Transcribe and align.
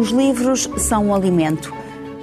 Os 0.00 0.08
livros 0.08 0.66
são 0.78 1.08
um 1.08 1.14
alimento. 1.14 1.74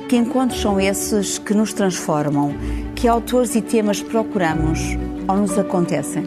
Que 0.10 0.16
encontros 0.16 0.60
são 0.60 0.80
esses 0.80 1.38
que 1.38 1.54
nos 1.54 1.74
transformam? 1.74 2.52
Que 2.96 3.08
autores 3.08 3.54
e 3.54 3.62
temas 3.62 4.02
procuramos 4.02 4.80
ou 5.28 5.38
nos 5.38 5.60
acontecem? 5.60 6.24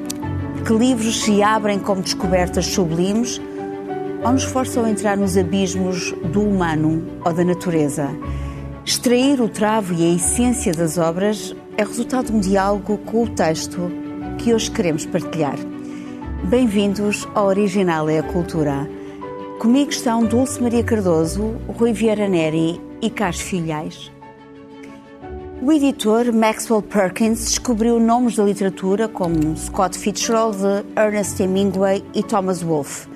Que 0.65 0.73
livros 0.73 1.25
se 1.25 1.43
abrem 1.43 1.81
como 1.81 2.03
descobertas 2.03 2.67
sublimes 2.67 3.41
ou 4.25 4.31
nos 4.31 4.45
forçam 4.45 4.85
a 4.85 4.91
entrar 4.91 5.17
nos 5.17 5.37
abismos 5.37 6.13
do 6.33 6.41
humano 6.41 7.05
ou 7.25 7.33
da 7.33 7.45
natureza? 7.45 8.09
Extrair 8.87 9.41
o 9.41 9.49
travo 9.49 9.93
e 9.93 10.05
a 10.05 10.15
essência 10.15 10.73
das 10.73 10.99
obras 10.99 11.53
é 11.77 11.83
resultado 11.83 12.27
de 12.27 12.33
um 12.33 12.39
diálogo 12.39 12.97
com 12.99 13.25
o 13.25 13.29
texto 13.29 13.91
que 14.39 14.55
hoje 14.55 14.71
queremos 14.71 15.05
partilhar. 15.05 15.59
Bem-vindos 16.45 17.27
ao 17.35 17.47
Original 17.47 18.09
é 18.09 18.21
a 18.21 18.23
Cultura. 18.23 19.00
Comigo 19.61 19.91
estão 19.91 20.25
Dulce 20.25 20.63
Maria 20.63 20.83
Cardoso, 20.83 21.55
Rui 21.69 21.93
Vieira 21.93 22.27
Neri 22.27 22.81
e 23.03 23.11
Carlos 23.11 23.43
Filhais. 23.43 24.11
O 25.61 25.71
editor 25.71 26.33
Maxwell 26.33 26.81
Perkins 26.81 27.45
descobriu 27.45 28.01
nomes 28.01 28.37
da 28.37 28.45
literatura 28.45 29.07
como 29.07 29.55
Scott 29.59 29.99
Fitzgerald, 29.99 30.57
Ernest 30.97 31.43
Hemingway 31.43 32.03
e 32.15 32.23
Thomas 32.23 32.63
Wolfe. 32.63 33.07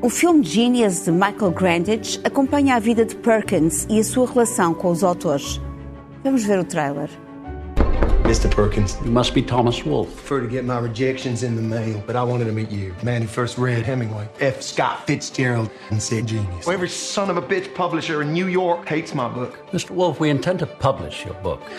O 0.00 0.08
filme 0.08 0.44
Genius 0.44 1.04
de 1.04 1.10
Michael 1.10 1.50
Grandage 1.50 2.20
acompanha 2.22 2.76
a 2.76 2.78
vida 2.78 3.04
de 3.04 3.16
Perkins 3.16 3.84
e 3.90 3.98
a 3.98 4.04
sua 4.04 4.28
relação 4.28 4.72
com 4.72 4.88
os 4.88 5.02
autores. 5.02 5.60
Vamos 6.22 6.44
ver 6.44 6.60
o 6.60 6.64
trailer. 6.64 7.10
Mr. 8.22 8.50
Perkins. 8.50 8.96
You 9.04 9.10
must 9.10 9.34
be 9.34 9.42
Thomas 9.42 9.84
Wolfe. 9.84 10.14
Prefer 10.14 10.40
to 10.40 10.46
get 10.46 10.64
my 10.64 10.78
rejections 10.78 11.42
in 11.42 11.56
the 11.56 11.62
mail, 11.62 12.02
but 12.06 12.16
I 12.16 12.22
wanted 12.22 12.44
to 12.44 12.52
meet 12.52 12.70
you. 12.70 12.94
Man 13.02 13.22
who 13.22 13.28
first 13.28 13.58
read 13.58 13.84
Hemingway. 13.84 14.28
F. 14.40 14.62
Scott 14.62 15.06
Fitzgerald 15.06 15.70
and 15.90 16.02
said 16.02 16.26
genius. 16.26 16.66
Well, 16.66 16.74
every 16.74 16.88
son 16.88 17.30
of 17.30 17.36
a 17.36 17.42
bitch 17.42 17.74
publisher 17.74 18.22
in 18.22 18.32
New 18.32 18.46
York 18.46 18.88
hates 18.88 19.14
my 19.14 19.28
book. 19.28 19.58
Mr. 19.72 19.90
Wolfe, 19.90 20.20
we 20.20 20.30
intend 20.30 20.60
to 20.60 20.66
publish 20.66 21.24
your 21.24 21.34
book. 21.34 21.60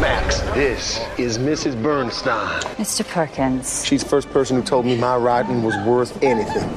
Max, 0.00 0.40
this 0.52 1.00
is 1.16 1.38
Mrs. 1.38 1.80
Bernstein. 1.82 2.60
Mr. 2.76 3.06
Perkins. 3.06 3.84
She's 3.84 4.02
the 4.02 4.08
first 4.10 4.28
person 4.30 4.56
who 4.56 4.62
told 4.62 4.84
me 4.84 4.96
my 4.96 5.16
writing 5.16 5.62
was 5.62 5.74
worth 5.86 6.22
anything. 6.22 6.68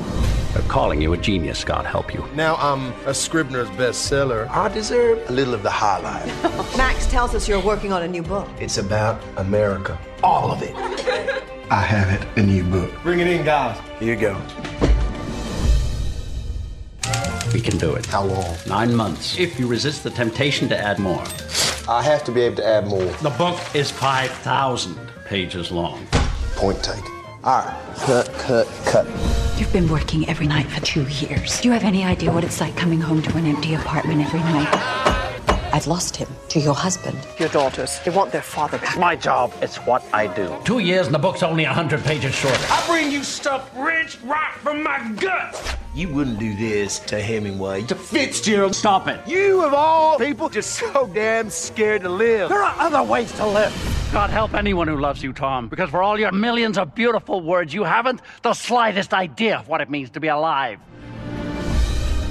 They're 0.53 0.63
calling 0.63 0.99
you 0.99 1.13
a 1.13 1.17
genius, 1.17 1.63
God 1.63 1.85
help 1.85 2.11
you. 2.13 2.25
Now 2.33 2.55
I'm 2.55 2.91
a 3.05 3.13
Scribner's 3.13 3.69
bestseller. 3.69 4.49
I 4.49 4.67
deserve 4.67 5.29
a 5.29 5.31
little 5.31 5.53
of 5.53 5.61
the 5.61 5.69
highlight. 5.69 6.25
Max 6.77 7.05
tells 7.05 7.35
us 7.35 7.47
you're 7.47 7.61
working 7.63 7.93
on 7.93 8.01
a 8.01 8.07
new 8.07 8.23
book. 8.23 8.49
it's 8.59 8.77
about 8.79 9.21
America. 9.37 9.97
All 10.23 10.51
of 10.51 10.63
it. 10.63 10.73
I 11.71 11.81
have 11.81 12.09
it, 12.09 12.27
a 12.35 12.43
new 12.43 12.63
book. 12.63 12.91
Bring 13.03 13.19
it 13.19 13.27
in, 13.27 13.45
guys. 13.45 13.79
Here 13.99 14.15
you 14.15 14.19
go. 14.19 14.41
We 17.53 17.61
can 17.61 17.77
do 17.77 17.93
it. 17.93 18.07
How 18.07 18.23
long? 18.23 18.55
Nine 18.67 18.95
months. 18.95 19.37
If 19.37 19.59
you 19.59 19.67
resist 19.67 20.03
the 20.03 20.09
temptation 20.09 20.67
to 20.69 20.77
add 20.77 20.97
more. 20.97 21.23
I 21.87 22.01
have 22.03 22.23
to 22.25 22.31
be 22.31 22.41
able 22.41 22.57
to 22.57 22.65
add 22.65 22.87
more. 22.87 23.03
The 23.21 23.31
book 23.31 23.59
is 23.75 23.91
5,000 23.91 24.97
pages 25.25 25.71
long. 25.71 26.07
Point 26.55 26.83
taken. 26.83 27.03
All 27.43 27.63
right. 27.65 27.95
Cut, 27.97 28.33
cut, 28.33 28.67
cut. 28.85 29.07
You've 29.59 29.73
been 29.73 29.89
working 29.89 30.27
every 30.29 30.47
night 30.47 30.67
for 30.67 30.79
two 30.79 31.03
years. 31.09 31.59
Do 31.59 31.67
you 31.67 31.73
have 31.73 31.83
any 31.83 32.05
idea 32.05 32.31
what 32.31 32.45
it's 32.45 32.61
like 32.61 32.77
coming 32.77 33.01
home 33.01 33.21
to 33.21 33.35
an 33.35 33.45
empty 33.45 33.73
apartment 33.73 34.21
every 34.21 34.39
night? 34.39 35.18
I've 35.71 35.85
lost 35.87 36.15
him 36.15 36.27
to 36.49 36.59
your 36.59 36.73
husband. 36.73 37.17
Your 37.37 37.49
daughters, 37.49 37.99
they 38.03 38.11
want 38.11 38.31
their 38.31 38.41
father 38.41 38.77
back. 38.79 38.89
It's 38.89 38.97
My 38.97 39.15
job, 39.15 39.53
it's 39.61 39.77
what 39.77 40.03
I 40.11 40.27
do. 40.27 40.55
Two 40.65 40.79
years 40.79 41.05
and 41.05 41.13
the 41.13 41.19
book's 41.19 41.43
only 41.43 41.63
100 41.63 42.03
pages 42.03 42.33
shorter. 42.33 42.57
I 42.69 42.83
bring 42.87 43.11
you 43.11 43.23
stuff 43.23 43.69
rich 43.77 44.17
right 44.23 44.53
from 44.55 44.81
my 44.81 45.11
guts. 45.19 45.75
You 45.93 46.09
wouldn't 46.09 46.39
do 46.39 46.55
this 46.55 46.99
to 46.99 47.21
Hemingway, 47.21 47.83
to 47.83 47.95
Fitzgerald. 47.95 48.73
Stop 48.73 49.07
it. 49.07 49.19
You, 49.27 49.63
of 49.63 49.73
all 49.73 50.17
people, 50.17 50.49
just 50.49 50.71
so 50.71 51.07
damn 51.13 51.49
scared 51.49 52.01
to 52.01 52.09
live. 52.09 52.49
There 52.49 52.63
are 52.63 52.75
other 52.79 53.03
ways 53.03 53.31
to 53.33 53.45
live. 53.45 53.73
God 54.11 54.31
help 54.31 54.55
anyone 54.55 54.87
who 54.87 54.97
loves 54.97 55.21
you, 55.21 55.33
Tom, 55.33 55.67
because 55.67 55.91
for 55.91 56.01
all 56.01 56.19
your 56.19 56.31
millions 56.31 56.79
of 56.79 56.95
beautiful 56.95 57.41
words, 57.41 57.75
you 57.75 57.83
haven't 57.83 58.21
the 58.41 58.55
slightest 58.55 59.13
idea 59.13 59.57
of 59.59 59.67
what 59.67 59.81
it 59.81 59.89
means 59.89 60.09
to 60.11 60.19
be 60.19 60.29
alive. 60.29 60.79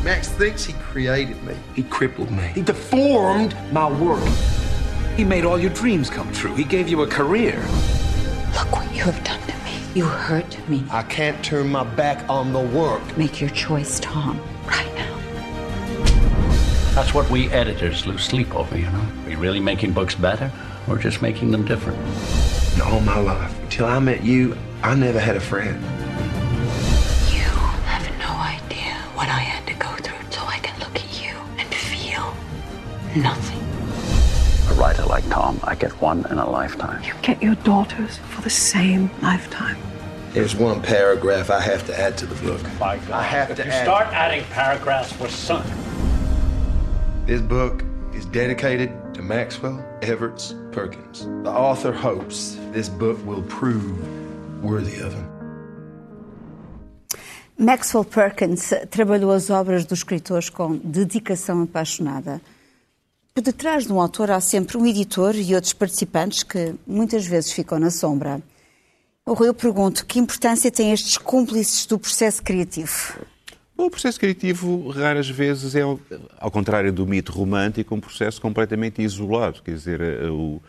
Max 0.08 0.26
thinks 0.26 0.64
he 0.64 0.72
created 0.72 1.36
me. 1.44 1.54
He 1.74 1.82
crippled 1.82 2.30
me. 2.30 2.50
He 2.54 2.62
deformed 2.62 3.54
my 3.72 3.92
work. 4.00 4.26
He 5.18 5.22
made 5.22 5.44
all 5.44 5.58
your 5.58 5.68
dreams 5.68 6.08
come 6.08 6.32
true. 6.32 6.54
He 6.54 6.64
gave 6.64 6.88
you 6.88 7.02
a 7.02 7.06
career. 7.06 7.58
Look 8.54 8.72
what 8.72 8.90
you 8.96 9.02
have 9.02 9.22
done 9.22 9.38
to 9.42 9.54
me. 9.66 9.78
You 9.94 10.06
hurt 10.06 10.66
me. 10.66 10.82
I 10.90 11.02
can't 11.02 11.44
turn 11.44 11.68
my 11.68 11.84
back 11.84 12.26
on 12.26 12.54
the 12.54 12.58
work. 12.58 13.18
Make 13.18 13.38
your 13.38 13.50
choice, 13.50 14.00
Tom, 14.00 14.40
right 14.66 14.90
now. 14.94 15.14
That's 16.94 17.12
what 17.12 17.28
we 17.28 17.50
editors 17.50 18.06
lose 18.06 18.22
sleep 18.22 18.54
over, 18.54 18.78
you 18.78 18.90
know? 18.90 19.06
Are 19.24 19.26
we 19.26 19.34
really 19.34 19.60
making 19.60 19.92
books 19.92 20.14
better 20.14 20.50
or 20.88 20.96
just 20.96 21.20
making 21.20 21.50
them 21.50 21.66
different? 21.66 21.98
And 22.72 22.80
all 22.80 23.00
my 23.00 23.18
life, 23.18 23.60
until 23.60 23.84
I 23.84 23.98
met 23.98 24.24
you, 24.24 24.56
I 24.82 24.94
never 24.94 25.20
had 25.20 25.36
a 25.36 25.40
friend. 25.40 25.84
Nothing. 33.22 33.58
A 34.70 34.74
writer 34.80 35.04
like 35.04 35.28
Tom, 35.30 35.58
I 35.64 35.74
get 35.74 35.92
one 36.00 36.26
in 36.30 36.38
a 36.38 36.48
lifetime. 36.48 37.02
You 37.04 37.14
get 37.22 37.42
your 37.42 37.54
daughters 37.56 38.18
for 38.30 38.42
the 38.42 38.50
same 38.50 39.10
lifetime. 39.22 39.76
There's 40.32 40.54
one 40.54 40.82
paragraph 40.82 41.50
I 41.50 41.60
have 41.60 41.86
to 41.86 41.98
add 41.98 42.16
to 42.18 42.26
the 42.26 42.34
book. 42.46 42.60
By 42.78 42.98
God. 42.98 43.10
I 43.12 43.22
have 43.22 43.50
if 43.50 43.56
to 43.58 43.64
you 43.64 43.70
add- 43.70 43.84
start 43.84 44.06
adding 44.12 44.44
paragraphs, 44.50 45.18
we're 45.18 45.28
sunk. 45.28 45.64
This 47.26 47.40
book 47.40 47.82
is 48.14 48.24
dedicated 48.26 48.90
to 49.14 49.22
Maxwell 49.22 49.82
Everts 50.02 50.54
Perkins. 50.72 51.24
The 51.44 51.50
author 51.50 51.92
hopes 51.92 52.56
this 52.72 52.88
book 52.88 53.18
will 53.26 53.42
prove 53.42 53.84
worthy 54.62 55.00
of 55.00 55.12
him. 55.14 55.26
Maxwell 57.58 58.04
Perkins 58.04 58.72
trabalhou 58.90 59.32
as 59.32 59.50
obras 59.50 59.84
dos 59.84 59.98
escritores 59.98 60.48
com 60.48 60.76
dedicação 60.76 61.62
apaixonada. 61.62 62.40
Por 63.38 63.42
detrás 63.42 63.86
de 63.86 63.92
um 63.92 64.00
autor 64.00 64.32
há 64.32 64.40
sempre 64.40 64.76
um 64.76 64.84
editor 64.84 65.36
e 65.36 65.54
outros 65.54 65.72
participantes 65.72 66.42
que 66.42 66.74
muitas 66.84 67.24
vezes 67.24 67.52
ficam 67.52 67.78
na 67.78 67.88
sombra. 67.88 68.42
O 69.24 69.32
Rui, 69.32 69.46
eu 69.46 69.54
pergunto, 69.54 70.04
que 70.06 70.18
importância 70.18 70.72
têm 70.72 70.92
estes 70.92 71.16
cúmplices 71.16 71.86
do 71.86 72.00
processo 72.00 72.42
criativo? 72.42 73.20
O 73.76 73.88
processo 73.88 74.18
criativo, 74.18 74.88
raras 74.88 75.30
vezes, 75.30 75.76
é, 75.76 75.82
ao 76.40 76.50
contrário 76.50 76.92
do 76.92 77.06
mito 77.06 77.30
romântico, 77.30 77.94
um 77.94 78.00
processo 78.00 78.40
completamente 78.40 79.02
isolado. 79.02 79.62
Quer 79.62 79.74
dizer, 79.74 80.00
eh, 80.00 80.28
o, 80.28 80.60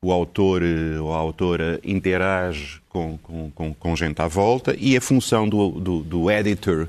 o 0.00 0.12
autor 0.12 0.62
eh, 0.62 0.96
ou 1.00 1.12
a 1.12 1.16
autora 1.16 1.80
interage 1.82 2.80
com, 2.88 3.18
com, 3.18 3.50
com, 3.50 3.74
com 3.74 3.96
gente 3.96 4.22
à 4.22 4.28
volta 4.28 4.72
e 4.78 4.96
a 4.96 5.00
função 5.00 5.48
do, 5.48 5.68
do, 5.80 6.04
do 6.04 6.30
editor, 6.30 6.86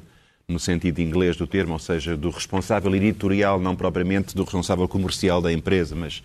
no 0.48 0.60
sentido 0.60 1.00
inglês 1.00 1.36
do 1.36 1.48
termo, 1.48 1.74
ou 1.74 1.80
seja, 1.80 2.16
do 2.16 2.30
responsável 2.30 2.94
editorial, 2.96 3.60
não 3.60 3.76
propriamente 3.76 4.36
do 4.36 4.44
responsável 4.44 4.88
comercial 4.88 5.42
da 5.42 5.52
empresa, 5.52 5.96
mas 5.96 6.24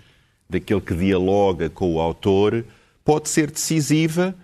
daquele 0.48 0.80
que 0.80 0.94
dialoga 0.94 1.70
com 1.70 1.94
o 1.94 2.00
autor, 2.00 2.64
pode 3.04 3.28
ser 3.28 3.50
decisiva. 3.50 4.34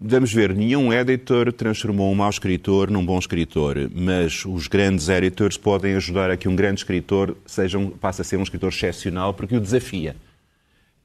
Vamos 0.00 0.32
ver, 0.32 0.54
nenhum 0.54 0.92
editor 0.92 1.52
transformou 1.52 2.10
um 2.10 2.14
mau 2.14 2.30
escritor 2.30 2.90
num 2.90 3.04
bom 3.04 3.18
escritor, 3.18 3.76
mas 3.94 4.46
os 4.46 4.66
grandes 4.66 5.10
editors 5.10 5.58
podem 5.58 5.94
ajudar 5.96 6.30
a 6.30 6.36
que 6.38 6.48
um 6.48 6.56
grande 6.56 6.80
escritor 6.80 7.36
seja 7.44 7.78
um, 7.78 7.90
passe 7.90 8.22
a 8.22 8.24
ser 8.24 8.38
um 8.38 8.42
escritor 8.42 8.70
excepcional 8.70 9.34
porque 9.34 9.54
o 9.54 9.60
desafia. 9.60 10.16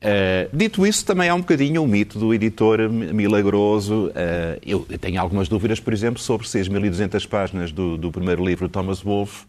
Uh, 0.05 0.55
dito 0.55 0.85
isso, 0.85 1.03
também 1.03 1.29
há 1.29 1.33
um 1.33 1.39
bocadinho 1.39 1.81
o 1.81 1.87
mito 1.87 2.19
do 2.19 2.31
editor 2.31 2.89
milagroso. 2.89 4.07
Uh, 4.09 4.61
eu 4.63 4.85
tenho 4.99 5.19
algumas 5.19 5.47
dúvidas, 5.47 5.79
por 5.79 5.91
exemplo, 5.91 6.21
sobre 6.21 6.47
se 6.47 6.59
as 6.59 6.67
1200 6.67 7.25
páginas 7.25 7.71
do, 7.71 7.97
do 7.97 8.11
primeiro 8.11 8.45
livro 8.45 8.67
de 8.67 8.71
Thomas 8.71 9.01
Wolfe 9.01 9.45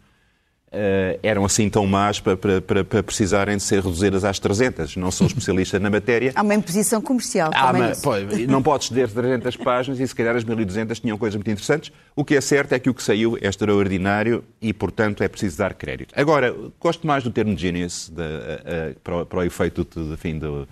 uh, 0.72 1.18
eram 1.22 1.44
assim 1.44 1.68
tão 1.70 1.86
más 1.86 2.20
para, 2.20 2.36
para, 2.36 2.60
para, 2.60 2.84
para, 2.84 3.02
precisarem 3.02 3.56
de 3.56 3.62
ser 3.62 3.76
reduzidas 3.82 4.24
às 4.24 4.38
300. 4.38 4.96
Não 4.96 5.10
sou 5.10 5.26
especialista 5.26 5.78
na 5.78 5.90
matéria. 5.90 6.32
Há 6.34 6.42
uma 6.42 6.54
imposição 6.54 7.00
comercial 7.00 7.50
Ah, 7.54 7.66
também 7.72 7.88
nisso. 7.88 8.02
pô, 8.02 8.12
não 8.48 8.62
podes 8.62 8.88
ceder 8.88 9.08
300 9.10 9.56
páginas 9.56 10.00
e 10.00 10.06
se 10.06 10.14
calhar 10.14 10.36
as 10.36 10.44
1200 10.44 10.98
tinham 11.00 11.16
coisas 11.18 11.36
muito 11.36 11.50
interessantes. 11.50 11.92
O 12.14 12.24
que 12.24 12.34
é 12.36 12.40
certo 12.40 12.72
é 12.72 12.78
que 12.78 12.90
o 12.90 12.94
que 12.94 13.02
saiu 13.02 13.36
é 13.40 13.46
extraordinário 13.48 14.44
e, 14.60 14.72
portanto, 14.72 15.22
é 15.22 15.28
preciso 15.28 15.58
dar 15.58 15.74
crédito. 15.74 16.12
Agora, 16.16 16.54
gosto 16.80 17.06
mais 17.06 17.22
do 17.24 17.30
termo 17.30 17.56
genius 17.56 18.08
da- 18.10 18.22
a- 18.24 18.26
a- 18.26 18.94
para, 19.02 19.16
o, 19.22 19.26
para 19.26 19.38
o 19.38 19.42
efeito 19.42 19.84
do, 19.84 20.14
enfim, 20.14 20.38
do, 20.38 20.66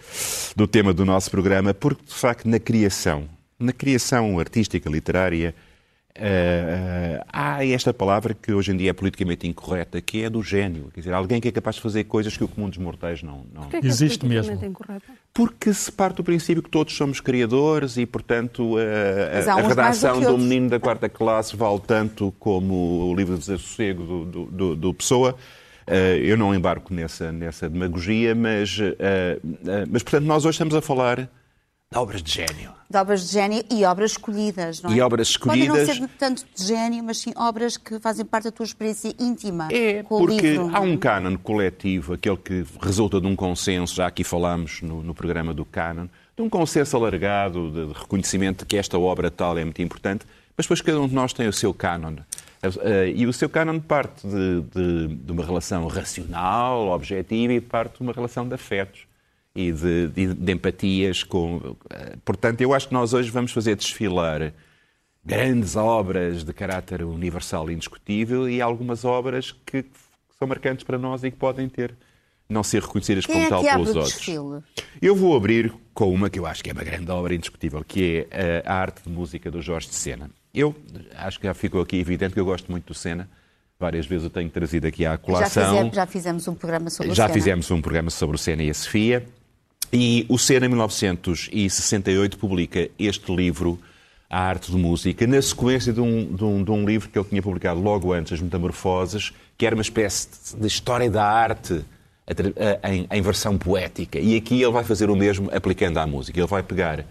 do 0.57 0.67
tema 0.67 0.93
do 0.93 1.05
nosso 1.05 1.31
programa, 1.31 1.73
porque, 1.75 2.03
de 2.07 2.15
facto, 2.15 2.49
na 2.49 2.59
criação, 2.59 3.25
na 3.59 3.73
criação 3.73 4.39
artística, 4.39 4.89
literária, 4.91 5.55
eh, 6.17 7.21
há 7.33 7.67
esta 7.67 7.93
palavra 7.93 8.35
que 8.35 8.53
hoje 8.53 8.71
em 8.71 8.77
dia 8.77 8.91
é 8.91 8.93
politicamente 8.93 9.49
incorreta, 9.49 10.01
que 10.01 10.23
é 10.23 10.31
do 10.31 10.43
gênio. 10.43 10.91
Quer 10.95 11.01
dizer, 11.01 11.13
alguém 11.13 11.41
que 11.41 11.49
é 11.49 11.53
capaz 11.53 11.77
de 11.77 11.83
fazer 11.83 12.05
coisas 12.05 12.37
que 12.37 12.45
o 12.45 12.49
comum 12.49 12.69
dos 12.69 12.79
mortais 12.79 13.23
não... 13.23 13.45
não... 13.53 13.65
É 13.73 13.77
é 13.77 13.87
Existe 13.87 14.21
politicamente 14.21 14.61
mesmo. 14.63 14.71
incorreto? 14.71 15.07
Porque 15.33 15.75
se 15.75 15.91
parte 15.91 16.17
do 16.17 16.25
princípio 16.25 16.63
que 16.63 16.71
todos 16.71 16.95
somos 16.97 17.21
criadores 17.21 17.97
e, 17.97 18.07
portanto, 18.07 18.77
Mas 19.35 19.49
a, 19.49 19.61
do 19.61 19.69
redação 19.69 20.21
do 20.21 20.29
outros. 20.29 20.43
menino 20.45 20.71
da 20.71 20.79
quarta 20.79 21.09
classe 21.09 21.57
vale 21.57 21.81
tanto 21.85 22.33
como 22.39 23.11
o 23.11 23.15
livro 23.17 23.35
de 23.35 23.41
desassossego 23.41 24.05
do, 24.05 24.25
do, 24.25 24.45
do, 24.47 24.77
do 24.77 24.95
Pessoa. 24.95 25.35
Eu 26.23 26.37
não 26.37 26.55
embarco 26.55 26.95
nessa, 26.95 27.33
nessa 27.33 27.69
demagogia, 27.69 28.35
mas, 28.35 28.79
mas, 29.91 30.03
portanto, 30.05 30.25
nós 30.25 30.45
hoje 30.45 30.55
estamos 30.55 30.75
a 30.77 30.81
falar 30.81 31.29
de 31.95 31.99
obras 32.01 32.23
de 32.23 32.33
gênio. 32.33 32.73
De 32.91 32.97
obras 32.99 33.27
de 33.27 33.33
gênio 33.33 33.65
e 33.71 33.85
obras 33.85 34.11
escolhidas, 34.13 34.83
não 34.83 34.91
é? 34.91 34.95
E 34.97 35.01
obras 35.01 35.29
escolhidas. 35.29 35.69
Podem 35.69 35.87
não 35.87 35.95
ser 36.09 36.09
tanto 36.19 36.45
de 36.55 36.65
gênio, 36.67 37.05
mas 37.05 37.19
sim 37.19 37.33
obras 37.37 37.77
que 37.77 37.99
fazem 38.01 38.25
parte 38.25 38.45
da 38.45 38.51
tua 38.53 38.65
experiência 38.65 39.15
íntima 39.19 39.69
É, 39.71 40.03
com 40.03 40.17
o 40.17 40.19
porque 40.27 40.41
livro. 40.51 40.71
há 40.75 40.81
um 40.81 40.97
canon 40.97 41.37
coletivo, 41.39 42.15
aquele 42.15 42.37
que 42.37 42.65
resulta 42.83 43.21
de 43.21 43.27
um 43.27 43.37
consenso, 43.37 43.95
já 43.95 44.07
aqui 44.09 44.25
falámos 44.25 44.83
no, 44.83 45.03
no 45.03 45.15
programa 45.15 45.55
do 45.55 45.65
canon, 45.65 46.07
de 46.37 46.43
um 46.43 46.49
consenso 46.51 46.97
alargado 46.97 47.71
de, 47.71 47.87
de 47.93 47.99
reconhecimento 48.01 48.61
de 48.61 48.67
que 48.67 48.77
esta 48.77 48.99
obra 48.99 49.31
tal 49.31 49.57
é 49.57 49.65
muito 49.65 49.81
importante, 49.81 50.27
mas 50.57 50.67
depois 50.67 50.81
cada 50.81 51.01
um 51.01 51.07
de 51.09 51.15
nós 51.15 51.33
tem 51.33 51.47
o 51.47 51.53
seu 51.53 51.73
canon. 51.73 52.17
Eh, 52.63 53.13
E 53.15 53.27
o 53.27 53.33
seu 53.33 53.49
canon 53.49 53.79
parte 53.79 54.27
de, 54.27 54.63
de- 54.75 55.15
de 55.17 55.33
uma 55.33 55.45
relação 55.45 55.87
racional, 55.87 56.89
objetiva, 56.89 57.53
e 57.53 57.61
parte 57.61 57.99
de 57.99 58.03
uma 58.03 58.13
relação 58.13 58.49
de 58.49 58.55
afetos 58.55 59.01
e 59.55 59.71
de, 59.73 60.09
de- 60.09 60.35
de 60.35 60.53
empatias. 60.53 61.23
Com, 61.23 61.77
eh, 61.91 62.17
portanto, 62.25 62.61
eu 62.61 62.75
acho 62.75 62.89
que 62.89 62.95
nós 62.95 63.13
hoje 63.15 63.31
vamos 63.31 63.53
fazer 63.53 63.77
desfilar 63.77 64.53
grandes 65.25 65.77
obras 65.77 66.45
de 66.45 66.53
caráter 66.53 67.03
universal 67.03 67.71
e 67.71 67.75
indiscutível 67.75 68.49
e 68.49 68.61
algumas 68.61 69.05
obras 69.05 69.53
que, 69.65 69.85
são 70.39 70.49
marcantes 70.49 70.85
para 70.85 70.99
nós 70.99 71.23
e 71.25 71.31
que 71.31 71.37
podem 71.37 71.69
ter 71.69 71.95
não 72.49 72.63
ser 72.63 72.83
reconhecidas 72.83 73.25
Quem 73.25 73.35
como 73.37 73.47
é 73.47 73.49
tal 73.49 73.63
pelos 73.63 73.95
o 73.95 73.99
outros. 74.01 74.15
desfile? 74.17 74.61
Eu 75.01 75.15
vou 75.17 75.35
abrir 75.37 75.73
com 75.95 76.13
uma 76.13 76.29
que 76.29 76.39
eu 76.39 76.45
acho 76.45 76.63
que 76.63 76.69
é 76.71 76.73
uma 76.73 76.83
grande 76.85 77.11
obra 77.11 77.35
indiscutível, 77.35 77.83
que 77.87 78.27
é 78.31 78.63
a 78.67 78.75
arte 78.75 79.03
de 79.05 79.09
música 79.11 79.51
do 79.51 79.63
Jorge 79.63 79.89
de 79.89 79.95
Sena. 79.95 80.29
Eu 80.53 80.75
acho 81.17 81.39
que 81.41 81.47
já 81.47 81.55
ficou 81.55 81.81
aqui 81.81 81.97
evidente 81.99 82.35
que 82.35 82.41
eu 82.41 82.45
gosto 82.45 82.71
muito 82.71 82.87
do 82.87 82.95
Sena. 82.95 83.29
Várias 83.81 84.07
vezes 84.07 84.25
eu 84.25 84.31
tenho 84.31 84.51
trazido 84.51 84.87
aqui 84.87 85.07
à 85.07 85.13
Já 85.13 85.19
colação. 85.19 85.71
fizemos, 85.71 85.95
já 85.97 86.07
fizemos 86.07 86.49
um 86.49 86.55
programa 86.55 86.91
sobre 86.91 87.13
o 87.13 87.15
Já 87.15 87.25
Sena. 87.25 87.35
fizemos 87.35 87.71
um 87.71 87.81
programa 87.81 88.11
sobre 88.11 88.37
o 88.37 88.39
Sena 88.39 88.63
e 88.63 88.71
a 88.71 88.75
Sofia. 88.75 89.25
E 89.97 90.27
o 90.29 90.37
Sena, 90.37 90.67
em 90.67 90.69
1968, 90.71 92.37
publica 92.37 92.91
este 92.99 93.33
livro, 93.33 93.79
A 94.29 94.41
Arte 94.41 94.73
de 94.73 94.77
Música, 94.77 95.25
na 95.25 95.41
sequência 95.41 95.93
de 95.93 96.01
um, 96.01 96.35
de, 96.35 96.43
um, 96.43 96.65
de 96.65 96.71
um 96.73 96.85
livro 96.85 97.09
que 97.09 97.17
ele 97.17 97.29
tinha 97.29 97.41
publicado 97.41 97.81
logo 97.81 98.13
antes, 98.13 98.33
As 98.33 98.41
Metamorfoses, 98.41 99.33
que 99.57 99.65
era 99.65 99.77
uma 99.77 99.83
espécie 99.83 100.57
de 100.59 100.67
história 100.67 101.09
da 101.09 101.25
arte 101.25 101.85
em, 102.83 103.07
em 103.09 103.23
versão 103.23 103.57
poética. 103.57 104.19
E 104.19 104.37
aqui 104.37 104.61
ele 104.61 104.73
vai 104.73 104.83
fazer 104.83 105.11
o 105.11 105.15
mesmo 105.15 105.49
aplicando 105.55 105.99
à 105.99 106.07
música. 106.09 106.41
Ele 106.41 106.49
vai 106.49 106.65
pegar 106.65 107.07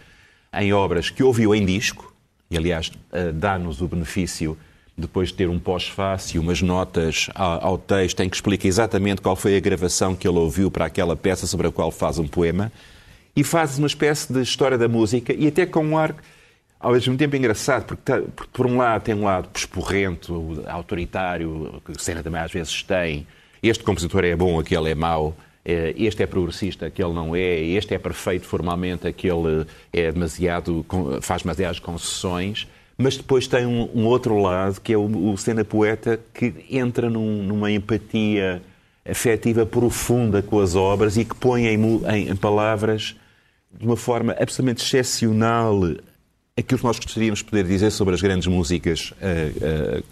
em 0.53 0.73
obras 0.73 1.09
que 1.09 1.23
ouviu 1.23 1.55
em 1.55 1.65
disco, 1.65 2.13
e 2.51 2.57
aliás 2.57 2.91
eh, 3.13 3.31
dá-nos 3.31 3.79
o 3.81 3.87
benefício 3.87 4.57
depois 4.95 5.29
de 5.29 5.35
ter 5.35 5.49
um 5.49 5.59
pós-fácil, 5.59 6.41
umas 6.41 6.61
notas 6.61 7.29
ao, 7.33 7.77
texto 7.77 8.19
em 8.21 8.29
que 8.29 8.35
explica 8.35 8.67
exatamente 8.67 9.21
qual 9.21 9.35
foi 9.35 9.57
a 9.57 9.59
gravação 9.59 10.15
que 10.15 10.27
ele 10.27 10.37
ouviu 10.37 10.69
para 10.69 10.85
aquela 10.85 11.15
peça 11.15 11.47
sobre 11.47 11.67
a 11.67 11.71
qual 11.71 11.91
faz 11.91 12.19
um 12.19 12.27
poema, 12.27 12.71
e 13.35 13.43
faz 13.43 13.79
uma 13.79 13.87
espécie 13.87 14.31
de 14.31 14.41
história 14.41 14.77
da 14.77 14.87
música, 14.87 15.33
e 15.33 15.47
até 15.47 15.65
com 15.65 15.83
um 15.83 15.97
ar 15.97 16.15
ao 16.79 16.91
mesmo 16.91 17.17
tempo 17.17 17.35
engraçado, 17.35 17.85
porque, 17.85 18.03
tá- 18.03 18.21
porque 18.35 18.51
por 18.53 18.67
um 18.67 18.77
lado 18.77 19.01
tem 19.03 19.15
um 19.15 19.23
lado 19.23 19.47
pesporrento, 19.49 20.63
autoritário, 20.67 21.81
que 21.85 21.99
Senna 22.03 22.21
também 22.21 22.41
às 22.41 22.51
vezes 22.51 22.83
tem, 22.83 23.25
este 23.63 23.83
compositor 23.83 24.23
é 24.25 24.35
bom, 24.35 24.59
aquele 24.59 24.91
é 24.91 24.95
mau, 24.95 25.35
eh, 25.65 25.93
este 25.97 26.21
é 26.21 26.27
progressista, 26.27 26.85
aquele 26.85 27.13
não 27.13 27.35
é, 27.35 27.59
este 27.61 27.95
é 27.95 27.97
perfeito 27.97 28.45
formalmente, 28.45 29.07
aquele 29.07 29.65
é 29.91 30.11
demasiado, 30.11 30.85
faz 31.21 31.41
demasiadas 31.41 31.79
concessões, 31.79 32.67
mas 32.97 33.17
depois 33.17 33.47
tem 33.47 33.65
um, 33.65 33.89
um 33.93 34.05
outro 34.05 34.37
lado, 34.39 34.79
que 34.81 34.93
é 34.93 34.97
o, 34.97 35.31
o 35.33 35.37
Senna 35.37 35.63
poeta, 35.65 36.19
que 36.33 36.53
entra 36.69 37.09
num- 37.09 37.43
numa 37.43 37.71
empatia 37.71 38.61
afetiva 39.09 39.65
profunda 39.65 40.41
com 40.41 40.59
as 40.59 40.75
obras 40.75 41.17
e 41.17 41.25
que 41.25 41.35
põe 41.35 41.65
em, 41.65 41.75
em- 42.07 42.29
em 42.29 42.35
palavras 42.35 43.15
de 43.77 43.85
uma 43.85 43.97
forma 43.97 44.33
absolutamente 44.39 44.83
excepcional 44.83 45.81
aquilo 46.55 46.77
que 46.79 46.85
nós 46.85 46.99
gostaríamos 46.99 47.39
de 47.39 47.45
poder 47.45 47.63
dizer 47.65 47.89
sobre 47.91 48.13
as 48.13 48.21
grandes 48.21 48.45
músicas 48.47 49.11
eh, 49.19 49.51
eh, 49.59 50.03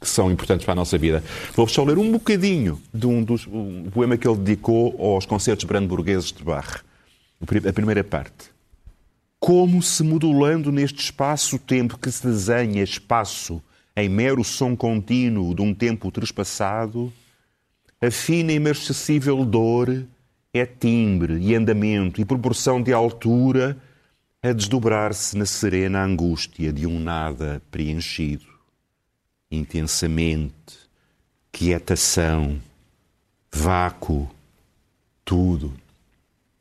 que 0.00 0.08
são 0.08 0.30
importantes 0.32 0.64
para 0.64 0.72
a 0.72 0.74
nossa 0.74 0.96
vida. 0.96 1.22
Vou-vos 1.54 1.74
só 1.74 1.84
ler 1.84 1.98
um 1.98 2.10
bocadinho 2.10 2.80
de 2.92 3.06
um 3.06 3.22
dos 3.22 3.46
um 3.46 3.84
poema 3.92 4.16
que 4.16 4.26
ele 4.26 4.38
dedicou 4.38 4.96
aos 4.98 5.26
concertos 5.26 5.66
brandburgueses 5.66 6.32
de 6.32 6.42
Bach. 6.42 6.80
A 7.68 7.72
primeira 7.74 8.02
parte. 8.02 8.50
Como 9.40 9.82
se 9.82 10.04
modulando 10.04 10.70
neste 10.70 11.02
espaço-tempo 11.02 11.98
que 11.98 12.12
se 12.12 12.26
desenha 12.26 12.82
espaço 12.82 13.62
em 13.96 14.06
mero 14.06 14.44
som 14.44 14.76
contínuo 14.76 15.54
de 15.54 15.62
um 15.62 15.74
tempo 15.74 16.10
trespassado, 16.10 17.10
a 18.02 18.10
fina 18.10 18.52
e 18.52 18.56
imarcessível 18.56 19.42
dor 19.46 20.04
é 20.52 20.66
timbre 20.66 21.38
e 21.38 21.54
andamento 21.54 22.20
e 22.20 22.24
proporção 22.24 22.82
de 22.82 22.92
altura 22.92 23.78
a 24.42 24.52
desdobrar-se 24.52 25.36
na 25.36 25.46
serena 25.46 26.04
angústia 26.04 26.70
de 26.70 26.86
um 26.86 27.00
nada 27.00 27.62
preenchido. 27.70 28.44
Intensamente, 29.50 30.78
quietação, 31.50 32.60
vácuo, 33.50 34.30
tudo. 35.24 35.72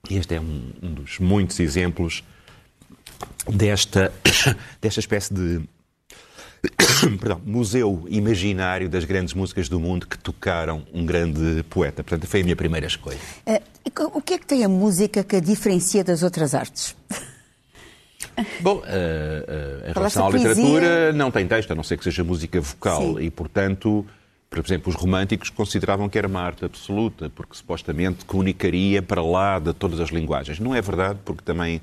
Este 0.09 0.35
é 0.35 0.39
um, 0.39 0.71
um 0.81 0.93
dos 0.93 1.19
muitos 1.19 1.59
exemplos 1.59 2.23
desta, 3.47 4.11
desta 4.81 4.99
espécie 4.99 5.33
de 5.33 5.61
perdão, 7.19 7.41
museu 7.45 8.05
imaginário 8.09 8.89
das 8.89 9.05
grandes 9.05 9.33
músicas 9.33 9.69
do 9.69 9.79
mundo 9.79 10.07
que 10.07 10.17
tocaram 10.17 10.83
um 10.93 11.05
grande 11.05 11.63
poeta. 11.69 12.03
Portanto, 12.03 12.27
foi 12.27 12.41
a 12.41 12.43
minha 12.43 12.55
primeira 12.55 12.87
escolha. 12.87 13.17
Eh, 13.45 13.61
o 14.13 14.21
que 14.21 14.33
é 14.33 14.37
que 14.37 14.45
tem 14.45 14.63
a 14.63 14.69
música 14.69 15.23
que 15.23 15.37
a 15.37 15.39
diferencia 15.39 16.03
das 16.03 16.23
outras 16.23 16.53
artes? 16.53 16.95
Bom, 18.61 18.81
eh, 18.85 19.45
eh, 19.85 19.89
em 19.89 19.93
relação 19.93 20.27
à 20.27 20.29
literatura, 20.29 21.13
não 21.13 21.31
tem 21.31 21.47
texto, 21.47 21.71
a 21.71 21.75
não 21.75 21.83
ser 21.83 21.97
que 21.97 22.03
seja 22.03 22.23
música 22.23 22.59
vocal. 22.59 23.01
Sim. 23.01 23.21
E, 23.21 23.29
portanto, 23.29 24.05
por 24.49 24.59
exemplo, 24.59 24.89
os 24.89 24.95
românticos 24.95 25.49
consideravam 25.49 26.09
que 26.09 26.17
era 26.17 26.27
uma 26.27 26.41
arte 26.41 26.65
absoluta, 26.65 27.29
porque 27.29 27.55
supostamente 27.55 28.25
comunicaria 28.25 29.01
para 29.01 29.21
lá 29.21 29.59
de 29.59 29.73
todas 29.73 29.99
as 29.99 30.09
linguagens. 30.09 30.59
Não 30.59 30.73
é 30.73 30.81
verdade, 30.81 31.19
porque 31.23 31.43
também 31.43 31.81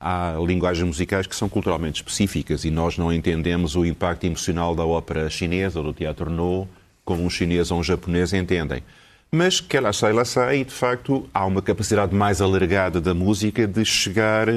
há 0.00 0.36
linguagens 0.44 0.86
musicais 0.86 1.26
que 1.26 1.34
são 1.34 1.48
culturalmente 1.48 2.02
específicas 2.02 2.64
e 2.64 2.70
nós 2.70 2.98
não 2.98 3.12
entendemos 3.12 3.76
o 3.76 3.84
impacto 3.84 4.24
emocional 4.24 4.74
da 4.74 4.84
ópera 4.84 5.28
chinesa 5.30 5.78
ou 5.78 5.86
do 5.86 5.92
teatro 5.92 6.30
No 6.30 6.68
como 7.04 7.22
um 7.22 7.30
chinês 7.30 7.70
ou 7.70 7.78
um 7.78 7.84
japonês 7.84 8.32
entendem. 8.32 8.82
Mas 9.30 9.60
que 9.60 9.76
ela 9.76 9.92
sai, 9.92 10.12
lá 10.12 10.24
sai, 10.24 10.58
e 10.58 10.64
de 10.64 10.72
facto 10.72 11.28
há 11.32 11.46
uma 11.46 11.62
capacidade 11.62 12.14
mais 12.14 12.40
alargada 12.40 13.00
da 13.00 13.14
música 13.14 13.66
de 13.66 13.84
chegar 13.84 14.48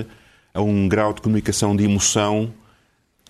a 0.53 0.61
um 0.61 0.87
grau 0.87 1.13
de 1.13 1.21
comunicação 1.21 1.75
de 1.75 1.83
emoção 1.83 2.51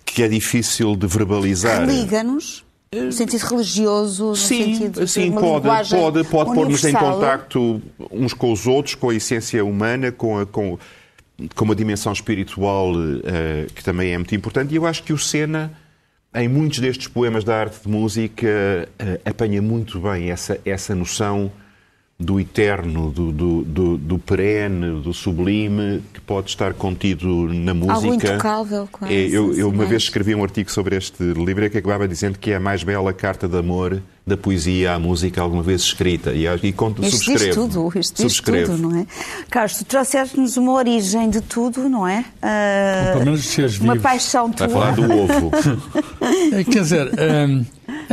que 0.04 0.22
é 0.22 0.28
difícil 0.28 0.96
de 0.96 1.06
verbalizar. 1.06 1.86
Liga-nos, 1.86 2.64
no 2.92 3.12
sentido 3.12 3.42
religioso, 3.44 4.26
no 4.28 4.36
Sim, 4.36 4.74
sentido 4.74 5.00
de 5.00 5.08
sim 5.08 5.30
pode, 5.30 5.90
pode, 5.90 6.24
pode 6.24 6.54
pôr-nos 6.54 6.84
em 6.84 6.92
contacto 6.92 7.80
uns 8.10 8.34
com 8.34 8.52
os 8.52 8.66
outros, 8.66 8.94
com 8.94 9.10
a 9.10 9.14
essência 9.14 9.64
humana, 9.64 10.10
com, 10.10 10.38
a, 10.38 10.46
com, 10.46 10.78
com 11.54 11.64
uma 11.64 11.74
dimensão 11.74 12.12
espiritual 12.12 12.92
eh, 13.24 13.66
que 13.74 13.82
também 13.82 14.12
é 14.12 14.18
muito 14.18 14.34
importante. 14.34 14.72
E 14.72 14.76
eu 14.76 14.86
acho 14.86 15.02
que 15.02 15.12
o 15.12 15.18
Sena, 15.18 15.72
em 16.34 16.48
muitos 16.48 16.78
destes 16.78 17.08
poemas 17.08 17.44
da 17.44 17.56
arte 17.56 17.82
de 17.82 17.88
música, 17.88 18.48
eh, 18.98 19.20
apanha 19.24 19.60
muito 19.62 20.00
bem 20.00 20.30
essa, 20.30 20.60
essa 20.64 20.94
noção 20.94 21.50
do 22.20 22.38
eterno, 22.38 23.10
do, 23.10 23.32
do, 23.32 23.62
do, 23.62 23.96
do 23.96 24.18
perene, 24.18 25.00
do 25.00 25.14
sublime, 25.14 26.02
que 26.12 26.20
pode 26.20 26.50
estar 26.50 26.74
contido 26.74 27.48
na 27.50 27.72
música. 27.72 27.94
Algo 27.94 28.14
intocável, 28.14 28.88
quase, 28.92 29.14
É, 29.14 29.26
eu, 29.26 29.54
eu 29.54 29.70
uma 29.70 29.86
vez 29.86 30.02
escrevi 30.02 30.34
um 30.34 30.42
artigo 30.42 30.70
sobre 30.70 30.96
este 30.96 31.22
livro 31.32 31.68
que 31.70 31.78
acabava 31.78 32.06
dizendo 32.06 32.38
que 32.38 32.50
é 32.50 32.56
a 32.56 32.60
mais 32.60 32.84
bela 32.84 33.14
carta 33.14 33.48
de 33.48 33.56
amor 33.56 34.02
da 34.26 34.36
poesia 34.36 34.92
à 34.94 34.98
música 34.98 35.40
alguma 35.40 35.62
vez 35.62 35.82
escrita. 35.82 36.32
E, 36.32 36.46
e 36.46 36.72
conto, 36.72 37.02
Isto 37.02 37.16
diz 37.16 37.24
subscrevo. 37.24 37.54
tudo, 37.68 37.98
isto 37.98 38.14
diz 38.22 38.32
subscrevo. 38.32 38.72
tudo, 38.72 38.88
não 38.88 38.96
é? 39.00 39.06
Carlos, 39.50 39.78
tu 39.78 39.84
trouxeste-nos 39.84 40.56
uma 40.56 40.72
origem 40.72 41.28
de 41.30 41.40
tudo, 41.40 41.88
não 41.88 42.06
é? 42.06 42.24
Ah, 42.42 43.10
Pelo 43.12 43.24
menos 43.24 43.44
seres 43.44 43.78
uma 43.80 43.94
vivos. 43.94 44.02
paixão 44.02 44.50
tua. 44.50 44.68
Vai 44.68 44.94
falar 44.94 44.94
do 44.94 45.02
ovo. 45.12 45.50
Eh, 46.52 46.64
Quer 46.70 46.80
dizer, 46.82 47.10
hum, 47.48 47.64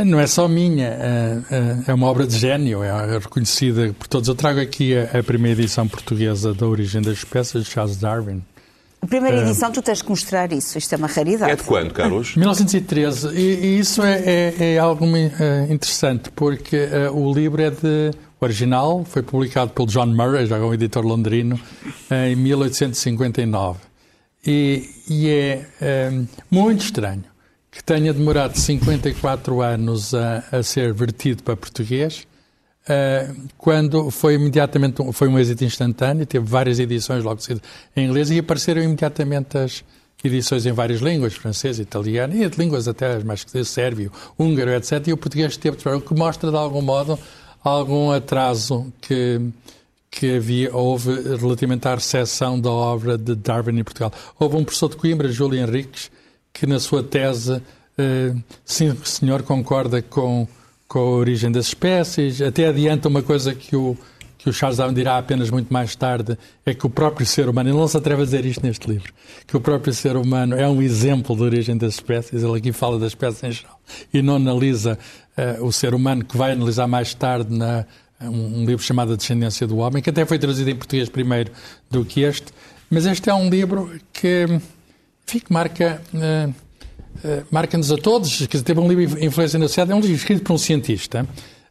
não 0.04 0.18
é 0.18 0.26
só 0.26 0.48
minha, 0.48 0.86
eh, 0.88 1.38
eh, 1.50 1.76
é 1.88 1.94
uma 1.94 2.06
obra 2.06 2.26
de 2.26 2.36
gênio, 2.36 2.82
é 2.82 3.18
reconhecida 3.18 3.94
por 3.98 4.08
todos. 4.08 4.28
Eu 4.28 4.34
trago 4.34 4.60
aqui 4.60 4.96
a, 4.96 5.18
a 5.18 5.22
primeira 5.22 5.60
edição 5.60 5.86
portuguesa 5.86 6.52
da 6.54 6.66
Origem 6.66 7.00
das 7.02 7.18
Espécies, 7.18 7.64
de 7.64 7.70
Charles 7.70 7.96
Darwin. 7.96 8.42
A 9.00 9.06
primeira 9.06 9.38
Ah. 9.38 9.42
edição, 9.42 9.70
tu 9.70 9.80
tens 9.80 10.02
que 10.02 10.08
mostrar 10.10 10.52
isso. 10.52 10.76
Isto 10.76 10.94
é 10.94 10.98
uma 10.98 11.06
raridade. 11.06 11.52
É 11.52 11.56
de 11.56 11.62
quando, 11.62 11.92
Carlos? 11.92 12.34
1913, 12.36 13.28
e, 13.34 13.40
e 13.40 13.78
isso 13.78 14.02
é, 14.02 14.20
é- 14.24 14.54
é 14.74 14.78
algo 14.78 15.04
eh, 15.16 15.66
interessante, 15.70 16.30
porque 16.30 16.76
eh, 16.76 17.10
o 17.10 17.32
livro 17.32 17.62
é 17.62 17.70
de 17.70 18.10
original 18.40 19.04
foi 19.04 19.22
publicado 19.22 19.72
pelo 19.72 19.88
John 19.88 20.06
Murray, 20.06 20.46
já 20.46 20.58
um 20.58 20.72
editor 20.74 21.04
londrino, 21.04 21.58
em 22.10 22.36
1859. 22.36 23.78
E, 24.46 24.88
e 25.08 25.28
é, 25.28 25.66
é 25.80 26.12
muito 26.50 26.84
estranho 26.84 27.24
que 27.70 27.82
tenha 27.82 28.12
demorado 28.12 28.56
54 28.56 29.60
anos 29.60 30.14
a, 30.14 30.44
a 30.52 30.62
ser 30.62 30.92
vertido 30.92 31.42
para 31.42 31.56
português, 31.56 32.26
uh, 32.88 33.48
quando 33.56 34.10
foi 34.10 34.34
imediatamente 34.34 35.02
um, 35.02 35.12
foi 35.12 35.28
um 35.28 35.38
êxito 35.38 35.64
instantâneo, 35.64 36.26
teve 36.26 36.44
várias 36.44 36.78
edições 36.78 37.22
logo 37.22 37.40
cedo 37.40 37.60
em 37.94 38.06
inglês 38.06 38.30
e 38.30 38.38
apareceram 38.38 38.82
imediatamente 38.82 39.58
as 39.58 39.84
edições 40.24 40.66
em 40.66 40.72
várias 40.72 41.00
línguas, 41.00 41.34
francês, 41.34 41.78
italiano 41.78 42.34
e 42.34 42.44
línguas 42.48 42.88
até 42.88 43.16
as 43.16 43.24
mais 43.24 43.44
que 43.44 43.64
sérvio, 43.64 44.10
húngaro, 44.38 44.70
etc. 44.72 45.06
E 45.06 45.12
o 45.12 45.16
português 45.16 45.56
teve, 45.56 45.76
o 45.88 46.00
que 46.00 46.14
mostra 46.14 46.50
de 46.50 46.56
algum 46.56 46.82
modo 46.82 47.18
algum 47.62 48.10
atraso 48.10 48.92
que 49.00 49.40
que 50.10 50.36
havia, 50.36 50.74
houve 50.74 51.12
relativamente 51.36 51.86
à 51.86 51.94
recepção 51.94 52.58
da 52.58 52.70
obra 52.70 53.18
de 53.18 53.34
Darwin 53.34 53.78
em 53.78 53.84
Portugal. 53.84 54.12
Houve 54.38 54.56
um 54.56 54.64
professor 54.64 54.88
de 54.88 54.96
Coimbra, 54.96 55.28
Júlio 55.28 55.60
Henriques, 55.60 56.10
que 56.52 56.66
na 56.66 56.80
sua 56.80 57.02
tese, 57.02 57.62
eh, 57.96 58.34
sim, 58.64 58.96
senhor, 59.04 59.42
concorda 59.42 60.00
com, 60.02 60.48
com 60.88 61.00
a 61.00 61.02
origem 61.02 61.52
das 61.52 61.66
espécies, 61.66 62.40
até 62.40 62.66
adianta 62.66 63.08
uma 63.08 63.22
coisa 63.22 63.54
que 63.54 63.76
o, 63.76 63.94
que 64.38 64.48
o 64.48 64.52
Charles 64.52 64.78
Darwin 64.78 64.94
dirá 64.94 65.18
apenas 65.18 65.50
muito 65.50 65.70
mais 65.70 65.94
tarde, 65.94 66.38
é 66.64 66.72
que 66.72 66.86
o 66.86 66.90
próprio 66.90 67.26
ser 67.26 67.46
humano, 67.46 67.68
ele 67.68 67.76
não 67.76 67.86
se 67.86 67.96
atreve 67.98 68.22
a 68.22 68.24
dizer 68.24 68.46
isto 68.46 68.66
neste 68.66 68.88
livro, 68.88 69.12
que 69.46 69.54
o 69.54 69.60
próprio 69.60 69.92
ser 69.92 70.16
humano 70.16 70.56
é 70.56 70.66
um 70.66 70.80
exemplo 70.80 71.36
da 71.36 71.44
origem 71.44 71.76
das 71.76 71.94
espécies, 71.94 72.42
ele 72.42 72.56
aqui 72.56 72.72
fala 72.72 72.98
das 72.98 73.08
espécies 73.08 73.44
em 73.44 73.52
geral, 73.52 73.78
e 74.14 74.22
não 74.22 74.36
analisa 74.36 74.98
uh, 75.36 75.64
o 75.64 75.70
ser 75.70 75.92
humano, 75.92 76.24
que 76.24 76.38
vai 76.38 76.52
analisar 76.52 76.86
mais 76.86 77.12
tarde 77.12 77.54
na 77.54 77.84
um, 78.20 78.62
um 78.62 78.64
livro 78.64 78.82
chamado 78.82 79.12
A 79.12 79.16
Descendência 79.16 79.66
do 79.66 79.76
Homem, 79.76 80.02
que 80.02 80.10
até 80.10 80.24
foi 80.24 80.38
traduzido 80.38 80.70
em 80.70 80.74
português 80.74 81.08
primeiro 81.08 81.52
do 81.90 82.04
que 82.04 82.22
este, 82.22 82.46
mas 82.90 83.04
este 83.04 83.28
é 83.28 83.34
um 83.34 83.50
livro 83.50 83.92
que, 84.10 84.46
enfim, 85.26 85.42
marca... 85.50 86.00
Uh, 86.14 86.67
uh, 87.24 87.46
marca-nos 87.50 87.90
a 87.92 87.96
todos, 87.96 88.46
que 88.46 88.58
teve 88.62 88.80
um 88.80 88.88
livro 88.88 89.22
influência 89.22 89.58
na 89.58 89.68
sociedade, 89.68 89.92
é 89.92 89.94
um 89.94 90.00
livro 90.00 90.16
escrito 90.16 90.42
por 90.42 90.54
um 90.54 90.58
cientista, 90.58 91.26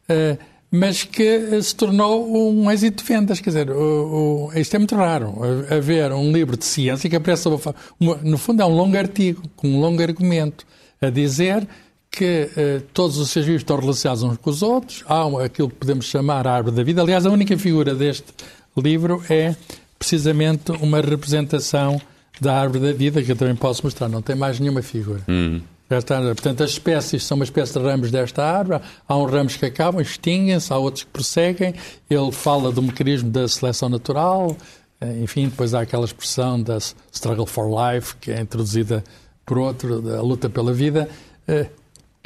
uh, 0.10 0.38
mas 0.70 1.04
que 1.04 1.62
se 1.62 1.76
tornou 1.76 2.30
um 2.52 2.70
êxito 2.70 3.04
de 3.04 3.08
vendas. 3.08 3.40
Quer 3.40 3.50
dizer, 3.50 3.72
o, 3.72 4.50
o, 4.54 4.60
isto 4.60 4.76
é 4.76 4.80
muito 4.80 4.96
raro, 4.96 5.36
haver 5.70 6.12
um 6.12 6.32
livro 6.32 6.58
de 6.58 6.66
ciência 6.66 7.10
que 7.10 7.16
aparece, 7.16 7.48
uma, 8.00 8.16
no 8.18 8.38
fundo, 8.38 8.62
é 8.62 8.66
um 8.66 8.76
longo 8.76 8.98
artigo, 8.98 9.42
com 9.56 9.68
um 9.68 9.80
longo 9.80 10.02
argumento, 10.02 10.66
a 11.02 11.10
dizer 11.10 11.68
que 12.12 12.50
eh, 12.58 12.82
todos 12.94 13.18
os 13.18 13.30
seres 13.30 13.46
vivos 13.46 13.62
estão 13.62 13.80
relacionados 13.80 14.24
uns 14.24 14.38
com 14.38 14.50
os 14.50 14.64
outros, 14.64 15.04
há 15.08 15.24
aquilo 15.46 15.70
que 15.70 15.76
podemos 15.76 16.06
chamar 16.06 16.48
a 16.48 16.56
árvore 16.56 16.76
da 16.76 16.84
vida. 16.84 17.02
Aliás, 17.02 17.26
a 17.26 17.30
única 17.30 17.56
figura 17.58 17.94
deste 17.94 18.26
livro 18.76 19.24
é 19.30 19.56
precisamente 20.00 20.72
uma 20.72 21.00
representação 21.00 22.02
da 22.42 22.60
árvore 22.60 22.80
da 22.80 22.94
vida, 22.94 23.22
que 23.22 23.32
eu 23.32 23.36
também 23.36 23.56
posso 23.56 23.84
mostrar, 23.84 24.08
não 24.08 24.22
tem 24.22 24.36
mais 24.36 24.60
nenhuma 24.60 24.82
figura. 24.82 25.22
Uhum. 25.28 25.62
Está, 25.90 26.20
portanto, 26.22 26.64
as 26.64 26.72
espécies 26.72 27.24
são 27.24 27.36
uma 27.36 27.46
espécie 27.46 27.72
de 27.74 27.80
ramos 27.80 28.12
desta 28.12 28.44
árvore. 28.44 28.82
Há 29.08 29.18
uns 29.18 29.32
ramos 29.32 29.56
que 29.56 29.66
acabam, 29.66 30.02
extinguem-se, 30.02 30.72
há 30.74 30.78
outros 30.78 31.06
que 31.06 31.12
prosseguem. 31.12 31.74
Ele 32.10 32.32
fala 32.32 32.72
do 32.74 32.84
mecanismo 32.84 33.30
da 33.30 33.48
seleção 33.48 33.88
natural. 33.88 34.58
Eh, 35.00 35.22
enfim, 35.24 35.48
depois 35.48 35.74
há 35.74 35.82
aquela 35.82 36.04
expressão 36.04 36.62
da 36.62 36.78
struggle 37.12 37.46
for 37.46 37.70
life, 37.70 38.18
que 38.18 38.32
é 38.32 38.42
introduzida 38.42 39.02
por 39.46 39.58
outro, 39.58 40.02
da 40.02 40.22
luta 40.22 40.50
pela 40.50 40.74
vida. 40.74 41.10
Eh, 41.48 41.68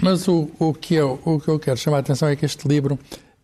mas 0.02 0.28
o, 0.28 0.50
o, 0.58 0.74
que 0.74 0.96
eu, 0.96 1.20
o 1.24 1.40
que 1.40 1.48
eu 1.48 1.60
quero 1.60 1.78
chamar 1.78 1.98
a 1.98 2.00
atenção 2.00 2.28
é 2.28 2.36
que 2.36 2.46
este 2.46 2.68
livro 2.68 2.98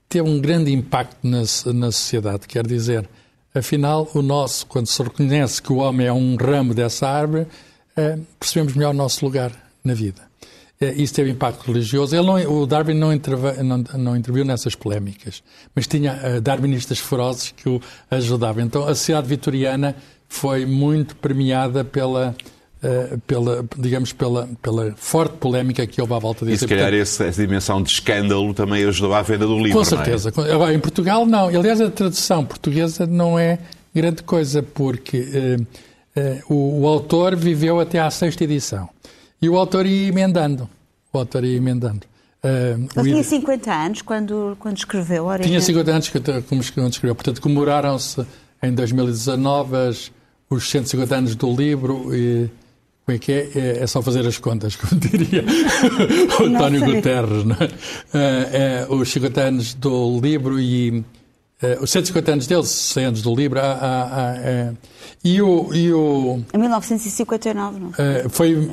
teve 0.09 0.27
um 0.27 0.41
grande 0.41 0.73
impacto 0.73 1.17
na, 1.21 1.41
na 1.73 1.91
sociedade. 1.91 2.47
Quer 2.47 2.65
dizer, 2.65 3.07
afinal, 3.53 4.09
o 4.13 4.21
nosso, 4.21 4.65
quando 4.65 4.87
se 4.87 5.01
reconhece 5.01 5.61
que 5.61 5.71
o 5.71 5.77
homem 5.77 6.07
é 6.07 6.13
um 6.13 6.35
ramo 6.35 6.73
dessa 6.73 7.07
árvore, 7.07 7.47
eh, 7.95 8.17
percebemos 8.39 8.73
melhor 8.73 8.91
o 8.91 8.97
nosso 8.97 9.25
lugar 9.25 9.51
na 9.83 9.93
vida. 9.93 10.21
Eh, 10.79 10.93
isso 10.97 11.13
teve 11.13 11.31
impacto 11.31 11.65
religioso. 11.65 12.15
Ele 12.15 12.25
não, 12.25 12.61
o 12.61 12.67
Darwin 12.67 12.93
não, 12.93 13.09
não, 13.63 13.77
não 13.97 14.15
interviu 14.15 14.45
nessas 14.45 14.75
polémicas, 14.75 15.43
mas 15.75 15.87
tinha 15.87 16.13
uh, 16.13 16.41
darwinistas 16.41 16.99
ferozes 16.99 17.51
que 17.51 17.67
o 17.67 17.81
ajudavam. 18.09 18.63
Então, 18.63 18.83
a 18.83 18.93
sociedade 18.93 19.27
vitoriana 19.27 19.95
foi 20.29 20.65
muito 20.65 21.15
premiada 21.15 21.83
pela 21.83 22.35
Uh, 22.77 23.17
pela, 23.21 23.65
digamos, 23.75 24.13
pela, 24.13 24.47
pela 24.61 24.93
forte 24.95 25.35
polémica 25.37 25.87
que 25.87 25.99
houve 25.99 26.13
à 26.13 26.19
volta 26.19 26.45
disso. 26.45 26.57
E 26.57 26.59
se 26.59 26.67
calhar 26.67 26.85
Portanto, 26.85 27.01
essa, 27.01 27.23
essa, 27.23 27.41
dimensão 27.41 27.81
de 27.81 27.89
escândalo 27.89 28.53
também 28.53 28.83
ajudou 28.83 29.15
à 29.15 29.23
venda 29.23 29.47
do 29.47 29.57
livro, 29.57 29.79
Com 29.79 29.83
certeza. 29.83 30.31
É? 30.37 30.73
Em 30.73 30.79
Portugal, 30.79 31.25
não. 31.25 31.47
Aliás, 31.47 31.81
a 31.81 31.89
tradução 31.89 32.45
portuguesa 32.45 33.07
não 33.07 33.39
é 33.39 33.57
grande 33.95 34.21
coisa, 34.21 34.61
porque 34.61 35.17
uh, 35.17 35.61
uh, 36.19 36.53
o, 36.53 36.81
o, 36.81 36.87
autor 36.87 37.35
viveu 37.35 37.79
até 37.79 37.99
à 37.99 38.11
sexta 38.11 38.43
edição. 38.43 38.87
E 39.41 39.49
o 39.49 39.57
autor 39.57 39.87
ia 39.87 40.09
emendando. 40.09 40.69
O 41.11 41.17
autor 41.17 41.45
ia 41.45 41.57
emendando. 41.57 42.01
Ele 42.43 43.11
tinha 43.11 43.23
50 43.23 43.73
anos 43.73 44.01
quando, 44.03 44.55
quando 44.59 44.77
escreveu 44.77 45.25
Origem. 45.25 45.49
Tinha 45.49 45.61
50 45.61 45.91
anos 45.91 46.09
quando 46.09 46.61
escreveu. 46.91 47.15
Portanto, 47.15 47.41
comemoraram-se 47.41 48.23
em 48.61 48.71
2019 48.71 50.11
os 50.49 50.69
150 50.69 51.15
anos 51.15 51.35
do 51.35 51.53
livro 51.53 52.15
e 52.15 52.49
como 53.07 53.15
é 53.15 53.19
que 53.19 53.31
é? 53.31 53.49
é? 53.55 53.83
é? 53.83 53.87
só 53.87 54.01
fazer 54.01 54.27
as 54.27 54.37
contas, 54.37 54.75
como 54.77 54.99
diria 54.99 55.45
o 56.41 56.43
António 56.43 56.83
Guterres. 56.83 57.45
Não 57.45 57.55
é? 57.55 57.69
É, 58.13 58.83
é, 58.83 58.87
os 58.89 59.09
50 59.09 59.41
anos 59.41 59.73
do 59.73 60.19
livro 60.19 60.59
e 60.59 61.05
uh, 61.63 61.81
os 61.83 61.89
150 61.89 62.33
anos 62.33 62.47
deles, 62.47 62.67
100 62.67 63.05
anos 63.05 63.21
do 63.21 63.33
livro, 63.33 63.59
há, 63.59 63.63
há, 63.63 64.03
há, 64.03 64.35
é, 64.39 64.73
e 65.23 65.41
o, 65.41 65.73
e 65.73 65.93
o... 65.93 66.41
Em 66.53 66.57
1959, 66.57 67.79
não? 67.79 67.91
Foi... 68.29 68.69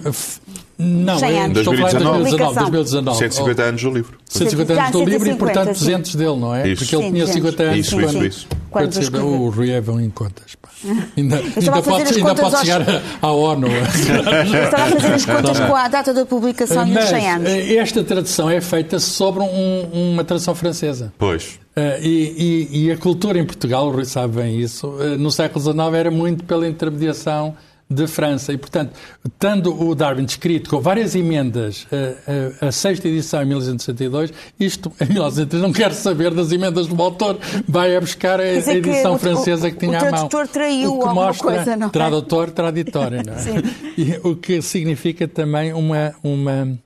Não, 0.76 1.18
100 1.18 1.38
anos. 1.38 1.58
estou 1.58 1.72
a 1.72 1.76
falar 1.76 1.90
em 1.92 2.22
2019, 2.22 2.70
2019. 2.72 3.18
150 3.18 3.62
anos 3.62 3.82
do 3.82 3.90
livro. 3.90 4.18
150 4.38 4.72
anos 4.72 4.90
do 4.90 5.04
livro 5.04 5.30
e, 5.30 5.34
portanto, 5.34 5.72
200 5.72 6.14
dele, 6.14 6.36
não 6.36 6.54
é? 6.54 6.68
Isso. 6.68 6.84
Porque 6.84 6.96
ele 6.96 7.12
tinha 7.12 7.26
50 7.26 7.62
anos 7.62 7.78
isso, 7.78 7.96
quando, 7.96 8.06
isso, 8.06 8.26
isso. 8.26 8.46
quando, 8.70 9.10
quando 9.10 9.26
o 9.26 9.50
Rui 9.50 9.80
vão 9.80 10.00
em 10.00 10.10
contas. 10.10 10.54
Pá. 10.56 10.68
Ainda, 11.16 11.36
ainda 11.36 11.82
pode, 11.82 12.14
ainda 12.14 12.34
pode 12.34 12.58
chegar 12.58 12.80
aos... 12.80 13.02
à 13.22 13.32
ONU. 13.32 13.68
Estava 14.64 14.84
a 14.84 14.90
fazer 14.90 15.14
as 15.14 15.24
contas 15.24 15.60
com 15.60 15.74
a 15.74 15.88
data 15.88 16.12
da 16.12 16.26
publicação 16.26 16.86
e 16.86 16.98
os 16.98 17.04
100 17.04 17.30
anos. 17.30 17.50
Eh, 17.50 17.76
esta 17.76 18.04
tradução 18.04 18.50
é 18.50 18.60
feita 18.60 18.98
sobre 18.98 19.42
um, 19.42 20.12
uma 20.12 20.24
tradução 20.24 20.54
francesa. 20.54 21.12
Pois. 21.16 21.58
Uh, 21.76 22.00
e, 22.02 22.68
e, 22.70 22.84
e, 22.84 22.92
a 22.92 22.96
cultura 22.96 23.38
em 23.38 23.44
Portugal, 23.44 23.88
o 23.88 23.90
Rui 23.90 24.04
sabe 24.04 24.36
bem 24.36 24.60
isso, 24.60 24.86
uh, 24.86 25.18
no 25.18 25.30
século 25.30 25.60
XIX 25.60 25.94
era 25.94 26.10
muito 26.10 26.44
pela 26.44 26.68
intermediação 26.68 27.56
de 27.88 28.06
França. 28.06 28.52
E, 28.52 28.56
portanto, 28.56 28.92
tendo 29.38 29.88
o 29.88 29.94
Darwin 29.94 30.24
escrito 30.24 30.70
com 30.70 30.80
várias 30.80 31.14
emendas 31.14 31.86
a, 31.92 32.64
a, 32.64 32.68
a 32.68 32.72
sexta 32.72 33.08
edição 33.08 33.42
em 33.42 33.46
1962, 33.46 34.32
isto 34.58 34.92
em 35.00 35.06
1963 35.06 35.62
não 35.62 35.72
quer 35.72 35.92
saber 35.92 36.32
das 36.32 36.50
emendas 36.50 36.86
do 36.86 37.00
autor, 37.00 37.38
vai 37.68 37.96
a 37.96 38.00
buscar 38.00 38.40
a, 38.40 38.42
a 38.42 38.74
edição 38.74 39.18
francesa 39.18 39.70
que 39.70 39.78
tinha 39.78 39.92
o, 39.92 39.96
à 39.96 40.00
mão. 40.00 40.08
O 40.08 40.10
tradutor 40.10 40.48
traiu 40.48 40.98
o 40.98 41.08
que 41.08 41.14
mostra, 41.14 41.54
coisa, 41.54 41.76
não 41.76 41.86
é? 41.86 41.90
Tradutor, 41.90 42.50
traditório, 42.50 43.22
não 43.24 43.34
é? 43.34 43.38
e, 43.96 44.20
o 44.22 44.36
que 44.36 44.60
significa 44.62 45.28
também 45.28 45.72
uma, 45.72 46.14
uma, 46.22 46.78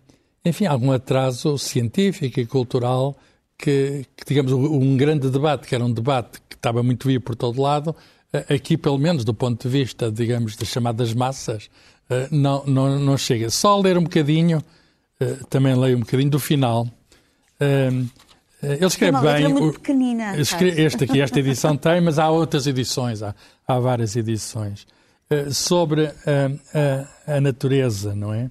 enfim, 0.44 0.66
algum 0.66 0.92
atraso 0.92 1.56
científico 1.58 2.40
e 2.40 2.46
cultural 2.46 3.16
que, 3.56 4.04
que, 4.16 4.24
digamos, 4.26 4.52
um 4.52 4.96
grande 4.96 5.30
debate, 5.30 5.66
que 5.66 5.74
era 5.74 5.84
um 5.84 5.92
debate 5.92 6.40
que 6.48 6.54
estava 6.54 6.82
muito 6.82 7.08
vivo 7.08 7.24
por 7.24 7.34
todo 7.34 7.60
lado, 7.60 7.94
aqui, 8.48 8.76
pelo 8.76 8.98
menos 8.98 9.24
do 9.24 9.32
ponto 9.32 9.68
de 9.68 9.68
vista, 9.68 10.10
digamos, 10.10 10.56
das 10.56 10.68
chamadas 10.68 11.14
massas, 11.14 11.70
eh, 12.10 12.28
não, 12.30 12.64
não, 12.66 12.98
não 12.98 13.16
chega. 13.16 13.50
Só 13.50 13.78
ler 13.80 13.98
um 13.98 14.02
bocadinho, 14.02 14.62
eh, 15.20 15.36
também 15.48 15.74
leio 15.74 15.96
um 15.96 16.00
bocadinho 16.00 16.30
do 16.30 16.38
final. 16.38 16.86
Eh, 17.60 17.90
ele 18.62 18.86
escreve 18.86 19.16
é 19.16 19.20
bem. 19.20 19.48
Muito 19.48 19.78
pequenina, 19.78 20.36
este 20.36 21.04
aqui, 21.04 21.20
esta 21.20 21.38
edição 21.38 21.76
tem, 21.78 22.00
mas 22.00 22.18
há 22.18 22.28
outras 22.28 22.66
edições, 22.66 23.22
há, 23.22 23.34
há 23.66 23.78
várias 23.78 24.16
edições. 24.16 24.86
Sobre 25.52 26.06
a, 26.06 26.14
a, 27.28 27.36
a, 27.36 27.40
natureza, 27.40 28.14
não 28.14 28.32
é? 28.32 28.48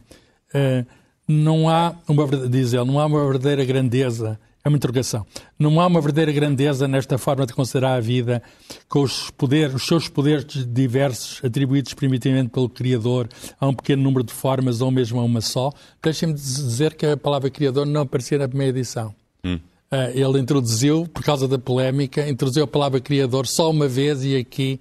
Não 1.27 1.67
há 1.67 1.95
uma, 2.07 2.27
diz 2.47 2.71
ele, 2.71 2.85
não 2.85 2.99
há 2.99 3.07
uma 3.07 3.25
verdadeira 3.25 3.65
grandeza 3.65 4.39
é 4.67 4.69
uma 4.69 4.77
interrogação. 4.77 5.25
Não 5.57 5.79
há 5.79 5.87
uma 5.87 6.01
verdadeira 6.01 6.31
grandeza 6.31 6.87
nesta 6.87 7.17
forma 7.17 7.45
de 7.45 7.53
considerar 7.53 7.95
a 7.95 7.99
vida 7.99 8.41
com 8.87 9.01
os, 9.01 9.31
poderes, 9.31 9.73
os 9.73 9.85
seus 9.85 10.07
poderes 10.07 10.45
diversos 10.67 11.43
atribuídos 11.43 11.93
primitivamente 11.93 12.49
pelo 12.49 12.69
Criador 12.69 13.27
a 13.59 13.67
um 13.67 13.73
pequeno 13.73 14.03
número 14.03 14.23
de 14.23 14.33
formas 14.33 14.81
ou 14.81 14.91
mesmo 14.91 15.19
a 15.19 15.23
uma 15.23 15.41
só. 15.41 15.71
Deixem-me 16.01 16.33
dizer 16.33 16.93
que 16.95 17.05
a 17.05 17.17
palavra 17.17 17.49
Criador 17.49 17.85
não 17.85 18.01
aparecia 18.01 18.37
na 18.37 18.47
primeira 18.47 18.77
edição. 18.77 19.13
Hum. 19.43 19.59
Uh, 19.91 20.11
ele 20.13 20.39
introduziu, 20.39 21.07
por 21.13 21.23
causa 21.23 21.47
da 21.47 21.57
polémica, 21.57 22.27
introduziu 22.29 22.65
a 22.65 22.67
palavra 22.67 22.99
Criador 22.99 23.47
só 23.47 23.71
uma 23.71 23.87
vez 23.87 24.23
e 24.23 24.35
aqui 24.35 24.79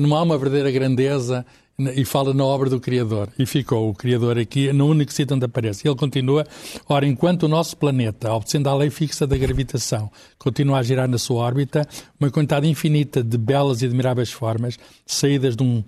não 0.00 0.16
há 0.16 0.22
uma 0.22 0.36
verdadeira 0.36 0.70
grandeza 0.70 1.46
e 1.78 2.04
fala 2.04 2.32
na 2.32 2.44
obra 2.44 2.70
do 2.70 2.80
Criador. 2.80 3.28
E 3.38 3.44
ficou 3.46 3.90
o 3.90 3.94
Criador 3.94 4.38
aqui 4.38 4.72
no 4.72 4.86
único 4.86 5.12
sítio 5.12 5.34
onde 5.34 5.44
aparece. 5.44 5.86
Ele 5.86 5.96
continua, 5.96 6.46
ora, 6.88 7.06
enquanto 7.06 7.44
o 7.44 7.48
nosso 7.48 7.76
planeta, 7.76 8.32
obedecendo 8.32 8.68
à 8.68 8.74
lei 8.74 8.90
fixa 8.90 9.26
da 9.26 9.36
gravitação, 9.36 10.10
continua 10.38 10.78
a 10.78 10.82
girar 10.82 11.08
na 11.08 11.18
sua 11.18 11.42
órbita, 11.42 11.86
uma 12.18 12.30
quantidade 12.30 12.68
infinita 12.68 13.22
de 13.22 13.36
belas 13.36 13.82
e 13.82 13.86
admiráveis 13.86 14.30
formas, 14.30 14.78
saídas 15.04 15.56
de 15.56 15.62
um 15.62 15.82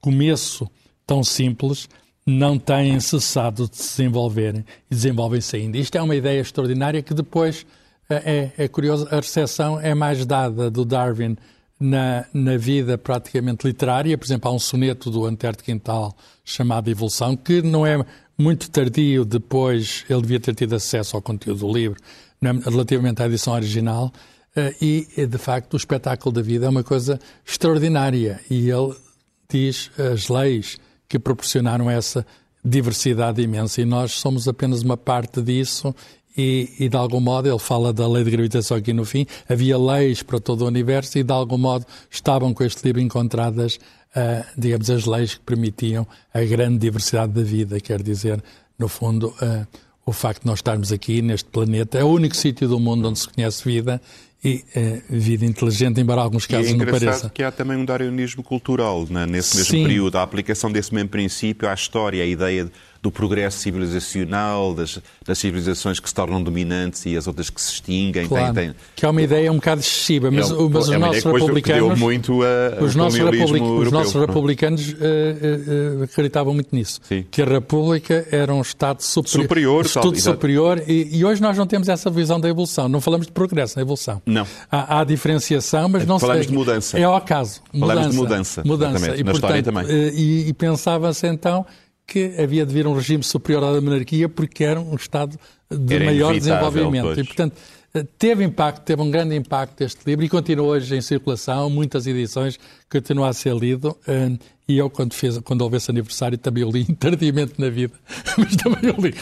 começo 0.00 0.68
tão 1.06 1.22
simples, 1.22 1.88
não 2.26 2.58
têm 2.58 3.00
cessado 3.00 3.68
de 3.68 3.76
se 3.76 3.96
desenvolverem 3.96 4.64
e 4.90 4.94
desenvolvem-se 4.94 5.56
ainda. 5.56 5.78
Isto 5.78 5.96
é 5.96 6.02
uma 6.02 6.14
ideia 6.14 6.40
extraordinária 6.40 7.02
que 7.02 7.14
depois 7.14 7.64
é, 8.10 8.50
é 8.56 8.68
curioso, 8.68 9.06
a 9.10 9.16
recepção 9.16 9.80
é 9.80 9.94
mais 9.94 10.24
dada 10.26 10.70
do 10.70 10.84
Darwin 10.84 11.36
na, 11.78 12.24
na 12.32 12.56
vida 12.56 12.98
praticamente 12.98 13.66
literária. 13.66 14.16
Por 14.18 14.26
exemplo, 14.26 14.50
há 14.50 14.54
um 14.54 14.58
soneto 14.58 15.10
do 15.10 15.24
Antero 15.24 15.56
de 15.56 15.62
Quintal 15.62 16.16
chamado 16.44 16.90
Evolução, 16.90 17.36
que 17.36 17.62
não 17.62 17.86
é 17.86 18.04
muito 18.36 18.70
tardio 18.70 19.24
depois, 19.24 20.04
ele 20.08 20.22
devia 20.22 20.40
ter 20.40 20.54
tido 20.54 20.74
acesso 20.74 21.16
ao 21.16 21.22
conteúdo 21.22 21.66
do 21.66 21.72
livro, 21.72 22.00
é 22.40 22.70
relativamente 22.70 23.20
à 23.22 23.26
edição 23.26 23.52
original, 23.52 24.12
eh, 24.54 24.74
e, 24.80 25.26
de 25.26 25.38
facto, 25.38 25.74
o 25.74 25.76
espetáculo 25.76 26.32
da 26.32 26.40
vida 26.40 26.66
é 26.66 26.68
uma 26.68 26.84
coisa 26.84 27.18
extraordinária. 27.44 28.40
E 28.48 28.70
ele 28.70 28.94
diz 29.48 29.90
as 29.98 30.28
leis 30.28 30.78
que 31.08 31.18
proporcionaram 31.18 31.90
essa 31.90 32.24
diversidade 32.64 33.42
imensa, 33.42 33.80
e 33.80 33.84
nós 33.84 34.12
somos 34.12 34.46
apenas 34.46 34.82
uma 34.82 34.96
parte 34.96 35.42
disso, 35.42 35.94
e, 36.38 36.70
e, 36.78 36.88
de 36.88 36.96
algum 36.96 37.18
modo, 37.18 37.48
ele 37.48 37.58
fala 37.58 37.92
da 37.92 38.06
lei 38.06 38.22
de 38.22 38.30
gravitação 38.30 38.76
aqui 38.76 38.92
no 38.92 39.04
fim, 39.04 39.26
havia 39.48 39.76
leis 39.76 40.22
para 40.22 40.38
todo 40.38 40.62
o 40.62 40.68
universo 40.68 41.18
e 41.18 41.24
de 41.24 41.32
algum 41.32 41.58
modo 41.58 41.84
estavam 42.08 42.54
com 42.54 42.62
este 42.62 42.84
livro 42.84 43.00
encontradas, 43.00 43.74
uh, 44.14 44.44
digamos, 44.56 44.88
as 44.88 45.04
leis 45.04 45.34
que 45.34 45.40
permitiam 45.40 46.06
a 46.32 46.40
grande 46.42 46.78
diversidade 46.78 47.32
da 47.32 47.42
vida, 47.42 47.80
quer 47.80 48.00
dizer, 48.00 48.40
no 48.78 48.86
fundo, 48.86 49.34
uh, 49.42 49.66
o 50.06 50.12
facto 50.12 50.42
de 50.42 50.46
nós 50.46 50.60
estarmos 50.60 50.92
aqui 50.92 51.20
neste 51.20 51.50
planeta, 51.50 51.98
é 51.98 52.04
o 52.04 52.08
único 52.08 52.36
sítio 52.36 52.68
do 52.68 52.78
mundo 52.78 53.08
onde 53.08 53.18
se 53.18 53.28
conhece 53.28 53.64
vida 53.64 54.00
e 54.42 54.64
uh, 54.76 55.02
vida 55.10 55.44
inteligente, 55.44 56.00
embora 56.00 56.20
alguns 56.20 56.46
casos 56.46 56.70
e 56.70 56.74
é 56.74 56.76
não 56.76 56.86
pareça. 56.86 57.28
que 57.30 57.42
há 57.42 57.50
também 57.50 57.76
um 57.76 57.84
darwinismo 57.84 58.42
cultural 58.44 59.04
né? 59.10 59.26
nesse 59.26 59.56
mesmo 59.56 59.72
Sim. 59.72 59.82
período, 59.82 60.16
a 60.16 60.22
aplicação 60.22 60.70
desse 60.70 60.94
mesmo 60.94 61.08
princípio 61.08 61.68
à 61.68 61.74
história, 61.74 62.22
a 62.22 62.26
ideia 62.26 62.64
de 62.64 62.70
do 63.00 63.10
progresso 63.10 63.58
civilizacional, 63.58 64.74
das, 64.74 65.00
das, 65.24 65.38
civilizações 65.38 66.00
que 66.00 66.08
se 66.08 66.14
tornam 66.14 66.42
dominantes 66.42 67.06
e 67.06 67.16
as 67.16 67.26
outras 67.26 67.48
que 67.48 67.60
se 67.60 67.74
extinguem. 67.74 68.26
Claro, 68.26 68.54
tem, 68.54 68.68
tem... 68.68 68.74
Que 68.96 69.06
é 69.06 69.08
uma 69.08 69.22
ideia 69.22 69.52
um 69.52 69.56
bocado 69.56 69.80
excessiva, 69.80 70.30
mas, 70.30 70.50
é, 70.50 70.54
mas 70.54 70.88
os 70.88 70.90
é 70.90 70.98
nossos 70.98 71.24
republicanos. 71.24 71.98
muito 71.98 72.40
a, 72.42 72.82
os 72.82 72.96
nossos, 72.96 73.18
republic, 73.18 73.64
europeu, 73.64 73.86
os 73.86 73.92
nossos 73.92 74.14
republicanos 74.14 74.92
uh, 74.92 76.00
uh, 76.00 76.02
acreditavam 76.02 76.52
muito 76.52 76.74
nisso. 76.74 77.00
Sim. 77.04 77.24
Que 77.30 77.42
a 77.42 77.44
República 77.44 78.26
era 78.32 78.52
um 78.52 78.60
Estado 78.60 79.00
superi 79.00 79.42
superior. 79.42 79.84
Um 79.84 79.86
Estado 79.86 80.20
superior 80.20 80.82
e, 80.86 81.18
e, 81.18 81.24
hoje 81.24 81.40
nós 81.40 81.56
não 81.56 81.66
temos 81.66 81.88
essa 81.88 82.10
visão 82.10 82.40
da 82.40 82.48
evolução. 82.48 82.88
Não 82.88 83.00
falamos 83.00 83.26
de 83.26 83.32
progresso, 83.32 83.76
da 83.76 83.82
evolução. 83.82 84.20
Não. 84.26 84.46
Há, 84.70 85.00
há 85.00 85.04
diferenciação, 85.04 85.88
mas 85.88 86.04
não 86.04 86.18
Falamos 86.18 86.46
se, 86.46 86.50
de 86.50 86.56
mudança. 86.56 86.98
É 86.98 87.04
ao 87.04 87.14
acaso. 87.14 87.60
Mudança, 87.72 87.94
falamos 87.94 88.10
de 88.10 88.20
mudança. 88.20 88.62
Mudança. 88.64 89.16
E, 89.16 89.22
Na 89.22 89.30
portanto, 89.32 89.64
também. 89.64 89.86
E, 89.88 90.48
e 90.48 90.52
pensava-se 90.52 91.26
então 91.28 91.64
que 92.08 92.34
havia 92.40 92.64
de 92.64 92.72
vir 92.72 92.86
um 92.86 92.94
regime 92.94 93.22
superior 93.22 93.62
à 93.62 93.72
da 93.72 93.80
monarquia 93.82 94.30
porque 94.30 94.64
era 94.64 94.80
um 94.80 94.96
Estado 94.96 95.38
de 95.70 95.94
era 95.94 96.06
maior 96.06 96.32
desenvolvimento. 96.32 97.04
Pois. 97.04 97.18
E, 97.18 97.24
portanto, 97.24 97.54
teve 98.18 98.42
impacto, 98.42 98.82
teve 98.82 99.02
um 99.02 99.10
grande 99.10 99.36
impacto 99.36 99.82
este 99.82 100.00
livro 100.06 100.24
e 100.24 100.28
continua 100.28 100.68
hoje 100.68 100.96
em 100.96 101.02
circulação, 101.02 101.68
muitas 101.68 102.06
edições, 102.06 102.58
continua 102.90 103.28
a 103.28 103.32
ser 103.34 103.54
lido. 103.54 103.94
E 104.66 104.78
eu, 104.78 104.88
quando, 104.88 105.12
fez, 105.12 105.38
quando 105.38 105.60
houve 105.60 105.76
esse 105.76 105.90
aniversário, 105.90 106.38
também 106.38 106.64
o 106.64 106.70
li 106.70 106.84
tardiamente 106.96 107.54
na 107.58 107.68
vida, 107.68 107.92
mas 108.38 108.56
também 108.56 108.90
o 108.90 109.00
li. 109.00 109.14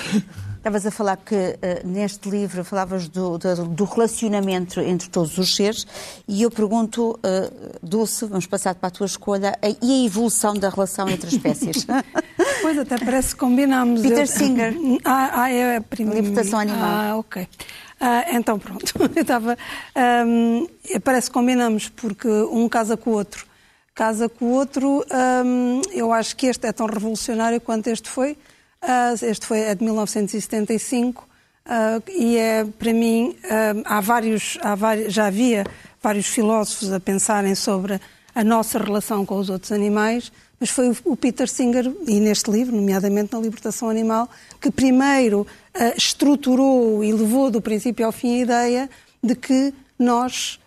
Estavas 0.67 0.85
a 0.85 0.91
falar 0.91 1.17
que 1.19 1.37
uh, 1.37 1.87
neste 1.87 2.29
livro 2.29 2.65
falavas 2.65 3.07
do, 3.07 3.39
do, 3.39 3.67
do, 3.69 3.85
relacionamento 3.85 4.81
entre 4.81 5.09
todos 5.09 5.39
os 5.39 5.55
seres 5.55 5.87
e 6.27 6.43
eu 6.43 6.51
pergunto, 6.51 7.13
uh, 7.13 7.79
Dulce, 7.81 8.27
vamos 8.27 8.47
passar 8.47 8.75
para 8.75 8.89
a 8.89 8.91
tua 8.91 9.07
escolha, 9.07 9.57
uh, 9.63 9.77
e 9.81 10.03
a 10.03 10.07
evolução 10.07 10.55
da 10.55 10.69
relação 10.69 11.09
entre 11.09 11.29
as 11.29 11.35
espécies? 11.35 11.87
pois, 12.63 12.77
até 12.79 12.99
parece 12.99 13.33
que 13.33 13.39
combinámos. 13.39 14.03
Peter 14.03 14.23
eu... 14.23 14.27
Singer. 14.27 14.75
Ah, 15.05 15.43
ah, 15.43 15.53
é 15.53 15.77
a 15.77 15.81
primeira. 15.81 16.21
Libertação 16.21 16.59
animal. 16.59 16.83
Ah, 16.83 17.17
ok. 17.17 17.49
Ah, 18.01 18.25
então 18.33 18.59
pronto, 18.59 18.93
eu 19.15 19.23
estava. 19.23 19.57
Um, 20.27 20.67
parece 21.05 21.29
que 21.29 21.35
combinamos 21.35 21.89
porque 21.91 22.27
um 22.27 22.69
casa 22.69 22.97
com 22.97 23.11
o 23.11 23.13
outro. 23.13 23.47
Casa 23.95 24.29
com 24.29 24.47
o 24.47 24.51
outro, 24.51 25.07
um, 25.45 25.81
eu 25.93 26.13
acho 26.13 26.35
que 26.37 26.47
este 26.47 26.67
é 26.67 26.73
tão 26.73 26.87
revolucionário 26.87 27.61
quanto 27.61 27.87
este 27.87 28.11
foi 28.11 28.37
este 29.23 29.47
foi 29.47 29.61
é 29.61 29.75
de 29.75 29.83
1975 29.83 31.23
uh, 31.67 32.11
e 32.11 32.37
é, 32.37 32.65
para 32.65 32.93
mim, 32.93 33.37
uh, 33.45 33.83
há 33.85 34.01
vários, 34.01 34.59
há 34.63 34.75
vários, 34.75 35.13
já 35.13 35.27
havia 35.27 35.65
vários 36.03 36.27
filósofos 36.27 36.93
a 36.93 37.01
pensarem 37.01 37.55
sobre 37.55 38.01
a 38.35 38.45
nossa 38.45 38.79
relação 38.79 39.27
com 39.27 39.39
os 39.39 39.51
outros 39.51 39.73
animais, 39.73 40.31
mas 40.61 40.71
foi 40.71 40.95
o 41.05 41.17
Peter 41.17 41.49
Singer, 41.49 41.93
e 42.07 42.21
neste 42.21 42.51
livro, 42.51 42.75
nomeadamente 42.77 43.33
na 43.33 43.41
Libertação 43.41 43.91
Animal, 43.91 44.29
que 44.61 44.71
primeiro 44.71 45.47
estruturou 45.97 47.03
e 47.03 47.13
levou 47.13 47.51
do 47.51 47.61
princípio 47.61 48.07
ao 48.07 48.13
fim 48.13 48.39
a 48.39 48.43
ideia 48.43 48.91
de 49.23 49.35
que 49.35 49.73
nós 49.99 50.61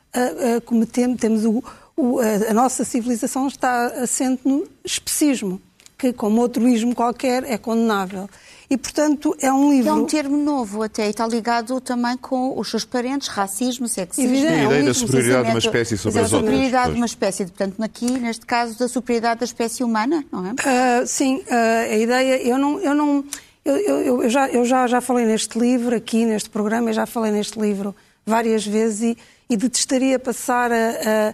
cometemos, 0.65 1.19
temos 1.19 1.45
o, 1.45 1.63
o, 1.95 2.19
a, 2.19 2.51
a 2.51 2.53
nossa 2.53 2.83
civilização 2.83 3.47
está 3.47 3.85
assente 3.87 4.41
no 4.45 4.67
especismo 4.83 5.61
que, 5.99 6.13
como 6.13 6.39
outro 6.39 6.65
ismo 6.67 6.95
qualquer, 6.95 7.43
é 7.43 7.57
condenável. 7.57 8.29
E, 8.69 8.77
portanto, 8.77 9.35
é 9.41 9.51
um 9.51 9.69
livro... 9.69 9.89
É 9.89 9.93
um 9.93 10.05
termo 10.05 10.37
novo 10.37 10.81
até, 10.81 11.07
e 11.07 11.09
está 11.09 11.27
ligado 11.27 11.81
também 11.81 12.15
com 12.15 12.57
os 12.57 12.69
seus 12.69 12.85
parentes, 12.85 13.27
racismo, 13.27 13.85
sexismo... 13.87 14.33
E 14.33 14.47
a 14.47 14.51
é 14.51 14.63
ideia 14.63 14.83
da 14.85 14.93
superioridade 14.93 15.45
de 15.45 15.49
uma 15.49 15.59
espécie 15.59 15.97
sobre 15.97 16.19
as 16.19 16.31
outras. 16.31 16.41
A 16.41 16.45
superioridade 16.45 16.91
de 16.91 16.97
uma 16.97 17.05
espécie, 17.05 17.45
portanto, 17.45 17.83
aqui, 17.83 18.11
neste 18.11 18.45
caso, 18.45 18.79
da 18.79 18.87
superioridade 18.87 19.41
da 19.41 19.45
espécie 19.45 19.83
humana, 19.83 20.23
não 20.31 20.45
é? 20.47 20.51
Uh, 20.51 21.05
sim, 21.05 21.37
uh, 21.37 21.91
a 21.91 21.97
ideia... 21.97 22.41
Eu 22.47 22.57
não... 22.57 22.79
Eu 22.79 22.95
não 22.95 23.25
eu, 23.65 23.75
eu, 23.75 24.23
eu, 24.23 24.29
já, 24.29 24.47
eu 24.47 24.63
já, 24.63 24.87
já 24.87 25.01
falei 25.01 25.25
neste 25.25 25.59
livro, 25.59 25.95
aqui 25.95 26.25
neste 26.25 26.49
programa, 26.49 26.89
eu 26.89 26.93
já 26.93 27.05
falei 27.05 27.31
neste 27.31 27.59
livro 27.59 27.93
várias 28.25 28.65
vezes 28.65 29.01
e, 29.01 29.17
e 29.49 29.57
detestaria 29.57 30.17
passar 30.17 30.71
a, 30.71 30.75
a, 30.75 31.33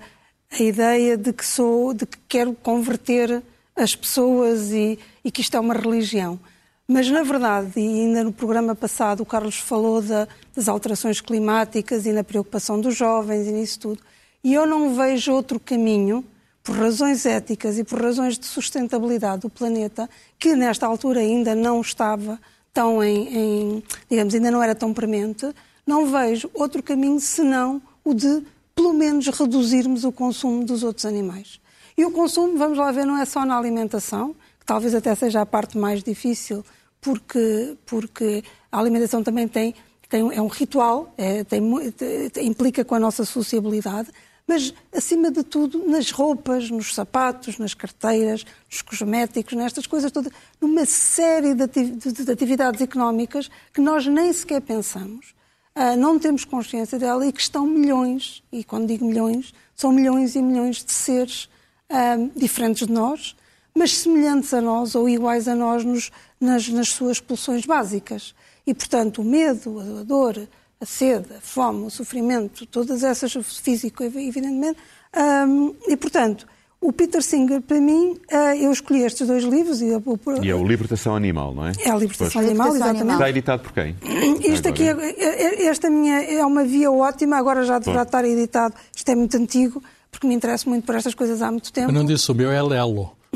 a 0.58 0.64
ideia 0.64 1.16
de 1.16 1.32
que 1.32 1.46
sou, 1.46 1.94
de 1.94 2.06
que 2.06 2.18
quero 2.28 2.54
converter 2.64 3.44
as 3.76 3.96
pessoas 3.96 4.72
e, 4.72 4.98
e 5.24 5.32
que 5.32 5.42
isto 5.42 5.58
é 5.58 5.60
uma 5.60 5.74
religião. 5.74 6.40
Mas, 6.88 7.10
na 7.10 7.24
verdade, 7.24 7.80
e 7.80 7.82
ainda 7.82 8.24
no 8.24 8.32
programa 8.32 8.76
passado, 8.76 9.22
o 9.22 9.26
Carlos 9.26 9.58
falou 9.58 10.02
da, 10.02 10.28
das 10.56 10.68
alterações 10.68 11.20
climáticas 11.20 12.06
e 12.06 12.12
na 12.12 12.24
preocupação 12.24 12.80
dos 12.80 12.96
jovens 12.96 13.48
e 13.48 13.52
nisso 13.52 13.80
tudo. 13.80 14.00
E 14.44 14.54
eu 14.54 14.68
não 14.68 14.94
vejo 14.94 15.34
outro 15.34 15.60
caminho, 15.60 16.24
por 16.64 16.76
razões 16.76 17.26
éticas 17.26 17.78
e 17.78 17.84
por 17.84 18.02
razões 18.02 18.38
de 18.38 18.46
sustentabilidade 18.46 19.44
do 19.44 19.50
planeta, 19.50 20.10
que 20.38 20.56
nesta 20.56 20.86
altura 20.86 21.20
ainda 21.20 21.54
não 21.54 21.82
estava 21.82 22.40
tão 22.74 23.04
em, 23.04 23.38
em 23.38 23.84
digamos, 24.10 24.34
ainda 24.34 24.52
não 24.52 24.62
era 24.62 24.76
tão 24.76 24.94
premente, 24.94 25.52
não 25.86 26.08
vejo 26.08 26.50
outro 26.54 26.84
caminho 26.84 27.20
senão 27.20 27.82
o 28.04 28.14
de, 28.14 28.44
pelo 28.76 28.94
menos, 28.94 29.28
reduzirmos 29.28 30.04
o 30.04 30.12
consumo 30.12 30.64
dos 30.64 30.84
outros 30.84 31.06
animais. 31.06 31.60
E 31.98 32.06
o 32.06 32.12
consumo, 32.12 32.58
vamos 32.58 32.78
lá 32.78 32.92
ver, 32.92 33.06
não 33.06 33.18
é 33.18 33.26
só 33.26 33.46
na 33.46 33.58
alimentação, 33.58 34.36
que 34.60 34.66
talvez 34.66 34.94
até 34.94 35.16
seja 35.16 35.42
a 35.42 35.46
parte 35.46 35.78
mais 35.78 36.04
difícil, 36.04 36.64
porque, 37.00 37.78
porque 37.86 38.44
a 38.72 38.80
alimentação 38.80 39.24
também 39.24 39.48
tem, 39.48 39.74
tem 40.10 40.22
é 40.36 40.42
um 40.42 40.48
ritual, 40.48 41.14
é, 41.18 41.44
tem, 41.44 41.62
implica 42.42 42.84
com 42.84 42.96
a 42.96 43.00
nossa 43.00 43.24
sociabilidade, 43.24 44.10
mas, 44.48 44.74
acima 44.96 45.32
de 45.32 45.42
tudo, 45.44 45.88
nas 45.88 46.12
roupas, 46.12 46.70
nos 46.70 46.94
sapatos, 46.94 47.58
nas 47.58 47.74
carteiras, 47.74 48.46
nos 48.70 48.82
cosméticos, 48.82 49.54
nestas 49.54 49.88
coisas 49.88 50.12
todas, 50.12 50.32
numa 50.62 50.86
série 50.86 51.56
de 51.56 52.32
atividades 52.32 52.80
económicas 52.80 53.50
que 53.74 53.82
nós 53.82 54.06
nem 54.06 54.32
sequer 54.32 54.62
pensamos, 54.62 55.34
uh, 55.76 55.98
não 55.98 56.20
temos 56.20 56.46
consciência 56.46 57.00
dela 57.00 57.26
e 57.26 57.32
que 57.32 57.42
estão 57.42 57.66
milhões, 57.66 58.44
e 58.52 58.64
quando 58.64 58.88
digo 58.88 59.06
milhões, 59.06 59.52
são 59.76 59.92
milhões 59.92 60.36
e 60.36 60.42
milhões 60.44 60.84
de 60.84 60.92
seres 60.92 61.50
uh, 61.92 62.32
diferentes 62.36 62.88
de 62.88 62.94
nós, 62.94 63.36
mas 63.74 63.98
semelhantes 63.98 64.54
a 64.54 64.62
nós 64.62 64.96
ou 64.96 65.10
iguais 65.10 65.48
a 65.48 65.56
nós 65.56 65.84
nos, 65.84 66.12
nas, 66.40 66.68
nas, 66.70 66.90
suas 66.90 67.20
pulsões 67.20 67.66
básicas. 67.66 68.34
E, 68.66 68.74
portanto, 68.74 69.22
o 69.22 69.26
medo, 69.26 69.80
a 69.80 70.04
dor, 70.04 70.48
a 70.80 70.86
sede, 70.86 71.34
a 71.36 71.42
fome, 71.42 71.86
o 71.86 71.90
sofrimento, 71.90 72.66
todas 72.66 73.04
essas, 73.04 73.34
físico, 73.62 74.04
evidentemente. 74.04 74.78
Um, 75.16 75.76
e, 75.88 75.96
portanto, 75.98 76.48
o 76.82 76.94
Peter 76.94 77.22
Singer, 77.22 77.62
para 77.62 77.82
mim, 77.82 78.12
uh, 78.32 78.56
eu 78.60 78.72
escolhi 78.72 79.04
estes 79.04 79.28
dois 79.28 79.44
livros. 79.44 79.82
E, 79.82 79.88
eu, 79.88 80.04
e 80.42 80.50
é 80.50 80.56
o 80.56 80.66
Libertação 80.66 81.16
Animal, 81.16 81.54
não 81.54 81.68
é? 81.68 81.72
É 81.84 81.90
a 81.90 81.96
Libertação 81.96 82.42
pois. 82.42 82.46
Animal, 82.46 82.68
Libertação 82.68 82.96
exatamente. 82.96 83.16
Está 83.16 83.30
editado 83.30 83.64
por 83.64 83.72
quem? 83.74 83.96
Isto 84.42 84.70
aqui, 84.70 84.84
é, 84.84 84.92
é, 84.92 85.64
é, 85.64 85.66
esta 85.66 85.90
minha 85.90 86.22
é 86.22 86.46
uma 86.46 86.64
via 86.64 86.92
ótima, 86.92 87.38
agora 87.38 87.64
já 87.64 87.80
deverá 87.80 88.04
estar 88.04 88.24
editado. 88.24 88.76
Isto 88.96 89.10
é 89.10 89.16
muito 89.16 89.36
antigo, 89.36 89.82
porque 90.16 90.28
me 90.28 90.34
interesso 90.34 90.68
muito 90.70 90.86
por 90.86 90.96
estas 90.96 91.14
coisas 91.14 91.42
há 91.42 91.52
muito 91.52 91.72
tempo. 91.74 91.90
Eu 91.90 91.94
não 91.94 92.06
disse 92.06 92.32
o 92.32 92.36
meu, 92.36 92.52
é 92.52 92.62
Lelo. 92.62 93.12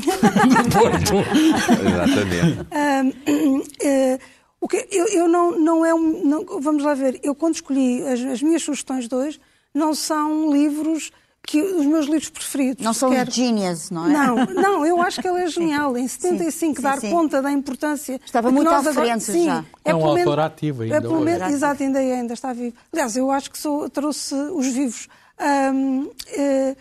Exatamente. 1.60 2.66
Ahm, 2.70 3.62
eh, 3.80 4.18
o 4.60 4.68
que, 4.68 4.86
eu, 4.90 5.06
eu 5.08 5.28
não, 5.28 5.58
não 5.58 5.84
é 5.84 5.94
um. 5.94 6.24
não- 6.24 6.60
vamos 6.60 6.82
lá 6.82 6.94
ver, 6.94 7.18
eu 7.22 7.34
quando 7.34 7.54
escolhi 7.54 8.02
as, 8.06 8.20
as 8.20 8.42
minhas 8.42 8.62
sugestões 8.62 9.08
de 9.08 9.14
hoje, 9.14 9.40
não 9.74 9.94
são 9.94 10.52
livros 10.52 11.10
que 11.46 11.60
os 11.60 11.86
meus 11.86 12.06
livros 12.06 12.28
preferidos. 12.28 12.84
Não 12.84 12.92
são 12.92 13.08
sequer. 13.10 13.30
genius, 13.30 13.90
não 13.90 14.06
é? 14.06 14.10
Não, 14.12 14.36
não, 14.46 14.86
eu 14.86 15.00
acho 15.02 15.20
que 15.20 15.26
ela 15.26 15.40
é 15.42 15.46
genial. 15.48 15.96
Em 15.96 16.06
75, 16.06 16.76
sim, 16.76 16.82
dar 16.82 16.98
sim. 17.00 17.10
conta 17.10 17.40
da 17.42 17.50
importância. 17.50 18.20
Estava 18.24 18.50
muito 18.50 18.70
nós 18.70 18.86
à 18.86 18.90
agora- 18.90 19.06
frente 19.06 19.24
sim, 19.24 19.46
já. 19.46 19.64
É 19.84 19.94
um 19.94 19.98
pelo 20.00 20.14
menos- 20.14 20.28
autor 20.28 20.40
ativo 20.44 20.82
ainda 20.82 20.96
É 20.96 21.00
pelo 21.00 21.14
hoje. 21.16 21.24
menos, 21.24 21.50
exato, 21.50 21.82
ainda, 21.82 22.02
é, 22.02 22.14
ainda 22.20 22.34
está 22.34 22.52
vivo. 22.52 22.74
Aliás, 22.92 23.16
eu 23.16 23.30
acho 23.30 23.50
que 23.50 23.58
sou, 23.58 23.88
trouxe 23.88 24.34
os 24.34 24.66
vivos. 24.66 25.08
Eh, 25.40 26.76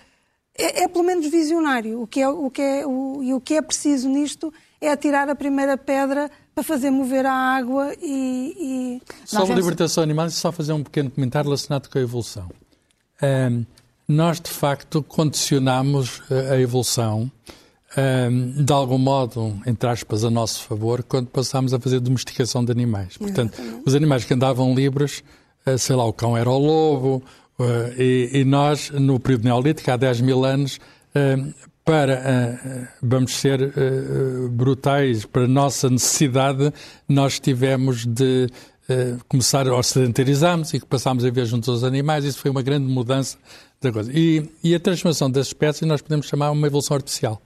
é, 0.59 0.83
é 0.83 0.87
pelo 0.89 1.05
menos 1.05 1.25
visionário. 1.27 2.01
O 2.01 2.05
que 2.05 2.21
é, 2.21 2.27
o 2.27 2.49
que 2.51 2.61
é, 2.61 2.85
o, 2.85 3.23
e 3.23 3.33
o 3.33 3.39
que 3.39 3.55
é 3.55 3.61
preciso 3.61 4.09
nisto 4.09 4.53
é 4.81 4.91
atirar 4.91 5.29
a 5.29 5.35
primeira 5.35 5.77
pedra 5.77 6.29
para 6.53 6.63
fazer 6.63 6.91
mover 6.91 7.25
a 7.25 7.33
água 7.33 7.93
e. 8.01 8.99
e... 9.01 9.01
Sobre 9.25 9.47
vamos- 9.47 9.63
libertação 9.63 10.03
animal, 10.03 10.29
só 10.29 10.51
fazer 10.51 10.73
um 10.73 10.83
pequeno 10.83 11.09
comentário 11.09 11.47
relacionado 11.47 11.89
com 11.89 11.97
a 11.97 12.01
evolução. 12.01 12.49
Ahm, 13.21 13.63
nós, 14.07 14.41
de 14.41 14.49
facto, 14.49 15.01
condicionamos 15.03 16.21
a 16.51 16.59
evolução, 16.59 17.31
ahm, 17.95 18.63
de 18.63 18.73
algum 18.73 18.97
modo, 18.97 19.55
entre 19.65 19.89
aspas, 19.89 20.23
a 20.25 20.29
nosso 20.29 20.63
favor, 20.63 21.03
quando 21.03 21.27
passámos 21.27 21.73
a 21.73 21.79
fazer 21.79 21.99
domesticação 21.99 22.65
de 22.65 22.71
animais. 22.71 23.15
Portanto, 23.17 23.61
os 23.85 23.95
animais 23.95 24.25
que 24.25 24.33
andavam 24.33 24.73
livres, 24.73 25.23
eh, 25.65 25.77
sei 25.77 25.95
lá, 25.95 26.05
o 26.05 26.11
cão 26.13 26.35
era 26.35 26.49
o 26.49 26.57
lobo, 26.57 27.23
e, 27.97 28.29
e 28.33 28.45
nós, 28.45 28.89
no 28.91 29.19
período 29.19 29.43
neolítico, 29.45 29.91
há 29.91 29.97
10 29.97 30.21
mil 30.21 30.45
anos, 30.45 30.79
ahm, 31.15 31.51
para, 31.83 32.13
eh, 32.13 32.87
vamos 33.01 33.35
ser 33.35 33.61
eh, 33.61 33.71
eh, 33.75 34.47
brutais, 34.51 35.25
para 35.25 35.45
a 35.45 35.47
nossa 35.47 35.89
necessidade, 35.89 36.71
nós 37.07 37.39
tivemos 37.39 38.05
de 38.05 38.47
eh, 38.87 39.17
começar 39.27 39.67
a 39.67 39.83
sedentarizarmos 39.83 40.73
e 40.73 40.79
que 40.79 40.85
passámos 40.85 41.23
a 41.23 41.27
viver 41.27 41.45
juntos 41.45 41.69
aos 41.69 41.83
animais. 41.83 42.25
Isso 42.25 42.39
foi 42.39 42.49
uma 42.49 42.63
grande 42.63 42.85
mudança 42.85 43.37
da 43.79 43.91
coisa. 43.91 44.11
E, 44.11 44.49
e 44.63 44.73
a 44.73 44.79
transformação 44.79 45.29
das 45.29 45.47
espécies 45.47 45.87
nós 45.87 46.01
podemos 46.01 46.25
chamar 46.25 46.49
uma 46.49 46.65
evolução 46.65 46.95
artificial. 46.95 47.39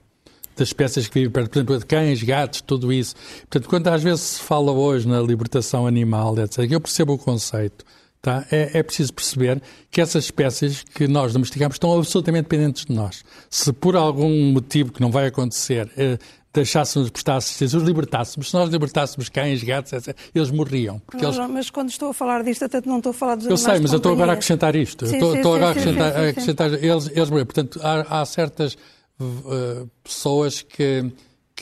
Das 0.56 0.68
espécies 0.68 1.06
que 1.06 1.14
vivem 1.14 1.30
perto, 1.30 1.50
por 1.50 1.58
exemplo, 1.58 1.78
de 1.78 1.84
cães, 1.84 2.22
gatos, 2.22 2.62
tudo 2.62 2.90
isso. 2.90 3.14
Portanto, 3.40 3.68
quando 3.68 3.88
às 3.88 4.02
vezes 4.02 4.20
se 4.22 4.40
fala 4.40 4.72
hoje 4.72 5.06
na 5.06 5.20
libertação 5.20 5.86
animal, 5.86 6.38
etc., 6.38 6.70
eu 6.70 6.80
percebo 6.80 7.12
o 7.12 7.18
conceito, 7.18 7.84
tá? 8.24 8.46
é, 8.50 8.78
é 8.78 8.82
preciso 8.82 9.12
perceber 9.12 9.62
que 9.90 10.00
essas 10.00 10.24
espécies 10.24 10.82
que 10.82 11.06
nós 11.06 11.34
domesticamos 11.34 11.74
estão 11.74 11.96
absolutamente 11.96 12.48
dependentes 12.48 12.86
de 12.86 12.92
nós. 12.92 13.22
Se 13.50 13.72
por 13.72 13.94
algum 13.94 14.50
motivo 14.50 14.90
que 14.90 15.00
não 15.00 15.10
vai 15.10 15.26
acontecer 15.26 15.90
eh, 15.96 16.18
deixássemos 16.54 17.08
de 17.08 17.12
prestar 17.12 17.36
assistência, 17.36 17.76
os 17.76 17.84
libertássemos, 17.84 18.48
se 18.48 18.54
nós 18.54 18.70
libertássemos 18.70 19.28
cães, 19.28 19.62
gatos, 19.62 19.92
etc., 19.92 20.16
eles 20.34 20.50
morriam. 20.50 21.02
Porque 21.06 21.24
eles 21.24 21.36
mas 21.36 21.68
quando 21.68 21.90
estou 21.90 22.10
a 22.10 22.14
falar 22.14 22.42
disto, 22.42 22.64
até 22.64 22.80
não 22.86 22.98
estou 22.98 23.10
a 23.10 23.12
falar 23.12 23.34
dos 23.34 23.46
eu 23.46 23.54
animais 23.54 23.72
sei, 23.72 23.82
mas 23.82 23.92
eu 23.92 23.98
estou 23.98 24.12
agora 24.12 24.32
a 24.32 24.34
acrescentar 24.34 24.74
isto. 24.74 25.04
Eu 25.04 25.08
Sim, 25.08 25.16
estou, 25.16 25.32
sim, 25.32 25.36
estou 25.38 25.52
sim, 25.52 25.58
agora 25.58 25.70
a 25.70 25.74
sim, 25.74 25.80
acrescentar, 25.80 26.12
sim, 26.12 26.18
a 26.18 26.28
acrescentar 26.30 26.72
eles, 26.72 27.06
eles 27.08 27.30
morreram. 27.30 27.46
Portanto, 27.46 27.80
há, 27.82 28.20
há 28.20 28.24
certas 28.24 28.76
uh, 29.20 29.90
pessoas 30.02 30.62
que, 30.62 31.12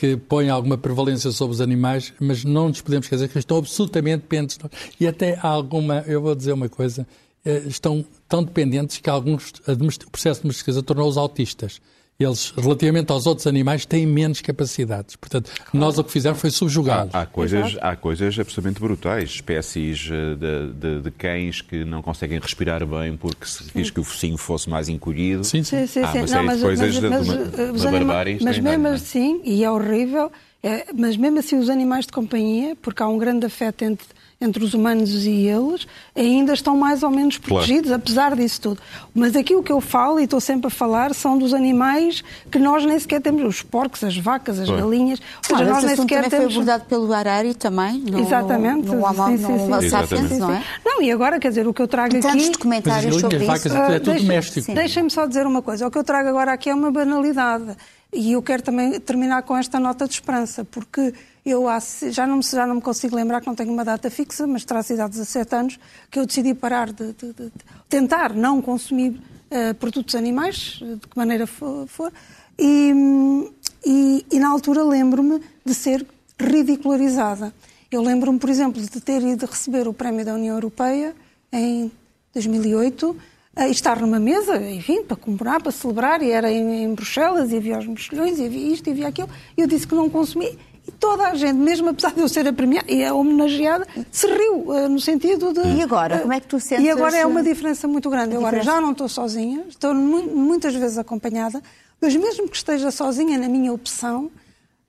que 0.03 0.17
põem 0.17 0.49
alguma 0.49 0.77
prevalência 0.77 1.31
sobre 1.31 1.53
os 1.53 1.61
animais, 1.61 2.11
mas 2.19 2.43
não 2.43 2.67
nos 2.67 2.81
podemos 2.81 3.05
esquecer 3.05 3.29
que 3.29 3.39
estão 3.39 3.55
absolutamente 3.55 4.23
dependentes. 4.23 4.59
E 4.99 5.07
até 5.07 5.39
há 5.41 5.47
alguma, 5.47 6.03
eu 6.05 6.21
vou 6.21 6.35
dizer 6.35 6.51
uma 6.51 6.67
coisa, 6.67 7.07
eh, 7.45 7.63
estão 7.67 8.03
tão 8.27 8.43
dependentes 8.43 8.97
que 8.97 9.09
alguns, 9.09 9.53
o 9.65 10.11
processo 10.11 10.41
de 10.41 10.43
domesticação 10.43 10.83
tornou-os 10.83 11.15
autistas. 11.15 11.79
Eles, 12.19 12.53
relativamente 12.55 13.11
aos 13.11 13.25
outros 13.25 13.47
animais, 13.47 13.85
têm 13.85 14.05
menos 14.05 14.39
capacidades. 14.39 15.15
Portanto, 15.15 15.49
nós 15.73 15.97
o 15.97 16.03
que 16.03 16.11
fizemos 16.11 16.39
foi 16.39 16.51
subjugá-los. 16.51 17.13
Há 17.13 17.25
coisas, 17.25 17.75
há 17.81 17.95
coisas 17.95 18.37
absolutamente 18.39 18.79
brutais. 18.79 19.31
Espécies 19.31 20.09
eh, 20.11 20.35
de, 20.35 20.73
de- 20.73 21.01
de 21.01 21.11
cães 21.11 21.61
que 21.61 21.83
não 21.83 22.01
conseguem 22.01 22.39
respirar 22.39 22.85
bem 22.85 23.17
porque 23.17 23.45
se 23.45 23.63
quis 23.71 23.89
que 23.89 23.99
o 23.99 24.03
focinho 24.03 24.37
fosse 24.37 24.69
mais 24.69 24.87
encolhido. 24.89 25.43
Sim, 25.43 25.63
sim. 25.63 25.79
Sim, 25.81 25.87
sim, 25.87 25.99
Há 26.01 26.27
série 26.27 26.55
de 26.55 26.61
coisas 26.61 26.93
de- 26.93 27.01
de 27.01 27.07
os 27.71 27.85
anima- 27.85 27.91
barbárie 28.05 28.33
Mas 28.35 28.57
mesmo 28.59 28.87
extraordinária. 28.87 28.95
assim, 28.95 29.41
e 29.43 29.63
é 29.63 29.71
horrível, 29.71 30.31
é, 30.61 30.85
mas 30.93 31.17
mesmo 31.17 31.39
assim 31.39 31.57
os 31.57 31.67
animais 31.69 32.05
de 32.05 32.11
companhia, 32.13 32.77
porque 32.81 33.01
há 33.01 33.07
um 33.07 33.17
grande 33.17 33.45
afeto 33.47 33.81
entre, 33.83 34.05
entre 34.43 34.63
os 34.63 34.73
humanos 34.73 35.25
e 35.25 35.47
eles, 35.47 35.87
ainda 36.15 36.53
estão 36.53 36.75
mais 36.77 37.01
ou 37.03 37.09
menos 37.09 37.37
Claro. 37.37 37.55
protegidos, 37.65 37.91
apesar 37.91 38.35
disso 38.35 38.59
tudo. 38.61 38.79
Mas 39.15 39.35
aqui 39.35 39.55
o 39.55 39.63
que 39.63 39.71
eu 39.71 39.79
falo, 39.79 40.19
e 40.19 40.23
estou 40.25 40.39
sempre 40.41 40.67
a 40.67 40.69
falar, 40.69 41.13
são 41.13 41.37
dos 41.37 41.53
animais 41.53 42.23
que 42.51 42.59
nós 42.59 42.85
nem 42.85 42.99
sequer 42.99 43.21
temos, 43.21 43.43
os 43.43 43.61
porcos, 43.61 44.03
as 44.03 44.17
vacas, 44.17 44.59
as 44.59 44.67
Claro. 44.67 44.83
galinhas, 44.83 45.19
ou 45.19 45.25
seja, 45.43 45.55
Claro, 45.63 45.65
nós 45.73 45.83
nem 45.83 45.95
sequer 45.95 46.15
também 46.23 46.29
foi 46.29 46.39
temos... 46.39 46.53
abordado 46.55 46.85
pelo 46.85 47.13
Harari 47.13 47.53
também, 47.53 47.99
no, 47.99 48.19
Exatamente. 48.19 48.87
no, 48.87 48.93
sim, 48.93 49.13
sim, 49.13 49.31
no 49.31 49.37
sim. 49.37 49.53
Homo 49.53 49.75
Exatamente. 49.81 49.89
sapiens, 49.89 50.29
Sim, 50.29 50.37
não 50.39 50.47
sim. 50.49 50.53
é? 50.55 50.63
Não, 50.85 51.01
e 51.01 51.11
agora, 51.11 51.39
quer 51.39 51.49
dizer, 51.49 51.67
o 51.67 51.73
que 51.73 51.81
eu 51.81 51.87
trago 51.87 52.11
Tantos 52.19 52.29
aqui... 52.29 52.49
documentários 52.49 53.05
Mas 53.05 53.15
as 53.15 53.21
sobre 53.21 53.37
isso. 53.37 53.45
vacas, 53.47 53.73
é 53.73 53.95
Ah, 53.95 53.99
tudo 53.99 54.19
doméstico. 54.19 54.65
sim. 54.65 54.73
Deixem-me 54.73 55.09
só 55.09 55.25
dizer 55.25 55.47
uma 55.47 55.61
coisa. 55.61 55.87
O 55.87 55.91
que 55.91 55.97
eu 55.97 56.03
trago 56.03 56.27
agora 56.29 56.51
aqui 56.53 56.69
é 56.69 56.73
uma 56.75 56.91
banalidade. 56.91 57.75
E 58.13 58.33
eu 58.33 58.41
quero 58.43 58.61
também 58.61 58.99
terminar 58.99 59.41
com 59.43 59.57
esta 59.57 59.79
nota 59.79 60.05
de 60.07 60.13
esperança, 60.13 60.63
porque 60.63 61.13
eu 61.45 61.65
já 62.11 62.27
não, 62.27 62.37
me, 62.37 62.43
já 62.43 62.65
não 62.67 62.75
me 62.75 62.81
consigo 62.81 63.15
lembrar 63.15 63.41
que 63.41 63.47
não 63.47 63.55
tenho 63.55 63.71
uma 63.73 63.83
data 63.83 64.09
fixa, 64.09 64.45
mas 64.45 64.63
terá 64.63 64.81
sido 64.83 64.99
há 65.01 65.07
17 65.07 65.55
anos 65.55 65.79
que 66.11 66.19
eu 66.19 66.25
decidi 66.25 66.53
parar 66.53 66.91
de, 66.93 67.11
de- 67.13 67.33
de- 67.33 67.51
tentar 67.89 68.33
não 68.33 68.61
consumir 68.61 69.19
eh, 69.49 69.73
produtos 69.73 70.13
animais, 70.15 70.79
de 70.81 71.07
que 71.07 71.17
maneira 71.17 71.45
fo- 71.47 71.85
for. 71.87 72.13
E, 72.57 72.93
e- 73.85 74.25
e 74.31 74.39
na 74.39 74.49
altura 74.49 74.83
lembro-me 74.83 75.41
de 75.65 75.73
ser 75.73 76.05
ridicularizada. 76.39 77.53
Eu 77.91 78.01
lembro-me, 78.01 78.39
por 78.39 78.49
exemplo, 78.49 78.81
de 78.81 79.01
ter 79.01 79.21
ido 79.21 79.45
receber 79.45 79.87
o 79.87 79.93
prémio 79.93 80.23
da 80.25 80.33
União 80.33 80.55
Europeia 80.55 81.15
em 81.51 81.91
2008 82.33 83.15
eh, 83.15 83.32
e 83.57 83.69
estar 83.71 83.99
numa 84.01 84.19
mesa, 84.19 84.57
enfim, 84.71 85.03
para 85.03 85.15
comemorar, 85.15 85.61
para 85.61 85.71
celebrar, 85.71 86.21
e 86.23 86.31
era 86.31 86.51
em, 86.51 86.83
em 86.83 86.93
Bruxelas, 86.93 87.51
e 87.51 87.57
havia 87.57 87.77
os 87.77 87.85
mexilhões, 87.87 88.39
e 88.39 88.45
havia 88.45 88.73
isto, 88.73 88.87
e 88.87 88.91
havia 88.91 89.07
aquilo, 89.07 89.29
e 89.57 89.61
eu 89.61 89.67
disse 89.67 89.85
que 89.87 89.93
não 89.93 90.09
consumi, 90.09 90.57
e 90.87 90.91
toda 90.91 91.27
a 91.29 91.35
gente, 91.35 91.53
mesmo 91.57 91.89
apesar 91.89 92.11
de 92.13 92.19
eu 92.19 92.27
ser 92.27 92.47
a 92.47 92.51
premiada 92.51 92.91
e 92.91 93.05
a 93.05 93.13
homenageada, 93.13 93.87
se 94.11 94.27
riu, 94.27 94.73
eh, 94.75 94.87
no 94.89 94.99
sentido 94.99 95.53
de... 95.53 95.61
E 95.77 95.81
agora? 95.83 96.15
eh, 96.15 96.19
Como 96.19 96.33
é 96.33 96.39
que 96.41 96.47
tu 96.47 96.59
sentes 96.59 96.83
E 96.83 96.89
agora 96.89 97.15
é 97.15 97.25
uma 97.25 97.41
diferença 97.43 97.87
muito 97.87 98.09
grande. 98.09 98.35
Agora 98.35 98.57
diferença? 98.57 98.75
já 98.77 98.81
não 98.81 98.91
estou 98.91 99.07
sozinha, 99.07 99.63
estou 99.69 99.93
mu- 99.93 100.23
muitas 100.35 100.73
vezes 100.75 100.97
acompanhada, 100.97 101.61
mas 102.01 102.15
mesmo 102.15 102.49
que 102.49 102.57
esteja 102.57 102.91
sozinha 102.91 103.37
na 103.37 103.47
minha 103.47 103.71
opção, 103.71 104.29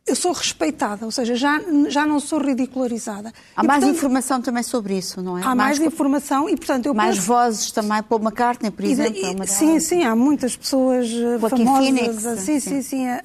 eu 0.07 0.14
sou 0.14 0.33
respeitada, 0.33 1.07
ou 1.07 1.11
seja, 1.11 1.35
já, 1.35 1.59
já 1.88 2.05
não 2.07 2.21
sou 2.21 2.38
ridicularizada. 2.38 3.33
Há 3.57 3.64
E, 3.64 3.67
mais 3.67 3.81
portanto, 3.81 3.97
informação 3.97 4.43
também 4.43 4.62
sobre 4.62 4.99
isso, 4.99 5.23
não 5.23 5.38
é? 5.38 5.43
Há 5.43 5.55
mais, 5.55 5.79
informação 5.81 6.47
e, 6.49 6.57
portanto, 6.57 6.87
eu 6.87 6.93
mais 6.95 7.14
penso- 7.17 7.27
vozes 7.27 7.71
também, 7.73 8.03
Paul 8.03 8.21
McCartney, 8.21 8.71
por 8.71 8.85
e 8.85 8.93
exemplo. 8.93 9.25
é 9.25 9.31
uma 9.31 9.47
sim, 9.47 9.67
delas. 9.69 9.83
sim, 9.85 10.05
há 10.05 10.14
muitas 10.14 10.55
pessoas 10.57 11.07
eh, 11.07 11.38
Joaquin 11.38 11.64
famosas 11.64 11.87
Phoenix, 11.87 12.27
assim, 12.27 12.61
sim. 12.61 12.71
sim, 12.71 12.83
sim, 12.83 13.07
a, 13.09 13.23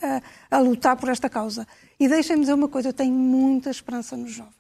a- 0.51 0.57
a 0.57 0.59
lutar 0.59 0.95
por 0.95 1.09
esta 1.09 1.29
causa. 1.29 1.67
E 1.99 2.07
deixem-me 2.07 2.41
dizer 2.41 2.53
uma 2.53 2.69
coisa, 2.69 2.89
eu 2.89 2.93
tenho 2.93 3.13
muita 3.13 3.69
esperança 3.69 4.15
nos 4.15 4.31
jovens. 4.31 4.53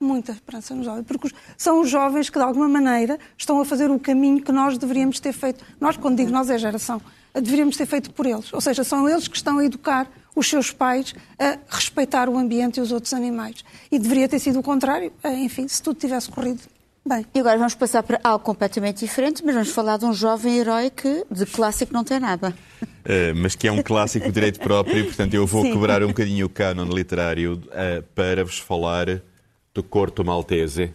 Muita 0.00 0.32
esperança 0.32 0.74
nos 0.74 0.84
jovens, 0.84 1.04
porque 1.06 1.30
são 1.56 1.80
os 1.80 1.88
jovens 1.88 2.28
que, 2.30 2.38
de 2.38 2.44
alguma 2.44 2.68
maneira, 2.68 3.18
estão 3.38 3.58
a 3.58 3.64
fazer 3.64 3.90
o 3.90 3.98
caminho 3.98 4.40
que 4.42 4.52
nós 4.52 4.76
deveríamos 4.78 5.18
ter 5.18 5.32
feito. 5.32 5.64
Nós, 5.80 5.96
quando 5.96 6.16
digo 6.18 6.30
nós, 6.30 6.50
é 6.50 6.54
a 6.54 6.58
geração. 6.58 7.00
Deveríamos 7.34 7.76
ter 7.76 7.86
feito 7.86 8.12
por 8.12 8.26
eles. 8.26 8.52
Ou 8.52 8.60
seja, 8.60 8.84
são 8.84 9.08
eles 9.08 9.26
que 9.26 9.36
estão 9.36 9.58
a 9.58 9.64
educar 9.64 10.06
os 10.34 10.48
seus 10.48 10.70
pais 10.70 11.14
a 11.38 11.58
respeitar 11.68 12.28
o 12.28 12.36
ambiente 12.36 12.78
e 12.78 12.80
os 12.80 12.92
outros 12.92 13.12
animais. 13.12 13.64
E 13.90 13.98
deveria 13.98 14.28
ter 14.28 14.38
sido 14.38 14.58
o 14.60 14.62
contrário, 14.62 15.12
eh, 15.22 15.34
enfim, 15.40 15.66
se 15.66 15.82
tudo 15.82 15.98
tivesse 15.98 16.30
corrido 16.30 16.60
bem. 17.08 17.24
E 17.34 17.40
agora 17.40 17.56
vamos 17.56 17.74
passar 17.74 18.02
para 18.02 18.20
algo 18.22 18.44
completamente 18.44 18.98
diferente, 18.98 19.42
mas 19.44 19.54
vamos 19.54 19.70
falar 19.70 19.96
de 19.96 20.04
um 20.04 20.12
jovem 20.12 20.58
herói 20.58 20.90
que 20.90 21.24
de 21.30 21.46
clássico 21.46 21.92
não 21.92 22.04
tem 22.04 22.20
nada. 22.20 22.54
Uh, 22.82 23.34
mas 23.34 23.54
que 23.54 23.66
é 23.66 23.72
um 23.72 23.82
clássico 23.82 24.26
de 24.26 24.32
direito 24.32 24.60
próprio, 24.60 25.04
portanto 25.06 25.32
eu 25.32 25.46
vou 25.46 25.62
Sim. 25.62 25.72
quebrar 25.72 26.02
um 26.02 26.08
bocadinho 26.08 26.46
o 26.46 26.48
cânon 26.50 26.84
literário 26.84 27.54
uh, 27.54 28.02
para 28.14 28.44
vos 28.44 28.58
falar 28.58 29.22
do 29.72 29.82
Corto 29.82 30.22
Maltese, 30.22 30.92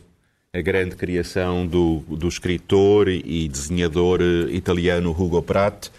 a 0.53 0.61
grande 0.61 0.95
criação 0.95 1.65
do, 1.65 2.03
do 2.07 2.27
escritor 2.27 3.09
e 3.09 3.47
desenhador 3.47 4.21
italiano 4.51 5.09
Hugo 5.09 5.41
Pratt. 5.41 5.89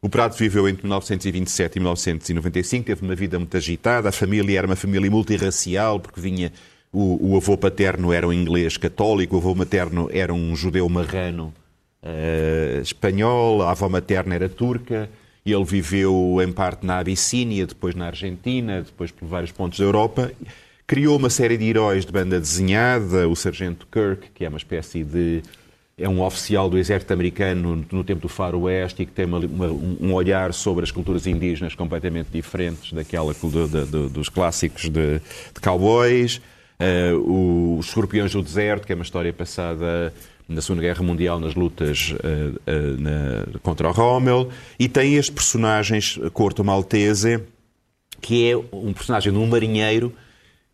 O 0.00 0.08
Pratt 0.08 0.38
viveu 0.38 0.68
entre 0.68 0.84
1927 0.84 1.76
e 1.76 1.80
1995, 1.80 2.86
teve 2.86 3.04
uma 3.04 3.16
vida 3.16 3.36
muito 3.38 3.56
agitada, 3.56 4.08
a 4.08 4.12
família 4.12 4.58
era 4.58 4.66
uma 4.66 4.76
família 4.76 5.10
multirracial, 5.10 5.98
porque 5.98 6.20
vinha 6.20 6.52
o, 6.92 7.32
o 7.32 7.36
avô 7.36 7.56
paterno 7.56 8.12
era 8.12 8.26
um 8.26 8.32
inglês 8.32 8.76
católico, 8.76 9.34
o 9.34 9.38
avô 9.38 9.54
materno 9.56 10.08
era 10.12 10.32
um 10.32 10.54
judeu 10.54 10.88
marrano 10.88 11.52
eh, 12.02 12.78
espanhol, 12.80 13.62
a 13.62 13.72
avó 13.72 13.88
materna 13.88 14.36
era 14.36 14.48
turca, 14.48 15.10
e 15.44 15.52
ele 15.52 15.64
viveu 15.64 16.38
em 16.42 16.52
parte 16.52 16.86
na 16.86 16.98
Abissínia, 16.98 17.66
depois 17.66 17.94
na 17.94 18.06
Argentina, 18.06 18.82
depois 18.82 19.10
por 19.10 19.26
vários 19.26 19.50
pontos 19.50 19.78
da 19.78 19.84
Europa. 19.84 20.30
Criou 20.86 21.16
uma 21.16 21.28
série 21.28 21.56
de 21.56 21.64
heróis 21.64 22.06
de 22.06 22.12
banda 22.12 22.38
desenhada, 22.38 23.28
o 23.28 23.34
Sargento 23.34 23.86
Kirk, 23.90 24.30
que 24.32 24.44
é 24.44 24.48
uma 24.48 24.58
espécie 24.58 25.02
de 25.02 25.42
é 25.98 26.08
um 26.08 26.22
oficial 26.22 26.70
do 26.70 26.78
exército 26.78 27.12
americano 27.12 27.84
no 27.90 28.04
tempo 28.04 28.20
do 28.20 28.28
faroeste 28.28 29.02
e 29.02 29.06
que 29.06 29.10
tem 29.10 29.24
uma, 29.24 29.38
uma, 29.38 29.66
um 29.66 30.14
olhar 30.14 30.54
sobre 30.54 30.84
as 30.84 30.92
culturas 30.92 31.26
indígenas 31.26 31.74
completamente 31.74 32.28
diferentes 32.32 32.92
daquela 32.92 33.34
do, 33.34 33.66
do, 33.66 34.08
dos 34.08 34.28
clássicos 34.28 34.82
de, 34.88 35.18
de 35.18 35.60
cowboys. 35.60 36.40
Uh, 36.80 37.78
Os 37.78 37.88
Escorpiões 37.88 38.30
do 38.30 38.40
Deserto, 38.40 38.86
que 38.86 38.92
é 38.92 38.94
uma 38.94 39.02
história 39.02 39.32
passada 39.32 40.14
na 40.48 40.62
Segunda 40.62 40.82
Guerra 40.82 41.02
Mundial 41.02 41.40
nas 41.40 41.56
lutas 41.56 42.14
uh, 42.14 42.16
uh, 42.16 43.00
na, 43.00 43.58
contra 43.60 43.88
o 43.88 43.92
Rommel. 43.92 44.50
E 44.78 44.88
tem 44.88 45.16
este 45.16 45.32
personagem, 45.32 45.98
Corto 46.32 46.62
Maltese, 46.62 47.40
que 48.20 48.48
é 48.48 48.56
um 48.56 48.92
personagem 48.92 49.32
de 49.32 49.38
um 49.38 49.46
marinheiro 49.46 50.12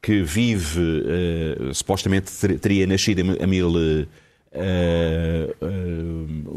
que 0.02 0.22
vive, 0.22 1.02
supostamente 1.72 2.30
teria 2.60 2.87
nascido 2.87 3.20
em 3.20 3.46
mil... 3.46 3.70
Uh, 3.70 4.06
uh, 4.55 5.55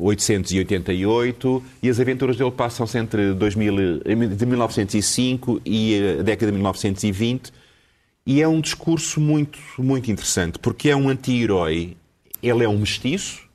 888 0.02 1.64
e 1.82 1.90
as 1.90 2.00
aventuras 2.00 2.38
dele 2.38 2.52
passam-se 2.52 2.98
entre 2.98 3.34
2000, 3.34 4.02
de 4.36 4.46
1905 4.46 5.62
e 5.66 6.18
a 6.20 6.24
década 6.24 6.52
de 6.52 6.58
1920 6.58 7.52
e 8.26 8.42
é 8.42 8.48
um 8.48 8.62
discurso 8.62 9.20
muito, 9.20 9.60
muito 9.78 10.12
interessante 10.12 10.60
porque 10.60 10.90
é 10.90 10.96
um 10.96 11.10
anti-herói, 11.10 11.98
ele 12.42 12.64
é 12.64 12.70
um 12.70 12.78
mestiço 12.78 13.48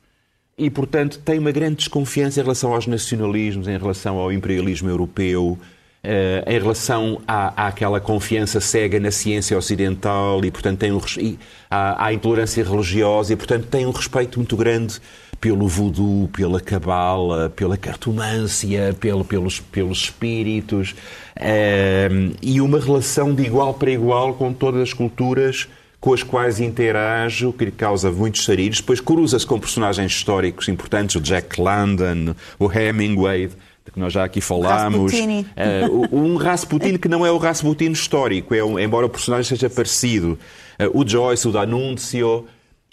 e, 0.57 0.69
portanto, 0.69 1.19
tem 1.19 1.39
uma 1.39 1.51
grande 1.51 1.77
desconfiança 1.77 2.39
em 2.39 2.43
relação 2.43 2.73
aos 2.73 2.85
nacionalismos, 2.85 3.67
em 3.67 3.77
relação 3.77 4.17
ao 4.17 4.31
imperialismo 4.31 4.89
europeu, 4.89 5.57
Uh, 6.05 6.43
em 6.45 6.59
relação 6.59 7.21
à, 7.25 7.67
àquela 7.67 7.97
confiança 8.01 8.59
cega 8.59 8.99
na 8.99 9.09
ciência 9.09 9.57
ocidental 9.57 10.43
e, 10.43 10.51
portanto, 10.51 10.79
tem 10.79 10.91
um, 10.91 10.99
e, 11.17 11.39
à, 11.71 12.07
à, 12.07 12.13
intolerância 12.13 12.61
religiosa 12.61 13.31
e, 13.31 13.37
portanto, 13.37 13.67
tem 13.67 13.85
um 13.85 13.91
respeito 13.91 14.37
muito 14.37 14.57
grande 14.57 14.99
pelo 15.39 15.65
voodoo, 15.65 16.27
pela 16.27 16.59
cabala, 16.59 17.49
pela 17.49 17.77
cartomância, 17.77 18.93
pelo, 18.99 19.23
pelos, 19.23 19.61
pelos 19.61 19.99
espíritos 19.99 20.91
uh, 21.37 22.35
e 22.41 22.59
uma 22.59 22.81
relação 22.81 23.33
de 23.33 23.43
igual 23.43 23.73
para 23.73 23.91
igual 23.91 24.33
com 24.33 24.51
todas 24.51 24.81
as 24.81 24.93
culturas 24.93 25.69
com 26.03 26.13
as 26.13 26.21
quais 26.21 26.59
interage, 26.59 27.45
o 27.45 27.53
que 27.53 27.63
lhe 27.63 27.71
causa 27.71 28.11
muitos 28.11 28.43
sarilhos. 28.43 28.81
Depois 28.81 28.99
cruza-se 28.99 29.47
com 29.47 29.57
personagens 29.57 30.11
históricos 30.11 30.67
importantes, 30.67 31.15
o 31.15 31.21
Jack 31.21 31.61
London, 31.61 32.35
o 32.59 32.69
Hemingway, 32.69 33.49
de 33.85 33.91
que 33.91 33.99
nós 33.99 34.13
já 34.13 34.23
aqui 34.23 34.41
falámos. 34.41 35.13
Uh, 35.13 36.15
um 36.15 36.35
Rasputin 36.35 36.97
que 36.97 37.07
não 37.07 37.25
é 37.25 37.31
o 37.31 37.37
Rasputin 37.37 37.91
histórico, 37.91 38.55
é 38.55 38.63
um, 38.63 38.79
embora 38.79 39.05
o 39.05 39.09
personagem 39.09 39.49
seja 39.49 39.69
parecido. 39.69 40.37
Uh, 40.79 40.99
o 40.99 41.07
Joyce, 41.07 41.47
o 41.47 41.51
D'Annunzio. 41.51 42.45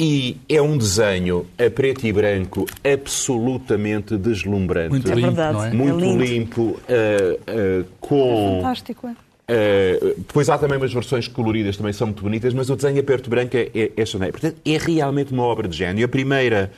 E 0.03 0.39
é 0.49 0.63
um 0.63 0.79
desenho 0.79 1.47
a 1.59 1.69
preto 1.69 2.07
e 2.07 2.13
branco 2.13 2.65
absolutamente 2.83 4.17
deslumbrante. 4.17 4.93
Muito 4.93 5.13
limpo, 5.13 5.39
é 5.39 5.53
não 5.53 5.63
é? 5.63 5.71
Muito 5.75 6.05
é 6.07 6.17
limpo, 6.17 6.63
uh, 6.63 7.85
com... 8.01 8.57
É 8.57 8.63
fantástico, 8.63 9.09
é? 9.09 9.11
Uh, 9.11 10.15
depois 10.17 10.49
há 10.49 10.57
também 10.57 10.79
umas 10.79 10.93
versões 10.93 11.29
coloridas, 11.29 11.77
também 11.77 11.93
são 11.93 12.07
muito 12.07 12.23
bonitas, 12.23 12.55
mas 12.55 12.71
o 12.71 12.77
desenho 12.77 12.99
a 12.99 13.03
preto 13.03 13.27
e 13.27 13.31
branco 13.31 13.55
é, 13.55 13.71
é, 13.75 13.93
é 13.95 14.31
Portanto, 14.31 14.57
é 14.65 14.79
realmente 14.79 15.35
uma 15.35 15.43
obra 15.43 15.69
de 15.69 15.77
gênio. 15.77 16.03
A 16.05 16.09
primeira 16.09 16.73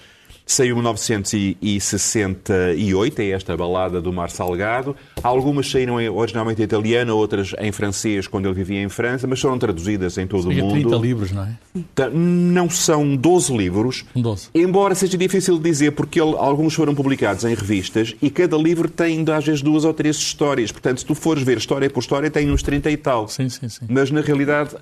Saiu 0.52 0.72
em 0.72 0.74
1968, 0.74 3.20
é 3.20 3.30
esta 3.30 3.56
balada 3.56 4.02
do 4.02 4.12
Mar 4.12 4.28
Salgado. 4.28 4.94
Algumas 5.22 5.70
saíram 5.70 5.94
originalmente 6.14 6.60
em 6.60 6.64
italiano, 6.64 7.16
outras 7.16 7.54
em 7.58 7.72
francês, 7.72 8.26
quando 8.26 8.44
ele 8.44 8.54
vivia 8.54 8.82
em 8.82 8.88
França, 8.90 9.26
mas 9.26 9.40
foram 9.40 9.58
traduzidas 9.58 10.18
em 10.18 10.26
todo 10.26 10.50
o 10.50 10.52
mundo. 10.52 10.72
30 10.72 10.96
livros, 10.96 11.32
não 11.32 11.44
é? 11.44 11.56
Não 12.12 12.68
são 12.68 13.16
12 13.16 13.56
livros, 13.56 14.04
12. 14.14 14.50
embora 14.54 14.94
seja 14.94 15.16
difícil 15.16 15.56
de 15.56 15.62
dizer, 15.62 15.92
porque 15.92 16.20
ele, 16.20 16.36
alguns 16.36 16.74
foram 16.74 16.94
publicados 16.94 17.44
em 17.44 17.54
revistas 17.54 18.14
e 18.20 18.28
cada 18.28 18.58
livro 18.58 18.90
tem, 18.90 19.24
às 19.34 19.46
vezes, 19.46 19.62
duas 19.62 19.86
ou 19.86 19.94
três 19.94 20.16
histórias. 20.16 20.70
Portanto, 20.70 20.98
se 20.98 21.06
tu 21.06 21.14
fores 21.14 21.42
ver 21.42 21.56
história 21.56 21.88
por 21.88 22.00
história, 22.00 22.30
tem 22.30 22.50
uns 22.50 22.62
30 22.62 22.90
e 22.90 22.96
tal. 22.98 23.26
Sim, 23.26 23.48
sim, 23.48 23.70
sim. 23.70 23.86
Mas, 23.88 24.10
na 24.10 24.20
realidade, 24.20 24.76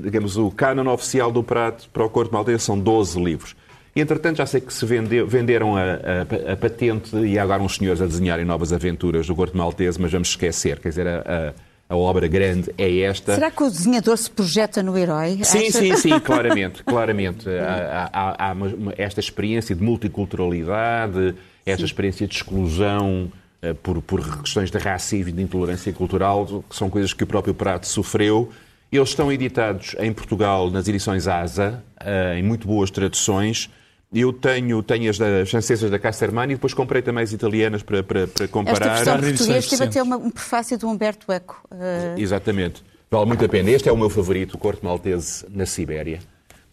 digamos, 0.00 0.36
o 0.36 0.48
canon 0.52 0.92
oficial 0.92 1.32
do 1.32 1.42
Prato 1.42 1.88
para 1.92 2.04
o 2.04 2.08
Corpo 2.08 2.32
Maltese 2.32 2.62
são 2.62 2.78
12 2.78 3.20
livros. 3.20 3.56
Entretanto, 4.00 4.36
já 4.36 4.46
sei 4.46 4.60
que 4.60 4.72
se 4.72 4.84
vendeu, 4.84 5.26
venderam 5.26 5.76
a, 5.76 5.82
a, 5.82 6.52
a, 6.52 6.56
patente 6.56 7.16
e 7.16 7.38
há 7.38 7.42
agora 7.42 7.62
uns 7.62 7.76
senhores 7.76 8.00
a 8.00 8.06
desenharem 8.06 8.44
novas 8.44 8.72
aventuras 8.72 9.26
do 9.26 9.34
Gordo 9.34 9.56
Maltese, 9.56 10.00
mas 10.00 10.12
vamos 10.12 10.28
esquecer. 10.28 10.78
Quer 10.78 10.88
dizer, 10.90 11.06
a, 11.06 11.54
a, 11.88 11.96
obra 11.96 12.28
grande 12.28 12.72
é 12.76 13.00
esta. 13.00 13.34
Será 13.34 13.50
que 13.50 13.62
o 13.62 13.70
desenhador 13.70 14.16
se 14.18 14.30
projeta 14.30 14.82
no 14.82 14.96
herói? 14.96 15.40
Sim, 15.42 15.70
sim, 15.70 15.96
sim, 15.96 16.18
claramente. 16.20 16.82
claramente. 16.84 17.48
há, 17.48 18.10
há, 18.12 18.48
há 18.48 18.52
uma, 18.52 18.94
esta 18.96 19.20
experiência 19.20 19.74
de 19.74 19.82
multiculturalidade, 19.82 21.34
esta 21.64 21.80
sim. 21.80 21.84
experiência 21.84 22.26
de 22.26 22.34
exclusão 22.34 23.32
uh, 23.62 23.74
por, 23.76 24.00
por 24.02 24.42
questões 24.42 24.70
de 24.70 24.78
racismo 24.78 25.30
e 25.30 25.32
de 25.32 25.42
intolerância 25.42 25.92
cultural, 25.92 26.64
que 26.68 26.76
são 26.76 26.88
coisas 26.88 27.12
que 27.12 27.24
o 27.24 27.26
próprio 27.26 27.54
Prato 27.54 27.86
sofreu. 27.86 28.50
Eles 28.90 29.10
estão 29.10 29.30
editados 29.30 29.94
em 29.98 30.12
Portugal 30.12 30.70
nas 30.70 30.88
edições 30.88 31.28
ASA, 31.28 31.82
uh, 32.00 32.34
em 32.36 32.42
muito 32.42 32.66
boas 32.66 32.90
traduções. 32.90 33.68
Eu 34.12 34.32
tenho, 34.32 34.82
tenho 34.82 35.10
as, 35.10 35.18
das 35.18 35.50
francesas 35.50 35.90
da 35.90 35.98
Castermani 35.98 36.54
e 36.54 36.56
depois 36.56 36.72
comprei 36.72 37.02
também 37.02 37.24
as 37.24 37.32
italianas 37.32 37.82
para, 37.82 38.02
para, 38.02 38.26
para 38.26 38.48
comparar. 38.48 38.96
Esta 38.98 39.16
versão 39.16 39.20
portuguesa 39.20 39.68
teve 39.68 39.84
até 39.84 40.02
uma, 40.02 40.16
um 40.16 40.30
prefácio 40.30 40.78
do 40.78 40.88
Humberto 40.88 41.30
Eco. 41.30 41.62
Uh... 41.70 42.18
Exatamente. 42.18 42.82
Vale 43.10 43.26
muito 43.26 43.44
a 43.44 43.48
pena. 43.48 43.70
Este 43.70 43.88
é 43.88 43.92
o 43.92 43.96
meu 43.96 44.08
favorito, 44.08 44.54
o 44.54 44.58
Corte 44.58 44.84
Maltese 44.84 45.44
na 45.50 45.66
Sibéria 45.66 46.20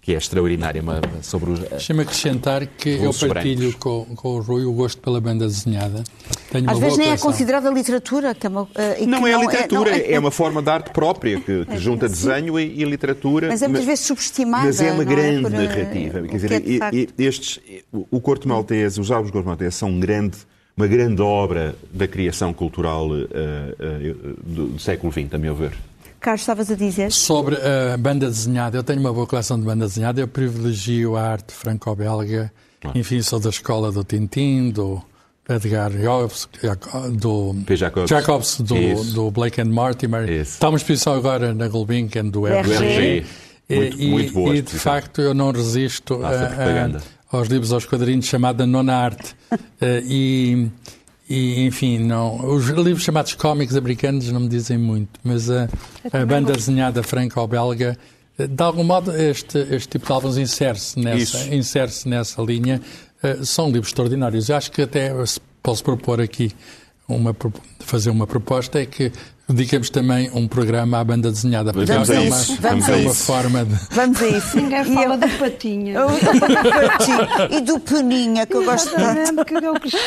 que 0.06 0.14
é 0.14 0.18
extraordinária 0.18 0.84
sobre 1.24 1.50
os. 1.50 1.60
Deixa-me 1.62 2.04
acrescentar 2.04 2.68
que 2.68 2.90
eu 2.90 3.12
partilho 3.12 3.76
com, 3.80 4.06
com, 4.16 4.36
o 4.36 4.40
Rui 4.40 4.64
o 4.64 4.72
gosto 4.72 5.02
pela 5.02 5.20
banda 5.20 5.48
desenhada. 5.48 6.04
Tenho 6.52 6.70
Às 6.70 6.78
vezes 6.78 7.00
nem 7.00 7.10
é 7.10 7.18
considerada 7.18 7.72
literatura. 7.72 8.36
Que 8.36 8.46
é 8.46 8.50
uma, 8.52 8.62
uh, 8.62 8.68
não 9.08 9.24
que 9.24 9.30
é 9.30 9.32
não 9.32 9.42
literatura, 9.42 9.90
é, 9.90 9.98
não, 9.98 10.06
é, 10.06 10.12
é, 10.12 10.20
uma 10.20 10.30
forma 10.30 10.62
de 10.62 10.70
arte 10.70 10.92
própria 10.92 11.42
que, 11.42 11.66
que 11.66 11.78
junta 11.80 12.08
desenho 12.08 12.60
e, 12.60 12.82
e, 12.82 12.86
literatura. 12.86 13.48
Mas 13.48 13.64
é 13.64 13.68
muitas 13.68 13.88
vezes 13.88 14.06
subestimada. 14.06 14.66
Mas 14.66 14.80
é 14.80 14.92
uma 14.92 15.04
grande 15.04 15.42
por, 15.42 15.52
narrativa. 15.52 16.22
Quer 16.22 16.36
dizer, 16.36 16.52
é 16.52 17.24
estes, 17.24 17.60
o 17.92 18.22
Corto 18.22 18.48
Maltese, 18.48 19.02
os 19.02 19.10
álbuns 19.10 19.32
do 19.32 19.34
Corto 19.34 19.48
Maltese 19.48 19.76
são 19.76 19.90
um 19.90 20.00
grande 20.00 20.38
uma 20.78 20.88
grande 20.88 21.22
obra 21.22 21.74
da 21.92 22.06
criação 22.06 22.54
cultural 22.54 23.08
uh, 23.08 23.14
uh, 23.14 24.36
do, 24.44 24.68
do 24.68 24.80
século 24.80 25.12
XX, 25.12 25.34
a 25.34 25.38
meu 25.38 25.56
ver. 25.56 25.72
Carlos, 26.26 26.42
estavas 26.42 26.72
a 26.72 26.76
dizer? 26.76 27.12
Sobre 27.12 27.56
a 27.56 27.96
banda 27.98 28.26
desenhada, 28.26 28.76
eu 28.76 28.84
tenho 28.84 29.00
uma 29.00 29.14
boa 29.14 29.28
coleção 29.28 29.60
de 29.60 29.64
banda 29.64 29.86
desenhada, 29.86 30.20
eu 30.20 30.28
privilegio 30.28 31.16
a 31.16 31.22
arte 31.22 31.54
franco-belga, 31.54 32.52
enfim, 32.96 33.22
sou 33.22 33.40
da 33.40 33.52
escola 33.52 33.92
do 33.92 34.04
Tintin, 34.04 34.72
do 34.72 35.00
Edgar 35.48 35.92
Jacobs, 35.92 36.50
do 37.14 37.56
Jacobs, 37.76 38.10
Jacobs 38.10 38.58
do, 38.60 39.04
do, 39.14 39.30
Blake 39.30 39.62
and 39.62 39.66
Mortimer. 39.66 40.28
Isso. 40.28 40.54
Está 40.54 40.70
uma 40.70 40.78
exposição 40.78 41.14
agora 41.14 41.54
na 41.54 41.68
Gulbenkian 41.68 42.26
do 42.26 42.48
RG. 42.48 43.24
Muito, 43.70 44.02
e, 44.02 44.08
muito 44.10 44.34
boa 44.34 44.56
e 44.56 44.64
de 44.64 44.80
facto 44.80 45.22
eu 45.22 45.36
não 45.36 45.52
resisto 45.52 46.24
a, 46.24 46.30
a, 46.30 47.38
aos 47.38 47.48
livros 47.50 47.72
aos 47.72 47.86
quadrinhos 47.86 48.26
chamada 48.26 48.66
Nona 48.66 48.96
Arte. 48.96 49.36
e 50.10 50.70
e, 51.30 51.66
enfim, 51.66 52.00
não. 52.00 52.54
Os 52.54 52.68
livros 52.68 53.04
chamados 53.04 53.34
cómics 53.34 53.76
americanos 53.76 54.32
não 54.32 54.42
me 54.42 54.48
dizem 54.48 54.78
muito, 54.78 55.20
mas 55.24 55.50
a, 55.50 55.68
a 56.12 56.26
banda 56.26 56.54
desenhada 56.54 57.02
franco-belga, 57.02 57.98
de 58.38 58.64
algum 58.64 58.84
modo, 58.84 59.16
este, 59.16 59.58
este 59.72 59.90
tipo 59.90 60.06
de 60.06 60.12
álbuns 60.12 60.38
insere-se 60.38 61.00
nessa, 61.00 61.56
insere 61.56 61.92
nessa 62.06 62.42
linha. 62.42 62.82
Uh, 63.24 63.46
são 63.46 63.68
livros 63.68 63.88
extraordinários. 63.88 64.50
Eu 64.50 64.58
acho 64.58 64.72
que 64.72 64.82
até 64.82 65.12
posso 65.64 65.84
propor 65.84 66.22
aqui 66.22 66.52
uma, 67.08 67.36
fazer 67.80 68.10
uma 68.10 68.26
proposta 68.26 68.82
é 68.82 68.86
que 68.86 69.12
dedicamos 69.48 69.90
também 69.90 70.30
um 70.34 70.48
programa 70.48 71.00
à 71.00 71.04
banda 71.04 71.32
desenhada. 71.32 71.72
Porque 71.72 71.92
vamos 71.92 72.10
é, 72.10 72.20
uma, 72.20 72.38
vamos 72.60 72.90
é 72.90 72.96
uma 72.96 73.14
forma 73.14 73.66
de. 73.66 73.76
Vamos 73.92 74.22
a 74.22 74.28
isso. 74.38 74.58
Ninguém 74.58 74.86
fala 74.86 75.14
eu... 75.14 75.18
do 75.18 75.30
patinha. 75.38 75.96
e 77.52 77.62
do 77.62 77.80
peninha, 77.80 78.46
que 78.46 78.56
eu 78.56 78.66
gosto 78.66 78.96
tanto. 78.96 79.46
que 79.46 79.54
eu 79.54 79.74
cresci. 79.76 79.98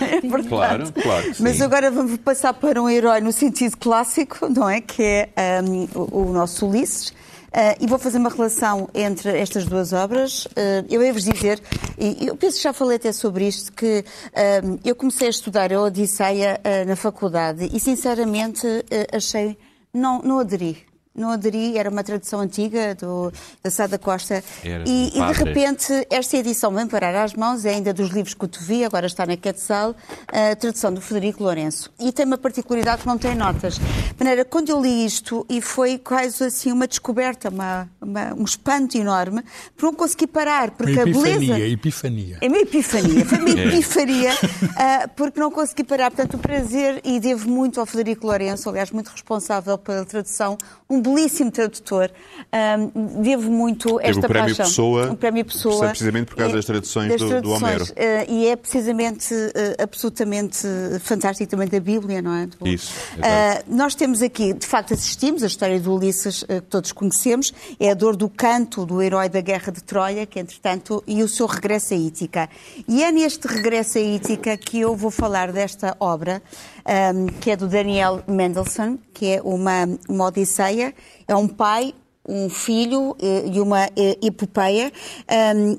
É 0.00 0.48
claro, 0.48 0.92
claro. 0.92 1.32
Mas 1.38 1.60
agora 1.60 1.90
vamos 1.90 2.16
passar 2.18 2.54
para 2.54 2.82
um 2.82 2.88
herói 2.88 3.20
no 3.20 3.32
sentido 3.32 3.76
clássico, 3.76 4.48
não 4.48 4.68
é? 4.68 4.80
Que 4.80 5.28
é 5.36 5.60
um, 5.62 5.88
o, 5.94 6.22
o 6.22 6.32
nosso 6.32 6.66
Ulisses. 6.66 7.12
Uh, 7.52 7.76
e 7.80 7.86
vou 7.86 7.98
fazer 7.98 8.16
uma 8.16 8.30
relação 8.30 8.88
entre 8.94 9.38
estas 9.38 9.66
duas 9.66 9.92
obras. 9.92 10.46
Uh, 10.46 10.86
eu 10.88 11.02
ia-vos 11.02 11.24
dizer, 11.24 11.60
e 11.98 12.26
eu 12.26 12.34
penso 12.34 12.56
que 12.56 12.62
já 12.62 12.72
falei 12.72 12.96
até 12.96 13.12
sobre 13.12 13.46
isto, 13.46 13.70
que 13.72 14.00
uh, 14.00 14.80
eu 14.82 14.96
comecei 14.96 15.26
a 15.26 15.30
estudar 15.30 15.70
a 15.70 15.80
Odisseia 15.82 16.58
na 16.86 16.96
faculdade 16.96 17.68
e, 17.70 17.78
sinceramente, 17.78 18.66
achei, 19.12 19.58
não, 19.92 20.22
não 20.22 20.38
aderi. 20.38 20.91
Não 21.14 21.30
aderi, 21.30 21.76
era 21.76 21.90
uma 21.90 22.02
tradução 22.02 22.40
antiga 22.40 22.94
do, 22.94 23.32
da 23.62 23.70
Sada 23.70 23.98
Costa. 23.98 24.42
Era 24.64 24.84
E, 24.88 25.10
do 25.10 25.18
e, 25.18 25.26
de 25.26 25.32
repente 25.44 26.06
esta 26.10 26.36
edição 26.36 26.72
vem 26.74 26.86
parar 26.86 27.14
às 27.22 27.34
mãos, 27.34 27.64
é 27.64 27.70
ainda 27.70 27.92
dos 27.92 28.10
livros 28.10 28.34
que 28.34 28.44
eu 28.44 28.48
te 28.48 28.62
vi, 28.62 28.84
agora 28.84 29.06
está 29.06 29.26
na 29.26 29.36
Quetzal, 29.36 29.94
a 30.28 30.56
tradução 30.56 30.92
do 30.92 31.00
Frederico 31.00 31.42
Lourenço. 31.42 31.90
E 32.00 32.12
tem 32.12 32.24
uma 32.24 32.38
particularidade 32.38 33.02
que 33.02 33.06
não 33.08 33.18
tem 33.18 33.34
notas. 33.34 33.74
De 33.74 34.14
maneira, 34.18 34.44
quando 34.44 34.70
eu 34.70 34.80
li 34.80 35.04
isto, 35.04 35.44
e 35.50 35.60
foi 35.60 35.98
quase 35.98 36.44
assim 36.44 36.72
uma 36.72 36.86
descoberta, 36.86 37.48
uma, 37.50 37.88
uma- 38.00 38.34
um 38.34 38.44
espanto 38.44 38.96
enorme, 38.96 39.42
por 39.76 39.86
não 39.86 39.94
conseguir 39.94 40.28
parar, 40.28 40.70
porque 40.70 40.92
Uma 40.92 41.02
a 41.02 41.04
beleza... 41.04 41.28
epifania, 41.28 41.68
epifania. 41.68 42.38
É 42.40 42.48
uma 42.48 42.58
epifania, 42.58 43.24
foi 43.26 43.38
uma 43.38 43.50
É. 43.62 43.66
epifania, 43.66 44.30
ah, 44.76 45.08
porque 45.14 45.38
não 45.38 45.50
consegui 45.50 45.84
parar. 45.84 46.10
Portanto, 46.10 46.34
o 46.34 46.38
prazer, 46.38 47.00
e 47.04 47.20
devo 47.20 47.50
muito 47.50 47.78
ao 47.80 47.84
Frederico 47.86 48.26
Lourenço, 48.26 48.68
aliás, 48.68 48.90
muito 48.90 49.08
responsável 49.08 49.76
pela 49.76 50.04
tradução, 50.06 50.56
um 50.88 51.01
belíssimo 51.02 51.50
tradutor. 51.50 52.10
Ah, 52.50 52.76
devo 53.20 53.50
muito 53.50 53.96
Teve 53.98 54.10
esta 54.10 54.26
o 54.26 54.28
Prémio 54.28 54.48
paixão. 54.48 54.66
Pessoa, 54.66 55.10
o 55.12 55.16
Prémio 55.16 55.44
Pessoa. 55.44 55.88
precisamente 55.88 56.26
por 56.26 56.36
causa 56.36 56.52
É, 56.52 56.56
das 56.56 56.64
traduções 56.64 57.08
das 57.10 57.18
do- 57.20 57.24
do 57.26 57.30
traduções, 57.30 57.62
Homero. 57.62 57.84
ah, 57.96 58.24
e 58.28 58.46
é 58.46 58.56
precisamente, 58.56 59.34
ah, 59.34 59.82
absolutamente 59.82 60.66
fantástico 61.00 61.50
também 61.50 61.68
da 61.68 61.80
Bíblia, 61.80 62.20
não 62.22 62.34
é? 62.34 62.46
Do- 62.46 62.66
Isso, 62.68 62.92
ah, 63.22 63.52
exato. 63.54 63.64
nós 63.68 63.94
temos 63.94 64.22
aqui, 64.22 64.52
de 64.52 64.66
facto, 64.66 64.94
assistimos 64.94 65.42
a 65.42 65.46
história 65.46 65.78
do 65.80 65.94
Ulisses, 65.94 66.42
que 66.44 66.60
todos 66.62 66.92
conhecemos, 66.92 67.52
é 67.80 67.90
a 67.90 67.94
dor 67.94 68.16
do 68.16 68.28
canto 68.28 68.84
do 68.86 69.00
herói 69.02 69.28
da 69.28 69.40
Guerra 69.40 69.72
de 69.72 69.82
Troia, 69.82 70.26
que 70.26 70.38
entretanto, 70.38 71.02
e 71.06 71.22
o 71.22 71.28
seu 71.28 71.46
regresso 71.46 71.94
a 71.94 71.96
Ítica. 71.96 72.48
E 72.88 73.02
é 73.02 73.10
neste 73.10 73.46
regresso 73.48 73.98
a 73.98 74.00
Ítica 74.00 74.56
que 74.56 74.80
eu 74.80 74.94
vou 74.94 75.10
falar 75.10 75.50
desta 75.52 75.96
obra, 75.98 76.42
ahm, 76.84 77.26
que 77.40 77.50
é 77.50 77.56
do 77.56 77.66
Daniel 77.66 78.22
Mendelssohn, 78.28 78.98
que 79.14 79.26
é 79.26 79.42
uma, 79.42 79.88
uma 80.08 80.26
odisseia, 80.26 80.91
é 81.26 81.34
um 81.34 81.48
pai 81.48 81.94
um 82.28 82.48
filho 82.48 83.16
eh, 83.20 83.50
e 83.52 83.60
uma 83.60 83.86
eh, 83.96 84.16
epopeia, 84.22 84.92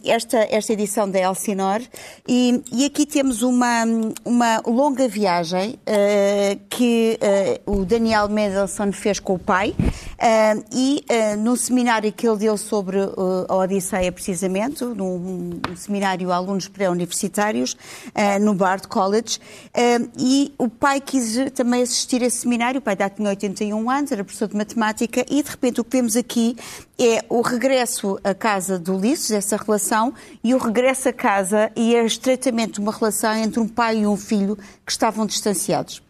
esta, 0.03 0.39
esta 0.51 0.73
edição 0.73 1.09
da 1.09 1.19
Elsinore. 1.19 1.87
E, 2.27 2.61
e 2.71 2.85
aqui 2.85 3.05
temos 3.05 3.41
uma, 3.41 3.83
uma 4.25 4.61
longa 4.65 5.07
viagem 5.07 5.79
eh, 5.85 6.57
que 6.69 7.17
o 7.65 7.85
Daniel 7.85 8.27
Mendelssohn 8.27 8.91
fez 8.91 9.19
com 9.19 9.35
o 9.35 9.39
pai 9.39 9.75
e 10.73 11.05
num 11.37 11.55
seminário 11.55 12.11
que 12.11 12.27
ele 12.27 12.37
deu 12.37 12.57
sobre 12.57 12.97
a 13.47 13.55
Odisseia, 13.55 14.11
precisamente, 14.11 14.83
num, 14.83 15.59
seminário 15.75 16.31
a 16.31 16.35
alunos 16.35 16.67
pré-universitários, 16.67 17.77
no 18.41 18.53
Bard 18.53 18.87
College, 18.87 19.39
e 20.17 20.53
o 20.57 20.69
pai 20.69 21.01
quis 21.01 21.37
também 21.53 21.83
assistir 21.83 22.23
a 22.23 22.25
esse 22.25 22.37
seminário, 22.37 22.79
o 22.79 22.81
pai 22.81 22.95
já 22.97 23.09
tinha 23.09 23.29
81 23.29 23.89
anos, 23.89 24.11
era 24.11 24.23
professor 24.23 24.47
de 24.47 24.55
matemática, 24.55 25.25
e 25.29 25.43
de 25.43 25.49
repente 25.49 25.81
o 25.81 25.83
que 25.83 25.97
vemos 25.97 26.15
aqui 26.15 26.32
é 26.99 27.23
o 27.29 27.41
regresso 27.41 28.19
à 28.23 28.33
casa 28.33 28.77
do 28.79 28.95
Ulisses, 28.95 29.31
essa 29.31 29.57
relação, 29.57 30.13
e 30.43 30.53
o 30.53 30.57
regresso 30.57 31.09
a 31.09 31.13
casa, 31.13 31.71
e 31.75 31.95
é 31.95 32.05
estreitamente 32.05 32.79
uma 32.79 32.91
relação 32.91 33.33
entre 33.35 33.59
um 33.59 33.67
pai 33.67 33.99
e 33.99 34.07
um 34.07 34.17
filho 34.17 34.57
que 34.85 34.91
estavam 34.91 35.25
distanciados. 35.25 36.01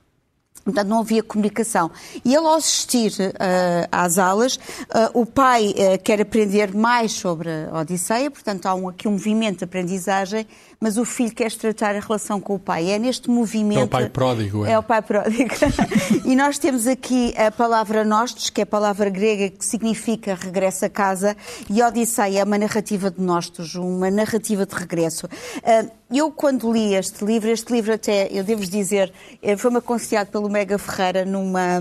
Portanto, 0.64 0.88
não 0.88 1.00
havia 1.00 1.22
comunicação. 1.22 1.92
E 2.24 2.34
ele, 2.34 2.46
ao 2.46 2.54
assistir 2.54 3.12
eh, 3.20 3.86
às 3.92 4.18
aulas, 4.18 4.58
eh, 4.96 5.10
o 5.14 5.26
pai 5.26 5.74
eh, 5.76 5.98
quer 5.98 6.22
aprender 6.22 6.74
mais 6.74 7.12
sobre 7.12 7.50
a 7.70 7.80
Odisseia, 7.82 8.32
portanto, 8.32 8.66
há 8.68 8.74
um- 8.74 8.88
aqui 8.88 9.06
um 9.06 9.12
movimento 9.12 9.58
de 9.58 9.64
aprendizagem, 9.66 10.48
mas 10.84 10.98
o 10.98 11.06
filho 11.06 11.34
quer 11.34 11.50
tratar 11.54 11.96
a 11.96 12.00
relação 12.02 12.42
com 12.42 12.56
o 12.56 12.60
pai. 12.60 12.92
É 12.92 13.00
neste 13.00 13.30
movimento. 13.30 13.80
É 13.80 13.84
o 13.86 13.88
pai 13.88 14.10
pródigo, 14.10 14.66
é. 14.66 14.74
É 14.74 14.78
o 14.80 14.84
pai 14.84 15.02
pródigo. 15.02 15.56
e 16.28 16.36
nós 16.36 16.58
temos 16.58 16.88
aqui 16.88 17.34
a 17.38 17.50
palavra 17.50 18.04
nostos, 18.04 18.50
que 18.50 18.60
é 18.60 18.66
a 18.66 18.68
palavra 18.68 19.10
grega 19.10 19.50
que 19.50 19.66
significa 19.66 20.36
regresso 20.36 20.84
a 20.84 20.90
casa, 20.90 21.38
e 21.70 21.82
Odisseia 21.82 22.42
é 22.42 22.44
uma 22.44 22.58
narrativa 22.58 23.10
de 23.10 23.22
nostos, 23.22 23.76
uma 23.76 24.12
narrativa 24.12 24.66
de 24.66 24.76
regresso. 24.76 25.30
Ah, 25.64 25.86
Eu, 26.12 26.30
quando 26.32 26.72
li 26.72 26.94
este 26.94 27.24
livro, 27.24 27.50
este 27.50 27.72
livro 27.72 27.94
até, 27.94 28.28
eu 28.30 28.44
devo 28.44 28.66
dizer, 28.66 29.12
eh, 29.42 29.56
foi-me 29.56 29.78
aconselhado 29.78 30.32
pelo 30.32 30.50
Mega 30.50 30.78
Ferreira 30.78 31.24
numa. 31.24 31.80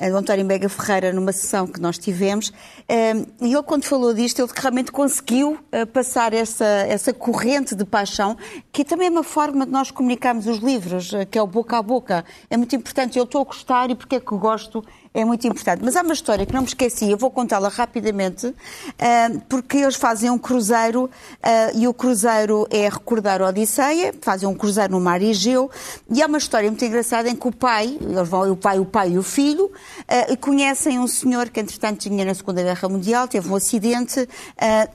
Eh, 0.00 0.08
António 0.08 0.46
Mega 0.46 0.68
Ferreira, 0.68 1.12
numa 1.12 1.30
sessão 1.30 1.66
que 1.66 1.78
nós 1.78 1.98
tivemos, 1.98 2.52
eh, 2.88 3.12
e 3.42 3.52
ele, 3.52 3.62
quando 3.62 3.84
falou 3.84 4.14
disto, 4.14 4.40
ele 4.40 4.50
realmente 4.56 4.90
conseguiu 4.90 5.58
eh, 5.70 5.84
passar 5.84 6.32
essa, 6.32 6.64
essa 6.64 7.12
corrente 7.12 7.74
de 7.74 7.84
paixão, 7.84 8.36
que 8.72 8.82
também 8.82 9.08
é 9.08 9.10
uma 9.10 9.22
forma 9.22 9.66
de 9.66 9.72
nós 9.72 9.90
comunicarmos 9.90 10.46
os 10.46 10.58
livros, 10.58 11.12
que 11.30 11.38
é 11.38 11.42
o 11.42 11.46
boca 11.46 11.76
a 11.76 11.82
boca. 11.82 12.24
É 12.48 12.56
muito 12.56 12.74
importante. 12.74 13.18
Eu 13.18 13.24
estou 13.24 13.42
a 13.42 13.44
gostar 13.44 13.90
e 13.90 13.94
porque 13.94 14.16
é 14.16 14.20
que 14.20 14.34
gosto 14.36 14.82
é 15.12 15.24
muito 15.24 15.46
importante. 15.46 15.82
Mas 15.84 15.96
há 15.96 16.02
uma 16.02 16.12
história 16.12 16.46
que 16.46 16.54
não 16.54 16.62
me 16.62 16.68
esqueci, 16.68 17.10
eu 17.10 17.16
vou 17.16 17.30
contá-la 17.30 17.68
rapidamente, 17.68 18.54
ah, 18.98 19.30
porque 19.48 19.78
eles 19.78 19.96
fazem 19.96 20.30
um 20.30 20.38
cruzeiro 20.38 21.10
ah, 21.42 21.72
e 21.74 21.88
o 21.88 21.94
cruzeiro 21.94 22.66
é 22.70 22.88
recordar 22.88 23.42
a 23.42 23.48
Odisseia, 23.48 24.14
fazem 24.20 24.48
um 24.48 24.54
cruzeiro 24.54 24.92
no 24.92 25.00
mar 25.00 25.20
Egeu, 25.20 25.70
e 26.08 26.22
há 26.22 26.26
uma 26.26 26.38
história 26.38 26.70
muito 26.70 26.84
engraçada 26.84 27.28
em 27.28 27.34
que 27.34 27.48
o 27.48 27.52
pai, 27.52 27.98
eles 28.00 28.28
vão, 28.28 28.50
o 28.52 28.56
pai, 28.56 28.78
o 28.78 28.84
pai 28.84 29.12
e 29.12 29.18
o 29.18 29.22
filho, 29.22 29.70
ah, 30.06 30.36
conhecem 30.36 30.98
um 30.98 31.06
senhor 31.06 31.48
que, 31.50 31.60
entretanto, 31.60 31.98
tinha 32.00 32.24
na 32.24 32.34
Segunda 32.34 32.62
Guerra 32.62 32.88
Mundial, 32.88 33.26
teve 33.26 33.48
um 33.48 33.56
acidente 33.56 34.28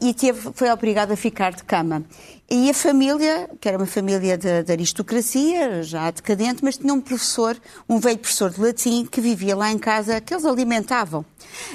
e 0.02 0.14
teve, 0.14 0.52
foi 0.54 0.72
obrigado 0.72 1.12
a 1.12 1.16
ficar 1.16 1.54
de 1.54 1.64
cama. 1.64 2.04
E 2.48 2.70
a 2.70 2.74
família, 2.76 3.50
que 3.60 3.68
era 3.68 3.76
uma 3.76 3.88
família 3.88 4.38
de, 4.38 4.62
de 4.62 4.72
aristocracia, 4.72 5.82
já 5.82 6.12
decadente, 6.12 6.64
mas 6.64 6.78
tinha 6.78 6.94
um 6.94 7.02
professor, 7.02 7.58
um 7.90 8.00
velho 8.00 8.20
professor 8.20 8.52
de 8.52 8.62
latim, 8.62 9.04
que 9.04 9.20
vivia 9.20 9.56
lá 9.56 9.72
em 9.72 9.80
casa, 9.80 10.22
que 10.22 10.32
eles 10.32 10.46
alimentavam. 10.46 11.26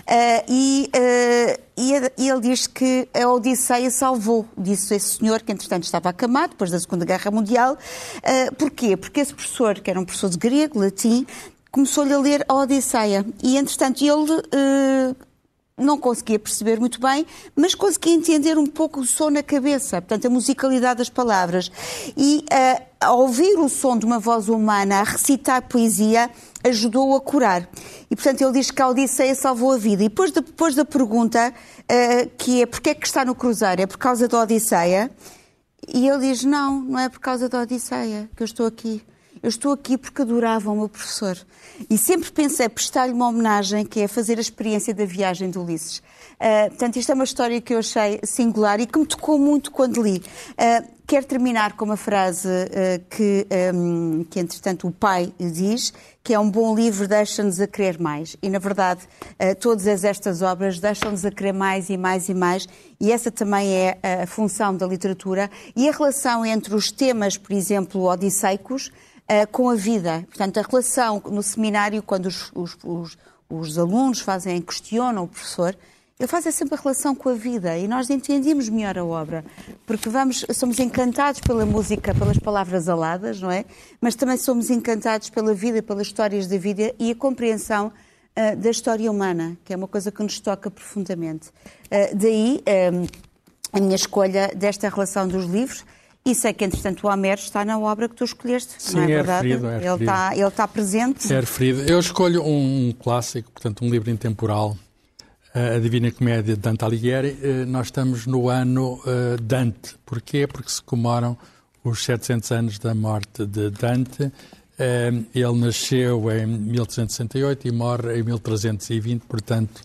Ah, 0.07 0.45
e, 0.49 0.89
ah, 0.95 1.61
e 1.77 2.31
ele 2.31 2.41
diz 2.41 2.69
que 2.69 3.09
a 3.13 3.29
Odisseia 3.29 3.91
salvou, 3.91 4.47
disse 4.57 4.95
esse 4.95 5.19
senhor, 5.19 5.43
que 5.43 5.51
entretanto 5.51 5.83
estava 5.83 6.09
acamado, 6.09 6.51
depois 6.51 6.71
da 6.71 6.79
Segunda 6.79 7.05
Guerra 7.05 7.33
Mundial. 7.33 7.77
Ah, 8.23 8.53
porquê? 8.57 8.97
Porque 8.97 9.19
esse 9.19 9.35
professor, 9.35 9.81
que 9.81 9.91
era 9.91 9.99
um 9.99 10.05
professor 10.05 10.31
de 10.31 10.39
grego, 10.39 10.79
latim, 10.79 11.27
começou-lhe 11.73 12.13
a 12.13 12.19
ler 12.21 12.45
a 12.49 12.55
Odisseia. 12.55 13.27
E, 13.43 13.57
entretanto, 13.57 14.05
ele... 14.05 14.41
ah, 14.53 15.30
não 15.81 15.99
conseguia 15.99 16.39
perceber 16.39 16.79
muito 16.79 17.01
bem, 17.01 17.27
mas 17.57 17.75
conseguia 17.75 18.15
entender 18.15 18.59
um 18.59 18.67
pouco 18.67 19.01
o 19.01 19.07
som 19.07 19.31
na 19.31 19.43
cabeça, 19.43 20.01
portanto, 20.01 20.27
a 20.27 20.31
musicalidade 20.31 20.99
das 20.99 21.09
palavras. 21.09 21.71
E 22.17 22.45
ao 23.01 23.21
ouvir 23.21 23.59
o 23.59 23.69
som 23.69 23.97
de 23.97 24.05
uma 24.05 24.19
voz 24.19 24.49
humana 24.49 25.01
a 25.01 25.03
recitar 25.03 25.63
poesia, 25.63 26.31
ajudou-o 26.63 27.17
a 27.17 27.21
curar. 27.21 27.69
E, 28.11 28.15
portanto, 28.15 28.43
ele 28.43 28.53
diz 28.53 28.71
que 28.71 28.83
a 28.83 28.89
Odisseia 28.89 29.35
salvou 29.35 29.73
a 29.73 29.79
vida. 29.79 30.05
E 30.05 30.09
depois 30.09 30.31
da, 30.31 30.41
depois 30.41 30.75
da 30.75 30.85
pergunta, 30.85 31.53
ah, 31.89 32.29
que 32.37 32.63
é 32.63 32.67
porquê 32.67 32.91
é 32.91 32.95
que 32.95 33.07
está 33.07 33.25
no 33.25 33.35
cruzeiro? 33.35 33.83
É 33.83 33.87
por 33.87 33.99
causa 33.99 34.29
da 34.29 34.43
Odisseia? 34.43 35.11
E 35.89 36.07
ele 36.07 36.29
diz, 36.29 36.45
não, 36.45 36.81
não 36.81 36.99
é 36.99 37.09
por 37.09 37.21
causa 37.21 37.49
da 37.49 37.63
Odisseia 37.63 38.29
que 38.37 38.43
eu 38.43 38.45
estou 38.45 38.67
aqui. 38.67 39.03
Eu 39.43 39.49
estou 39.49 39.73
aqui 39.73 39.97
porque 39.97 40.21
adorava 40.21 40.71
o 40.71 40.77
meu 40.77 40.89
professor. 40.89 41.35
E 41.89 41.97
sempre 41.97 42.31
pensei 42.31 42.69
prestar-lhe 42.69 43.13
uma 43.13 43.29
homenagem, 43.29 43.87
que 43.87 44.01
é 44.01 44.09
fazer 44.09 44.37
a 44.37 44.41
experiência 44.41 44.93
da 44.93 45.07
viagem 45.07 45.51
de 45.51 45.59
Ulisses. 45.59 46.03
Ah, 46.39 46.67
portanto, 46.69 46.97
isto 46.97 47.11
é 47.11 47.15
uma 47.15 47.25
história 47.25 47.59
que 47.59 47.73
eu 47.73 47.79
achei 47.79 48.21
singular 48.23 48.81
e 48.81 48.87
que 48.87 48.99
me 48.99 49.07
tocou 49.07 49.39
muito 49.39 49.71
quando 49.71 50.03
li. 50.03 50.23
Ah, 50.59 50.85
quero 51.07 51.25
terminar 51.25 51.73
com 51.73 51.87
uma 51.87 51.97
frase 51.97 52.49
ah, 52.49 53.01
que, 53.09 53.47
ah, 53.51 54.27
que, 54.29 54.41
entretanto, 54.41 54.87
o 54.87 54.93
pai 54.93 55.33
diz, 55.39 55.95
que 56.23 56.35
é 56.35 56.39
um 56.39 56.51
bom 56.51 56.75
livro 56.75 57.09
deixa-nos 57.09 57.61
a 57.61 57.67
querer 57.67 57.99
mais. 57.99 58.37
E, 58.43 58.51
na 58.51 58.59
verdade, 58.59 59.01
todas 59.59 59.87
estas 60.05 60.43
obras 60.43 60.79
deixam-nos 60.79 61.25
a 61.25 61.31
querer 61.31 61.53
mais 61.53 61.89
e 61.89 61.97
mais 61.97 62.29
e 62.29 62.35
mais. 62.35 62.69
E 63.01 63.11
essa 63.11 63.31
também 63.31 63.73
é 63.73 63.99
a 64.23 64.27
função 64.27 64.77
da 64.77 64.87
literatura. 64.87 65.51
E 65.75 65.89
a 65.89 65.93
relação 65.93 66.45
entre 66.45 66.75
os 66.75 66.93
temas, 66.93 67.39
por 67.39 67.55
exemplo, 67.55 68.03
odisseicos, 68.03 68.91
eh, 69.33 69.47
com 69.47 69.71
a 69.71 69.77
vida. 69.77 70.25
Portanto, 70.29 70.59
a 70.59 70.63
relação 70.69 71.23
no 71.31 71.43
seminário, 71.43 72.03
quando 72.03 72.27
os, 72.27 72.51
os- 72.53 72.77
os- 72.85 73.17
os 73.49 73.79
alunos 73.79 74.19
fazem, 74.21 74.61
questionam 74.61 75.23
o 75.25 75.29
professor, 75.29 75.77
ele 76.19 76.27
faz 76.29 76.45
sempre 76.55 76.75
a 76.75 76.79
relação 76.83 77.15
com 77.15 77.29
a 77.31 77.35
vida 77.35 77.79
e 77.79 77.89
nós 77.89 78.11
entendemos 78.11 78.69
melhor 78.69 78.99
a 78.99 79.05
obra, 79.05 79.45
porque 79.87 80.09
vamos, 80.09 80.45
somos 80.53 80.79
encantados 80.79 81.41
pela 81.41 81.65
música, 81.65 82.15
pelas 82.15 82.39
palavras 82.39 82.89
aladas, 82.89 83.41
não 83.41 83.51
é? 83.51 83.65
Mas 84.01 84.15
também 84.17 84.37
somos 84.37 84.69
encantados 84.69 85.31
pela 85.31 85.55
vida, 85.55 85.83
pelas 85.83 86.07
histórias 86.09 86.47
da 86.47 86.59
vida 86.59 86.93
e 86.99 87.11
a 87.13 87.15
compreensão 87.15 87.91
eh, 88.37 88.55
da 88.57 88.69
história 88.71 89.11
humana, 89.11 89.57
que 89.65 89.73
é 89.73 89.77
uma 89.77 89.89
coisa 89.89 90.11
que 90.13 90.23
nos 90.23 90.39
toca 90.41 90.71
profundamente. 90.71 91.51
Eh, 91.91 92.15
daí 92.15 92.63
eh, 92.67 92.91
a 93.73 93.81
minha 93.81 93.97
escolha 93.97 94.49
desta 94.55 94.89
relação 94.89 95.27
dos 95.27 95.47
livros. 95.47 95.85
E 96.25 96.35
sei 96.35 96.53
que, 96.53 96.65
entretanto, 96.65 97.07
o 97.07 97.11
Homero 97.11 97.41
está 97.41 97.65
na 97.65 97.79
obra 97.79 98.09
que 98.09 98.15
tu 98.15 98.25
escolheste, 98.25 98.77
não 98.95 99.03
é 99.03 99.07
Sim, 99.07 99.13
é 99.13 99.17
verdade? 99.17 99.49
referido, 99.49 99.67
é 99.67 99.71
ele, 99.71 99.79
referido. 99.83 100.03
está, 100.05 100.37
ele 100.37 100.49
está 100.49 100.69
presente. 100.69 101.33
É 101.33 101.41
referido. 101.41 101.81
Eu 101.83 101.99
escolho 101.99 102.43
um 102.45 102.93
clássico, 103.03 103.51
portanto, 103.51 103.83
um 103.85 103.89
livro 103.91 104.11
intemporal, 104.11 104.77
eh, 105.55 105.77
A 105.77 105.79
Divina 105.79 106.11
Comédia 106.13 106.55
de 106.55 106.61
Dante 106.61 106.85
Alighieri. 106.85 107.39
Eh, 107.43 107.65
Nós 107.65 107.87
estamos 107.87 108.27
no 108.27 108.51
ano 108.51 109.01
eh, 109.07 109.37
Dante. 109.43 109.97
Porquê? 110.05 110.47
Porque 110.47 110.71
se 110.71 110.83
comemoram 110.83 111.39
os 111.83 112.05
700 112.05 112.51
anos 112.53 112.79
da 112.79 112.95
morte 112.95 113.47
de 113.47 113.71
Dante. 113.71 114.31
Ele 115.35 115.59
nasceu 115.59 116.31
em 116.33 116.47
1368 116.47 117.69
e 117.69 117.71
morre 117.71 118.19
em 118.19 118.23
1320, 118.23 119.23
portanto, 119.27 119.83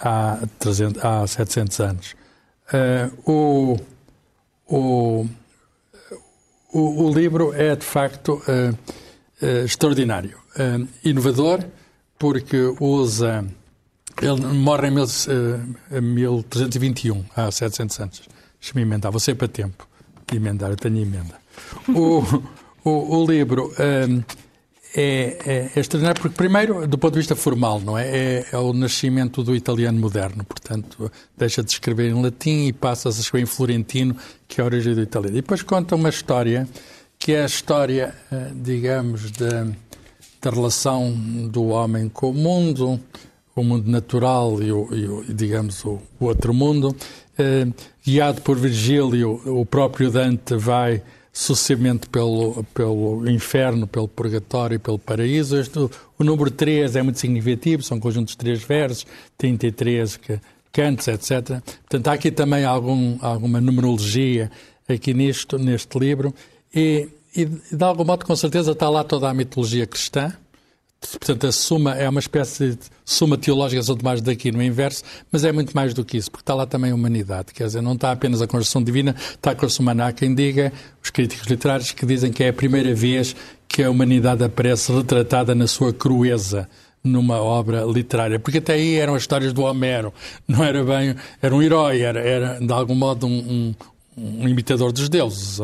há, 0.00 0.38
300, 0.58 1.04
há 1.04 1.24
700 1.24 1.80
anos. 1.80 2.14
O, 3.24 3.76
o, 4.66 5.26
o, 6.72 7.04
o, 7.04 7.14
livro 7.14 7.52
é, 7.54 7.74
de 7.76 7.84
facto, 7.84 8.42
extraordinário. 9.64 10.38
inovador, 11.04 11.64
porque 12.18 12.74
usa. 12.80 13.44
Ele 14.20 14.40
morre 14.40 14.88
em, 14.88 14.92
mil, 14.92 15.04
em 15.92 16.00
1321, 16.00 17.24
há 17.36 17.50
700 17.50 18.00
anos. 18.00 18.22
Deixa-me 18.58 18.82
emendar, 18.82 19.12
vou 19.12 19.20
ser 19.20 19.34
para 19.34 19.46
tempo 19.46 19.86
de 20.26 20.36
emendar, 20.36 20.70
eu 20.70 20.76
tenho 20.76 20.98
emenda. 20.98 21.34
O, 21.88 22.22
o, 22.82 23.18
o 23.18 23.26
livro 23.26 23.72
é, 24.96 25.36
é, 25.44 25.70
é, 25.76 25.80
extraordinário 25.80 26.22
porque, 26.22 26.34
primeiro, 26.34 26.86
do 26.86 26.96
ponto 26.96 27.12
de 27.12 27.18
vista 27.18 27.36
formal, 27.36 27.80
não 27.80 27.98
é? 27.98 28.08
é? 28.08 28.46
é? 28.50 28.56
o 28.56 28.72
nascimento 28.72 29.42
do 29.42 29.54
italiano 29.54 30.00
moderno. 30.00 30.42
Portanto, 30.42 31.12
deixa 31.36 31.62
de 31.62 31.70
escrever 31.70 32.10
em 32.10 32.22
latim 32.22 32.66
e 32.66 32.72
passa 32.72 33.10
a 33.10 33.12
escrever 33.12 33.42
em 33.42 33.46
florentino, 33.46 34.16
que 34.48 34.58
é 34.58 34.64
a 34.64 34.66
origem 34.66 34.94
do 34.94 35.02
italiano. 35.02 35.36
E 35.36 35.42
depois 35.42 35.62
conta 35.62 35.94
uma 35.94 36.08
história 36.08 36.66
que 37.18 37.32
é 37.32 37.42
a 37.42 37.46
história, 37.46 38.14
eh, 38.32 38.50
digamos, 38.54 39.30
da, 39.32 39.66
da 40.40 40.50
relação 40.50 41.12
do 41.50 41.66
homem 41.68 42.08
com 42.08 42.30
o 42.30 42.34
mundo, 42.34 42.98
o 43.54 43.62
mundo 43.62 43.90
natural 43.90 44.62
e, 44.62 44.72
o, 44.72 44.88
e 44.94 45.08
o 45.08 45.24
digamos, 45.34 45.84
o, 45.84 46.00
o, 46.18 46.26
outro 46.26 46.54
mundo. 46.54 46.96
Eh, 47.38 47.66
guiado 48.04 48.40
por 48.40 48.56
Virgílio, 48.56 49.42
o 49.44 49.66
próprio 49.66 50.10
Dante 50.10 50.56
vai 50.56 51.02
sucessivamente 51.36 52.08
pelo, 52.08 52.64
pelo 52.72 53.30
inferno, 53.30 53.86
pelo 53.86 54.08
purgatório 54.08 54.76
e 54.76 54.78
pelo 54.78 54.98
paraíso. 54.98 55.58
Este, 55.58 55.78
o 55.78 56.24
número 56.24 56.50
3 56.50 56.96
é 56.96 57.02
muito 57.02 57.18
significativo, 57.18 57.82
são 57.82 58.00
conjuntos 58.00 58.32
de 58.32 58.38
três 58.38 58.62
versos, 58.62 59.06
33 59.36 60.16
que, 60.16 60.40
cantos, 60.72 61.06
etc. 61.08 61.60
Portanto, 61.82 62.08
há 62.08 62.12
aqui 62.14 62.30
também 62.30 62.64
algum, 62.64 63.18
alguma 63.20 63.60
numerologia 63.60 64.50
aqui 64.88 65.12
nisto, 65.12 65.58
neste 65.58 65.98
livro. 65.98 66.34
E, 66.74 67.10
e, 67.36 67.44
de 67.44 67.84
algum 67.84 68.04
modo, 68.04 68.24
com 68.24 68.34
certeza, 68.34 68.72
está 68.72 68.88
lá 68.88 69.04
toda 69.04 69.28
a 69.28 69.34
mitologia 69.34 69.86
cristã, 69.86 70.32
Portanto, 71.00 71.46
a 71.46 71.52
suma 71.52 71.94
é 71.94 72.08
uma 72.08 72.20
espécie 72.20 72.70
de 72.70 72.78
suma 73.04 73.36
teológica, 73.36 73.82
São 73.82 73.96
Tomás 73.96 74.20
daqui 74.20 74.50
no 74.50 74.62
inverso, 74.62 75.04
mas 75.30 75.44
é 75.44 75.52
muito 75.52 75.74
mais 75.74 75.94
do 75.94 76.04
que 76.04 76.16
isso, 76.16 76.30
porque 76.30 76.42
está 76.42 76.54
lá 76.54 76.66
também 76.66 76.90
a 76.90 76.94
humanidade. 76.94 77.52
Quer 77.52 77.66
dizer, 77.66 77.82
não 77.82 77.92
está 77.92 78.12
apenas 78.12 78.42
a 78.42 78.46
construção 78.46 78.82
divina, 78.82 79.14
está 79.18 79.52
a 79.52 79.54
construção 79.54 79.84
humana. 79.84 80.06
Há 80.06 80.12
quem 80.12 80.34
diga, 80.34 80.72
os 81.02 81.10
críticos 81.10 81.46
literários, 81.46 81.92
que 81.92 82.04
dizem 82.04 82.32
que 82.32 82.42
é 82.42 82.48
a 82.48 82.52
primeira 82.52 82.94
vez 82.94 83.36
que 83.68 83.82
a 83.82 83.90
humanidade 83.90 84.42
aparece 84.42 84.92
retratada 84.92 85.54
na 85.54 85.66
sua 85.66 85.92
crueza 85.92 86.68
numa 87.04 87.40
obra 87.40 87.84
literária, 87.84 88.38
porque 88.40 88.58
até 88.58 88.74
aí 88.74 88.96
eram 88.96 89.14
as 89.14 89.22
histórias 89.22 89.52
do 89.52 89.62
Homero, 89.62 90.12
não 90.46 90.64
era 90.64 90.82
bem, 90.82 91.14
era 91.40 91.54
um 91.54 91.62
herói, 91.62 92.00
era, 92.00 92.20
era 92.20 92.58
de 92.58 92.72
algum 92.72 92.96
modo 92.96 93.26
um, 93.26 93.74
um, 94.16 94.42
um 94.42 94.48
imitador 94.48 94.92
dos 94.92 95.08
deuses. 95.08 95.60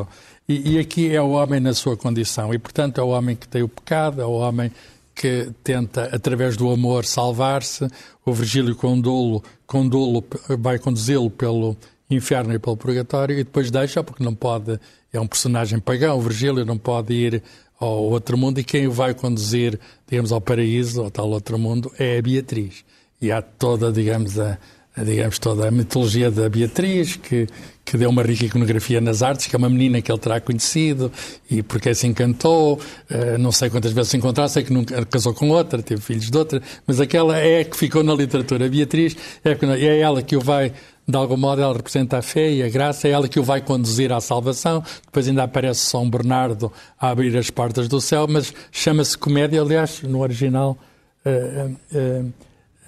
E, 0.49 0.74
e 0.74 0.78
aqui 0.78 1.12
é 1.12 1.20
o 1.20 1.30
homem 1.30 1.59
na 1.59 1.74
sua 1.74 1.97
condição, 1.97 2.55
e 2.55 2.59
portanto 2.59 3.01
é 3.01 3.03
o 3.03 3.09
homem 3.09 3.35
que 3.35 3.49
tem 3.49 3.62
o 3.62 3.68
pecado, 3.68 4.20
é 4.20 4.24
o 4.24 4.33
homem 4.33 4.70
que 5.14 5.50
tenta, 5.62 6.04
através 6.04 6.56
do 6.56 6.70
amor, 6.70 7.04
salvar-se. 7.04 7.86
O 8.24 8.32
Virgílio 8.32 8.74
condolo, 8.74 9.42
condolo 9.66 10.24
vai 10.58 10.78
conduzi-lo 10.78 11.30
pelo 11.30 11.76
inferno 12.10 12.54
e 12.54 12.58
pelo 12.58 12.76
purgatório 12.76 13.38
e 13.38 13.44
depois 13.44 13.70
deixa, 13.70 14.02
porque 14.02 14.22
não 14.22 14.34
pode, 14.34 14.78
é 15.12 15.20
um 15.20 15.26
personagem 15.26 15.78
pagão, 15.78 16.18
o 16.18 16.20
Virgílio 16.20 16.64
não 16.64 16.78
pode 16.78 17.14
ir 17.14 17.42
ao 17.78 18.04
outro 18.04 18.36
mundo 18.38 18.60
e 18.60 18.64
quem 18.64 18.86
o 18.86 18.92
vai 18.92 19.14
conduzir, 19.14 19.78
digamos, 20.08 20.30
ao 20.30 20.40
paraíso, 20.40 21.02
ao 21.02 21.10
tal 21.10 21.28
outro 21.30 21.58
mundo, 21.58 21.90
é 21.98 22.18
a 22.18 22.22
Beatriz. 22.22 22.84
E 23.20 23.32
há 23.32 23.42
toda, 23.42 23.90
digamos, 23.90 24.38
a, 24.38 24.58
digamos, 25.04 25.38
toda 25.38 25.66
a 25.66 25.70
mitologia 25.70 26.30
da 26.30 26.48
Beatriz, 26.48 27.16
que, 27.16 27.46
que 27.85 27.97
deu 27.97 28.11
uma 28.11 28.22
rica 28.22 28.47
iconografia 28.47 29.01
nas 29.01 29.22
artes, 29.22 29.47
que 29.47 29.57
é 29.57 29.59
uma 29.59 29.68
menina 29.68 30.01
que 30.01 30.11
ele 30.11 30.18
terá 30.18 30.41
conhecido 30.41 31.11
e 31.51 31.62
porque 31.62 31.95
se 31.95 32.07
encantou, 32.07 32.74
uh, 32.74 33.39
não 33.39 33.53
sei 33.53 33.70
quantas 33.70 33.93
vezes 33.93 34.11
se 34.11 34.16
encontraram, 34.16 34.49
sei 34.49 34.62
que 34.62 34.72
nunca 34.72 35.05
casou 35.07 35.35
com 35.35 35.49
outra, 35.51 35.83
teve 35.83 36.01
filhos 36.01 36.30
de 36.30 36.39
outra, 36.39 36.62
mas 36.87 37.01
aquela 37.01 37.39
é 37.39 37.64
que 37.64 37.76
ficou 37.76 38.03
na 38.03 38.14
literatura. 38.14 38.66
A 38.66 38.68
Beatriz 38.68 39.16
é, 39.45 39.51
é 39.85 39.99
ela 39.99 40.22
que 40.22 40.37
o 40.37 40.41
vai 40.41 40.72
de 41.07 41.16
algum 41.16 41.37
modo 41.37 41.61
ela 41.61 41.74
representa 41.74 42.18
a 42.18 42.22
fé 42.22 42.53
e 42.53 42.62
a 42.62 42.68
graça, 42.68 43.09
é 43.09 43.11
ela 43.11 43.26
que 43.26 43.41
o 43.41 43.43
vai 43.43 43.61
conduzir 43.61 44.12
à 44.12 44.20
salvação. 44.20 44.85
Depois 45.05 45.26
ainda 45.26 45.43
aparece 45.43 45.80
São 45.80 46.09
Bernardo 46.09 46.72
a 46.99 47.11
abrir 47.11 47.37
as 47.37 47.51
portas 47.51 47.89
do 47.89 48.01
céu, 48.01 48.26
mas 48.28 48.55
chama-se 48.70 49.18
comédia, 49.18 49.61
aliás, 49.61 50.01
no 50.03 50.20
original. 50.20 50.78
Uh, 51.26 51.76
uh, 51.97 52.33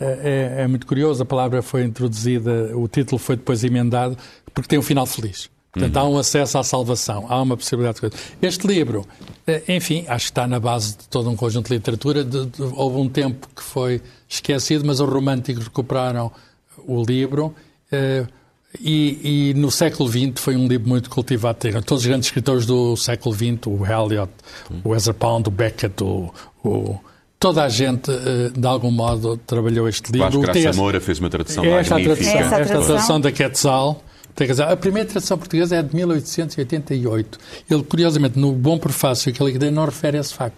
é, 0.00 0.56
é, 0.58 0.62
é, 0.62 0.66
muito 0.66 0.86
curioso, 0.86 1.22
a 1.22 1.26
palavra 1.26 1.62
foi 1.62 1.84
introduzida, 1.84 2.76
o 2.76 2.88
título 2.88 3.18
foi 3.18 3.36
depois 3.36 3.62
emendado, 3.62 4.16
porque 4.52 4.68
tem 4.68 4.78
um 4.78 4.82
final 4.82 5.06
feliz. 5.06 5.48
Portanto, 5.74 5.96
uhum. 5.96 6.02
há 6.02 6.08
um 6.08 6.18
acesso 6.18 6.56
à 6.56 6.62
salvação, 6.62 7.26
há 7.28 7.42
uma 7.42 7.56
possibilidade 7.56 7.96
de 7.96 8.00
coisa. 8.02 8.16
Este 8.40 8.64
livro, 8.64 9.04
eh, 9.44 9.62
enfim, 9.68 10.04
acho 10.06 10.26
que 10.26 10.30
está 10.30 10.46
na 10.46 10.60
base 10.60 10.96
de 10.96 11.08
todo 11.08 11.28
um 11.28 11.34
conjunto 11.34 11.66
de 11.68 11.74
literatura. 11.74 12.22
De, 12.22 12.46
de, 12.46 12.62
houve 12.62 12.98
um 12.98 13.08
tempo 13.08 13.48
que 13.54 13.62
foi 13.62 14.00
esquecido, 14.28 14.84
mas 14.86 15.00
os 15.00 15.08
românticos 15.08 15.64
recuperaram 15.64 16.30
o 16.86 17.02
livro. 17.02 17.52
Eh, 17.90 18.24
e, 18.80 19.50
e, 19.50 19.54
no 19.54 19.70
século 19.70 20.08
XX 20.08 20.32
foi 20.36 20.54
um 20.54 20.68
livro 20.68 20.88
muito 20.88 21.10
cultivado. 21.10 21.58
Todos 21.84 22.02
os 22.02 22.06
grandes 22.06 22.28
escritores 22.28 22.66
do 22.66 22.96
século 22.96 23.34
XX, 23.34 23.66
o 23.66 23.84
Eliot, 23.84 24.32
uhum. 24.70 24.80
o 24.84 24.94
Ezra 24.94 25.14
Pound, 25.14 25.48
o 25.48 25.52
Beckett, 25.52 26.02
o, 26.02 26.32
o 26.64 26.98
toda 27.44 27.62
a 27.62 27.68
gente, 27.68 28.10
eh, 28.10 28.50
de 28.56 28.66
algum 28.66 28.90
modo, 28.90 29.36
trabalhou 29.36 29.86
este 29.86 30.10
livro. 30.10 30.40
Vasco 30.40 30.40
Graça 30.40 30.72
Moura 30.72 30.98
fez 30.98 31.18
uma 31.18 31.28
tradução 31.28 31.62
é 31.62 31.80
esta 31.80 31.94
magnífica. 31.94 32.30
Tradução, 32.30 32.58
esta 32.58 32.82
tradução 32.84 33.20
da 33.20 33.30
Quetzal. 33.30 34.02
A 34.66 34.76
primeira 34.76 35.06
tradução 35.06 35.36
portuguesa 35.36 35.76
é 35.76 35.82
de 35.82 35.94
1888. 35.94 37.38
Ele, 37.70 37.82
curiosamente, 37.82 38.38
no 38.38 38.50
bom 38.52 38.78
prefácio 38.78 39.30
que 39.30 39.42
ele 39.42 39.58
deu, 39.58 39.70
não 39.70 39.84
refere 39.84 40.16
a 40.16 40.20
esse 40.22 40.32
facto. 40.32 40.56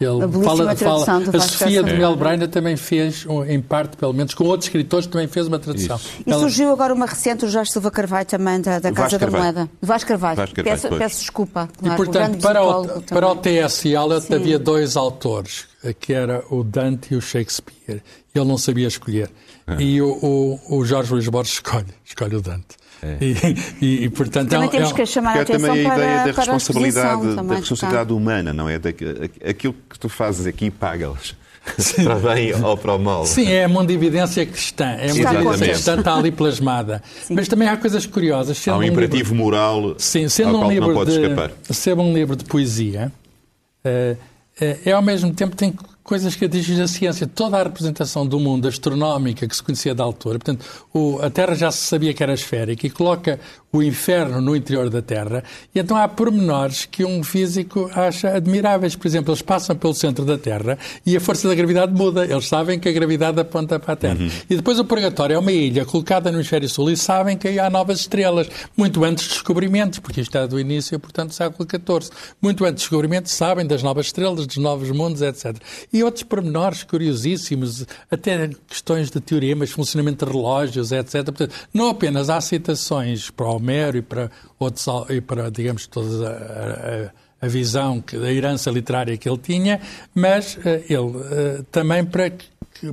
Ele 0.00 0.42
fala, 0.42 0.74
fala 0.74 1.22
a 1.36 1.40
Sofia 1.40 1.82
de 1.82 1.92
Mel 1.92 2.16
Braina 2.16 2.48
também 2.48 2.76
fez, 2.76 3.26
em 3.46 3.60
parte, 3.60 3.98
pelo 3.98 4.14
menos, 4.14 4.32
com 4.32 4.44
outros 4.44 4.68
escritores, 4.68 5.06
também 5.06 5.28
fez 5.28 5.46
uma 5.46 5.58
tradução. 5.58 5.96
Isso. 5.96 6.22
E 6.26 6.30
Ela... 6.30 6.40
surgiu 6.40 6.72
agora 6.72 6.94
uma 6.94 7.06
recente, 7.06 7.44
o 7.44 7.48
Jorge 7.48 7.70
Silva 7.70 7.90
Carvalho, 7.90 8.26
também, 8.26 8.58
da, 8.60 8.78
da 8.78 8.90
Casa 8.90 9.18
da 9.18 9.30
Moeda. 9.30 9.68
Vasco 9.82 10.08
Carvalho. 10.08 10.36
Vasco 10.36 10.56
Carvalho 10.56 10.80
peço, 10.80 10.96
peço, 10.96 11.20
desculpa. 11.20 11.68
Claro, 11.78 11.94
e, 11.94 12.04
portanto, 12.04 12.34
o 12.36 12.40
para, 12.40 12.64
o, 12.64 13.02
para 13.02 13.28
o 13.28 13.36
T.S. 13.36 13.86
Eliot 13.86 14.34
havia 14.34 14.58
dois 14.58 14.96
autores, 14.96 15.66
que 15.98 16.12
era 16.12 16.44
o 16.50 16.62
Dante 16.62 17.14
e 17.14 17.16
o 17.16 17.20
Shakespeare. 17.20 18.02
Ele 18.34 18.44
não 18.44 18.58
sabia 18.58 18.86
escolher. 18.86 19.30
Ah. 19.66 19.76
E 19.80 20.00
o, 20.00 20.08
o, 20.68 20.78
o 20.78 20.84
Jorge 20.84 21.12
Luís 21.12 21.28
Borges 21.28 21.54
escolhe, 21.54 21.86
escolhe 22.04 22.36
o 22.36 22.42
Dante. 22.42 22.76
É. 23.02 23.16
E, 23.20 23.84
e, 23.84 24.04
e, 24.04 24.08
portanto, 24.10 24.50
também 24.50 24.68
é, 24.68 24.70
temos 24.70 24.92
que 24.92 25.04
chamar 25.04 25.38
a 25.38 25.40
atenção 25.42 25.68
também 25.68 25.90
a 25.90 25.94
ideia 25.94 26.18
para, 26.22 26.46
da 26.46 26.52
responsabilidade, 26.52 27.34
da 27.34 27.54
responsabilidade 27.56 28.12
humana, 28.12 28.52
não 28.52 28.68
é? 28.68 28.78
Da, 28.78 28.90
aquilo 29.48 29.74
que 29.90 29.98
tu 29.98 30.08
fazes 30.08 30.46
aqui 30.46 30.70
paga-los. 30.70 31.34
para 32.02 32.16
bem 32.16 32.52
ou 32.54 32.76
para 32.76 32.94
o 32.94 32.98
mal. 32.98 33.24
Sim, 33.24 33.48
é 33.48 33.64
a 33.64 33.68
mundividência 33.68 34.44
cristã. 34.44 34.96
É 34.98 35.10
a 35.10 35.14
mundividência 35.14 35.68
cristã 35.68 35.98
está 35.98 36.16
ali 36.16 36.32
plasmada. 36.32 37.02
Sim. 37.22 37.34
Mas 37.34 37.46
também 37.46 37.68
há 37.68 37.76
coisas 37.76 38.04
curiosas. 38.04 38.66
Há 38.66 38.76
um, 38.76 38.80
um 38.80 38.82
imperativo 38.82 39.32
livro, 39.32 39.34
moral 39.36 39.94
sim, 39.98 40.28
sendo 40.28 40.56
ao 40.56 40.64
um 40.64 40.70
livro 40.70 40.88
não 40.88 40.94
pode 40.94 41.12
de, 41.12 41.20
escapar. 41.20 41.52
Sendo 41.70 42.02
um 42.02 42.12
livro 42.12 42.34
de 42.34 42.44
poesia, 42.44 43.12
é, 43.84 44.16
é, 44.60 44.92
ao 44.92 45.02
mesmo 45.02 45.34
tempo 45.34 45.56
tem 45.56 45.74
coisas 46.02 46.34
que 46.34 46.44
atingem 46.44 46.80
a 46.80 46.88
ciência. 46.88 47.26
Toda 47.26 47.58
a 47.58 47.62
representação 47.62 48.26
do 48.26 48.38
mundo 48.38 48.68
astronómica 48.68 49.46
que 49.46 49.56
se 49.56 49.62
conhecia 49.62 49.94
da 49.94 50.04
altura, 50.04 50.38
portanto, 50.38 50.64
o, 50.92 51.18
a 51.22 51.30
Terra 51.30 51.54
já 51.54 51.70
se 51.70 51.78
sabia 51.78 52.12
que 52.12 52.22
era 52.22 52.34
esférica 52.34 52.86
e 52.86 52.90
coloca 52.90 53.38
o 53.72 53.82
inferno 53.82 54.38
no 54.40 54.54
interior 54.54 54.90
da 54.90 55.00
Terra, 55.00 55.42
e 55.74 55.78
então 55.78 55.96
há 55.96 56.06
pormenores 56.06 56.84
que 56.84 57.06
um 57.06 57.24
físico 57.24 57.90
acha 57.94 58.36
admiráveis. 58.36 58.94
Por 58.94 59.06
exemplo, 59.06 59.30
eles 59.30 59.40
passam 59.40 59.74
pelo 59.74 59.94
centro 59.94 60.26
da 60.26 60.36
Terra 60.36 60.78
e 61.06 61.16
a 61.16 61.20
força 61.20 61.48
da 61.48 61.54
gravidade 61.54 61.92
muda. 61.92 62.24
Eles 62.24 62.46
sabem 62.46 62.78
que 62.78 62.86
a 62.86 62.92
gravidade 62.92 63.40
aponta 63.40 63.78
para 63.78 63.94
a 63.94 63.96
Terra. 63.96 64.18
Uhum. 64.20 64.30
E 64.50 64.56
depois 64.56 64.78
o 64.78 64.84
Purgatório 64.84 65.34
é 65.34 65.38
uma 65.38 65.52
ilha 65.52 65.86
colocada 65.86 66.30
no 66.30 66.36
hemisfério 66.36 66.68
sul 66.68 66.90
e 66.90 66.96
sabem 66.98 67.36
que 67.38 67.48
aí 67.48 67.58
há 67.58 67.70
novas 67.70 68.00
estrelas, 68.00 68.46
muito 68.76 69.02
antes 69.04 69.26
dos 69.26 69.36
descobrimentos, 69.36 70.00
porque 70.00 70.20
isto 70.20 70.36
é 70.36 70.46
do 70.46 70.60
início, 70.60 71.00
portanto, 71.00 71.30
do 71.30 71.34
século 71.34 71.66
XIV. 71.66 72.12
Muito 72.42 72.64
antes 72.64 72.74
dos 72.74 72.82
descobrimentos 72.82 73.32
sabem 73.32 73.66
das 73.66 73.82
novas 73.82 74.06
estrelas, 74.06 74.46
dos 74.46 74.58
novos 74.58 74.90
mundos, 74.90 75.22
etc. 75.22 75.56
E 75.92 76.02
outros 76.02 76.24
pormenores 76.24 76.82
curiosíssimos, 76.82 77.86
até 78.10 78.48
questões 78.66 79.10
de 79.10 79.20
teoremas, 79.20 79.70
funcionamento 79.70 80.24
de 80.24 80.32
relógios, 80.32 80.90
etc. 80.90 81.24
Portanto, 81.24 81.54
não 81.72 81.88
apenas 81.88 82.30
há 82.30 82.40
citações 82.40 83.30
para 83.30 83.46
Homero 83.46 83.98
e 83.98 84.02
para, 84.02 84.30
outros, 84.58 84.86
e 85.10 85.20
para 85.20 85.50
digamos, 85.50 85.86
toda 85.86 86.28
a, 86.28 87.44
a, 87.44 87.46
a 87.46 87.48
visão, 87.48 88.00
que, 88.00 88.16
a 88.16 88.32
herança 88.32 88.70
literária 88.70 89.16
que 89.16 89.28
ele 89.28 89.38
tinha, 89.38 89.80
mas 90.14 90.56
uh, 90.56 90.60
ele 90.88 90.96
uh, 90.96 91.62
também 91.70 92.04
para, 92.04 92.32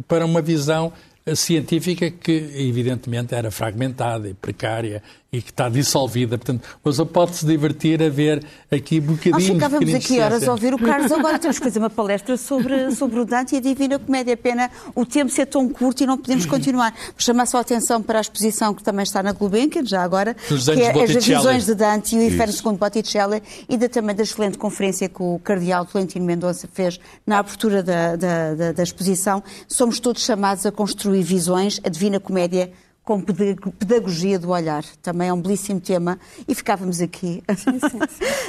para 0.07 0.25
uma 0.25 0.41
visão 0.41 0.91
científica 1.35 2.09
que, 2.09 2.31
evidentemente, 2.55 3.35
era 3.35 3.51
fragmentada 3.51 4.29
e 4.29 4.33
precária 4.33 5.01
e 5.31 5.41
que 5.41 5.51
está 5.51 5.69
dissolvida. 5.69 6.37
Portanto, 6.37 6.63
uma 6.63 6.91
pessoa 6.91 7.05
pode 7.05 7.35
se 7.35 7.45
divertir 7.45 8.01
a 8.01 8.09
ver 8.09 8.43
aqui 8.71 8.99
bocadinhos 8.99 9.47
Nós 9.47 9.47
ficávamos 9.47 9.93
aqui 9.93 10.19
horas 10.19 10.47
a 10.47 10.51
ouvir 10.51 10.73
o 10.73 10.77
Carlos. 10.77 11.11
Agora 11.11 11.37
temos 11.37 11.59
que 11.59 11.63
fazer 11.63 11.79
uma 11.79 11.89
palestra 11.89 12.35
sobre, 12.35 12.91
sobre 12.95 13.19
o 13.19 13.25
Dante 13.25 13.53
e 13.53 13.57
a 13.59 13.61
Divina 13.61 13.99
Comédia. 13.99 14.33
É 14.33 14.35
pena 14.35 14.71
o 14.95 15.05
tempo 15.05 15.31
ser 15.31 15.45
tão 15.45 15.69
curto 15.69 16.03
e 16.03 16.07
não 16.07 16.17
podemos 16.17 16.45
continuar. 16.45 16.91
Vou 16.93 17.13
chamar 17.17 17.45
só 17.45 17.57
a 17.57 17.61
atenção 17.61 18.01
para 18.01 18.17
a 18.17 18.21
exposição 18.21 18.73
que 18.73 18.83
também 18.83 19.03
está 19.03 19.21
na 19.21 19.31
Gulbenkian, 19.31 19.85
já 19.85 20.01
agora, 20.01 20.35
Dos 20.47 20.65
que 20.65 20.81
é 20.81 21.03
as 21.03 21.25
visões 21.25 21.65
de 21.65 21.75
Dante 21.75 22.15
e 22.15 22.19
o 22.19 22.23
Inferno 22.23 22.45
Isso. 22.45 22.57
segundo 22.57 22.79
Botticelli 22.79 23.43
e 23.67 23.77
da, 23.77 23.87
também 23.87 24.15
da 24.15 24.23
excelente 24.23 24.57
conferência 24.57 25.07
que 25.07 25.21
o 25.21 25.39
Cardeal 25.43 25.85
Tolentino 25.85 26.25
Mendonça 26.25 26.67
fez 26.71 26.99
na 27.25 27.39
abertura 27.39 27.83
da, 27.83 28.15
da, 28.15 28.55
da, 28.55 28.71
da 28.71 28.83
exposição. 28.83 29.43
Somos 29.67 29.99
todos 29.99 30.23
chamados 30.23 30.65
a 30.65 30.71
construir 30.71 31.21
visões, 31.21 31.79
a 31.83 31.89
Divina 31.89 32.19
Comédia 32.19 32.71
com 33.09 33.19
pedag- 33.19 33.71
pedagogia 33.79 34.37
do 34.37 34.51
olhar. 34.51 34.83
Também 35.01 35.29
é 35.29 35.33
um 35.33 35.41
belíssimo 35.41 35.79
tema 35.79 36.19
e 36.47 36.53
ficávamos 36.53 37.01
aqui. 37.01 37.41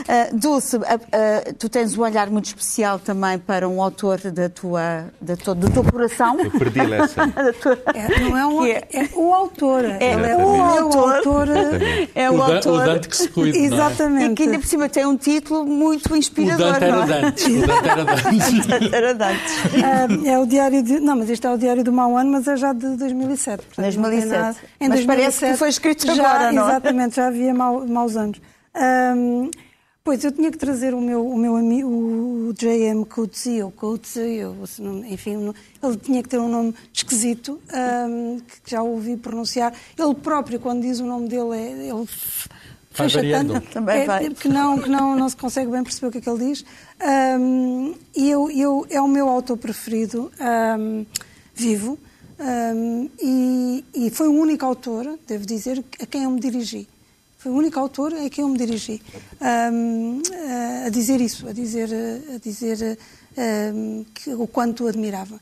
Ah, 0.08 0.28
Dulce, 0.32 0.76
ah, 0.78 0.98
ah, 1.12 1.52
tu 1.58 1.68
tens 1.68 1.96
um 1.96 2.02
olhar 2.02 2.28
muito 2.30 2.46
especial 2.46 2.98
também 2.98 3.38
para 3.38 3.68
um 3.68 3.80
autor 3.82 4.18
da 4.18 4.48
tua, 4.48 5.04
da 5.20 5.36
tua, 5.36 5.54
do 5.54 5.70
teu 5.70 5.84
coração. 5.84 6.36
De 6.36 6.50
predileção. 6.50 7.28
Da 7.30 7.52
tua- 7.52 7.78
É, 7.94 8.20
não 8.20 8.36
é, 8.36 8.46
um, 8.46 8.62
Que 8.64 8.96
é, 8.96 9.08
o 9.14 9.32
autor. 9.34 9.84
Ele 9.84 9.92
é 10.02 10.14
Exatamente. 10.14 10.42
o 10.42 10.62
autor. 10.62 11.14
autor. 11.16 11.48
É 12.14 12.30
o, 12.30 12.34
O, 12.34 12.42
autor. 12.42 12.72
o 12.72 12.84
Dante 12.84 13.08
que 13.08 13.16
se 13.16 13.28
cuida. 13.28 13.56
é? 13.56 13.61
Exatamente. 13.62 14.32
E 14.32 14.34
que 14.34 14.42
ainda 14.44 14.58
por 14.58 14.66
cima 14.66 14.88
tem 14.88 15.06
um 15.06 15.16
título 15.16 15.64
muito 15.66 16.12
O 16.12 16.16
inspirador. 16.16 16.72
Dante 16.72 16.84
era 16.84 16.96
não 16.96 17.02
é? 17.02 17.06
Dante. 17.22 17.52
O 17.52 17.66
Dante 17.66 17.88
era 17.88 18.04
Dante. 18.04 18.90
Era 18.94 19.14
Dante. 19.14 20.26
É 20.28 20.38
o 20.38 20.46
diário 20.46 20.82
de. 20.82 20.98
Não, 21.00 21.16
mas 21.16 21.30
isto 21.30 21.46
é 21.46 21.54
o 21.54 21.58
diário 21.58 21.84
do 21.84 21.92
mau 21.92 22.16
ano, 22.16 22.32
mas 22.32 22.48
é 22.48 22.56
já 22.56 22.72
de 22.72 22.96
2007. 22.96 23.62
portanto, 23.66 23.94
não 23.96 24.11
tem 24.11 24.20
2007. 24.20 24.49
Em 24.80 24.88
Mas 24.88 25.05
parece 25.05 25.46
que 25.46 25.57
foi 25.57 25.68
escrito 25.68 26.07
já, 26.14 26.28
agora, 26.30 26.53
não 26.53 26.66
é? 26.66 26.70
Exatamente, 26.72 27.16
já 27.16 27.26
havia 27.28 27.55
mau- 27.55 27.86
maus 27.86 28.16
anos. 28.16 28.40
Ahm, 28.74 29.51
pois, 30.05 30.22
eu 30.24 30.32
tinha 30.32 30.51
que 30.51 30.59
trazer 30.59 30.94
o 30.94 31.01
meu, 31.01 31.26
o 31.26 31.36
meu 31.36 31.57
amigo, 31.57 31.88
o 31.88 32.53
J.M. 32.57 33.05
Coetzee, 33.05 33.62
ou 33.62 33.70
Coetzee, 33.70 34.40
enfim, 35.09 35.53
ele 35.82 35.96
tinha 35.98 36.22
que 36.22 36.28
ter 36.28 36.38
um 36.38 36.48
nome 36.48 36.74
esquisito, 36.92 37.61
ahm, 37.72 38.38
que 38.64 38.70
já 38.70 38.82
ouvi 38.82 39.16
pronunciar. 39.16 39.72
Ele 39.98 40.14
próprio, 40.14 40.59
quando 40.61 40.82
diz 40.82 41.01
o 41.01 41.05
nome 41.07 41.28
dele, 41.28 41.57
é, 41.57 41.70
ele 41.88 42.03
f- 42.05 42.48
Vai 42.92 43.09
fecha 43.09 43.18
variando. 43.18 43.53
tanto 43.53 43.70
Também 43.70 44.01
é, 44.01 44.05
vai. 44.05 44.30
que 44.30 44.48
não, 44.48 44.78
que 44.78 44.88
não, 44.88 45.14
não 45.14 45.28
se 45.28 45.36
consegue 45.36 45.70
bem 45.70 45.82
perceber 45.84 46.09
o 46.09 46.11
que 46.11 46.18
é 46.18 46.20
que 46.20 46.28
ele 46.28 46.46
diz. 46.46 46.64
E 48.16 48.30
eu, 48.30 48.51
eu, 48.51 48.86
é 48.90 49.01
o 49.01 49.09
meu 49.09 49.28
autor 49.28 49.57
preferido, 49.57 50.30
ahm, 50.40 51.05
vivo, 51.55 51.98
ahm, 52.41 53.09
e, 53.20 53.84
e 53.95 54.11
foi 54.11 54.28
o 54.28 54.32
único 54.32 54.64
autor, 54.64 55.18
devo 55.26 55.45
dizer, 55.45 55.84
a 56.01 56.07
quem 56.07 56.24
eu 56.24 56.30
me 56.30 56.41
dirigi. 56.41 56.88
Foi 57.38 57.53
o 57.53 57.55
único 57.55 57.78
autor 57.78 58.12
a 58.12 58.28
quem 58.28 58.43
eu 58.43 58.49
me 58.49 58.59
dirigi 58.59 59.01
ahm, 59.41 60.20
a, 60.86 60.88
dizer 60.88 61.20
isso, 61.20 61.49
a 61.49 61.53
dizer, 61.53 61.88
a 62.34 62.38
dizer 62.38 62.99
ahm, 63.36 64.05
que, 64.14 64.34
o 64.34 64.47
quanto 64.47 64.86
admirava. 64.86 65.41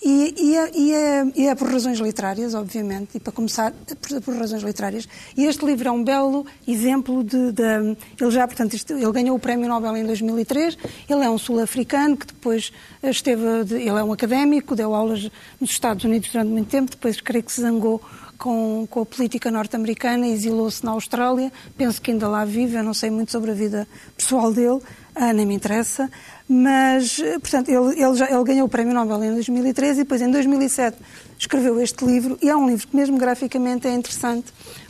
E, 0.00 0.32
e, 0.38 0.56
é, 0.56 0.70
e, 0.76 0.94
é, 0.94 1.32
e 1.34 1.46
é 1.48 1.54
por 1.56 1.68
razões 1.72 1.98
literárias, 1.98 2.54
obviamente, 2.54 3.16
e 3.16 3.20
para 3.20 3.32
começar, 3.32 3.72
por, 4.00 4.20
por 4.22 4.36
razões 4.36 4.62
literárias. 4.62 5.08
E 5.36 5.44
este 5.44 5.64
livro 5.66 5.88
é 5.88 5.90
um 5.90 6.04
belo 6.04 6.46
exemplo 6.68 7.24
de. 7.24 7.50
de- 7.50 7.96
ele 8.20 8.30
já, 8.30 8.46
portanto, 8.46 8.74
isto- 8.74 8.92
ele 8.92 9.10
ganhou 9.10 9.36
o 9.36 9.40
Prémio 9.40 9.68
Nobel 9.68 9.96
em 9.96 10.04
2003. 10.06 10.78
Ele 11.08 11.24
é 11.24 11.28
um 11.28 11.36
sul-africano 11.36 12.16
que 12.16 12.26
depois 12.26 12.72
esteve. 13.02 13.42
ele 13.74 13.88
é 13.88 14.04
um 14.04 14.12
académico, 14.12 14.76
deu 14.76 14.94
aulas 14.94 15.28
nos 15.60 15.70
Estados 15.70 16.04
Unidos 16.04 16.30
durante 16.30 16.48
muito 16.50 16.68
tempo, 16.70 16.92
depois 16.92 17.20
creio 17.20 17.42
que 17.42 17.50
se 17.50 17.60
zangou 17.60 18.00
com, 18.38 18.86
com 18.88 19.00
a 19.00 19.06
política 19.06 19.50
norte-americana, 19.50 20.28
exilou-se 20.28 20.84
na 20.84 20.92
Austrália. 20.92 21.52
Penso 21.76 22.00
que 22.00 22.12
ainda 22.12 22.28
lá 22.28 22.44
vive, 22.44 22.76
eu 22.76 22.84
não 22.84 22.94
sei 22.94 23.10
muito 23.10 23.32
sobre 23.32 23.50
a 23.50 23.54
vida 23.54 23.88
pessoal 24.16 24.52
dele, 24.52 24.78
ah, 25.12 25.32
nem 25.32 25.44
me 25.44 25.54
interessa. 25.56 26.08
Mas, 26.48 27.18
eh, 27.20 27.38
portanto, 27.38 27.68
ele, 27.68 28.02
ele, 28.02 28.14
já, 28.16 28.30
ele 28.30 28.42
ganhou 28.44 28.66
o 28.66 28.70
Prémio 28.70 28.94
Nobel 28.94 29.22
em 29.22 29.34
2013 29.34 30.00
e 30.00 30.04
depois, 30.04 30.22
em 30.22 30.30
2007, 30.30 30.96
escreveu 31.38 31.78
este 31.80 32.04
livro. 32.06 32.38
E 32.40 32.48
é 32.48 32.56
um 32.56 32.66
livro 32.66 32.88
que, 32.88 32.96
mesmo 32.96 33.18
graficamente, 33.18 33.86
é 33.86 33.94
interessante, 33.94 34.46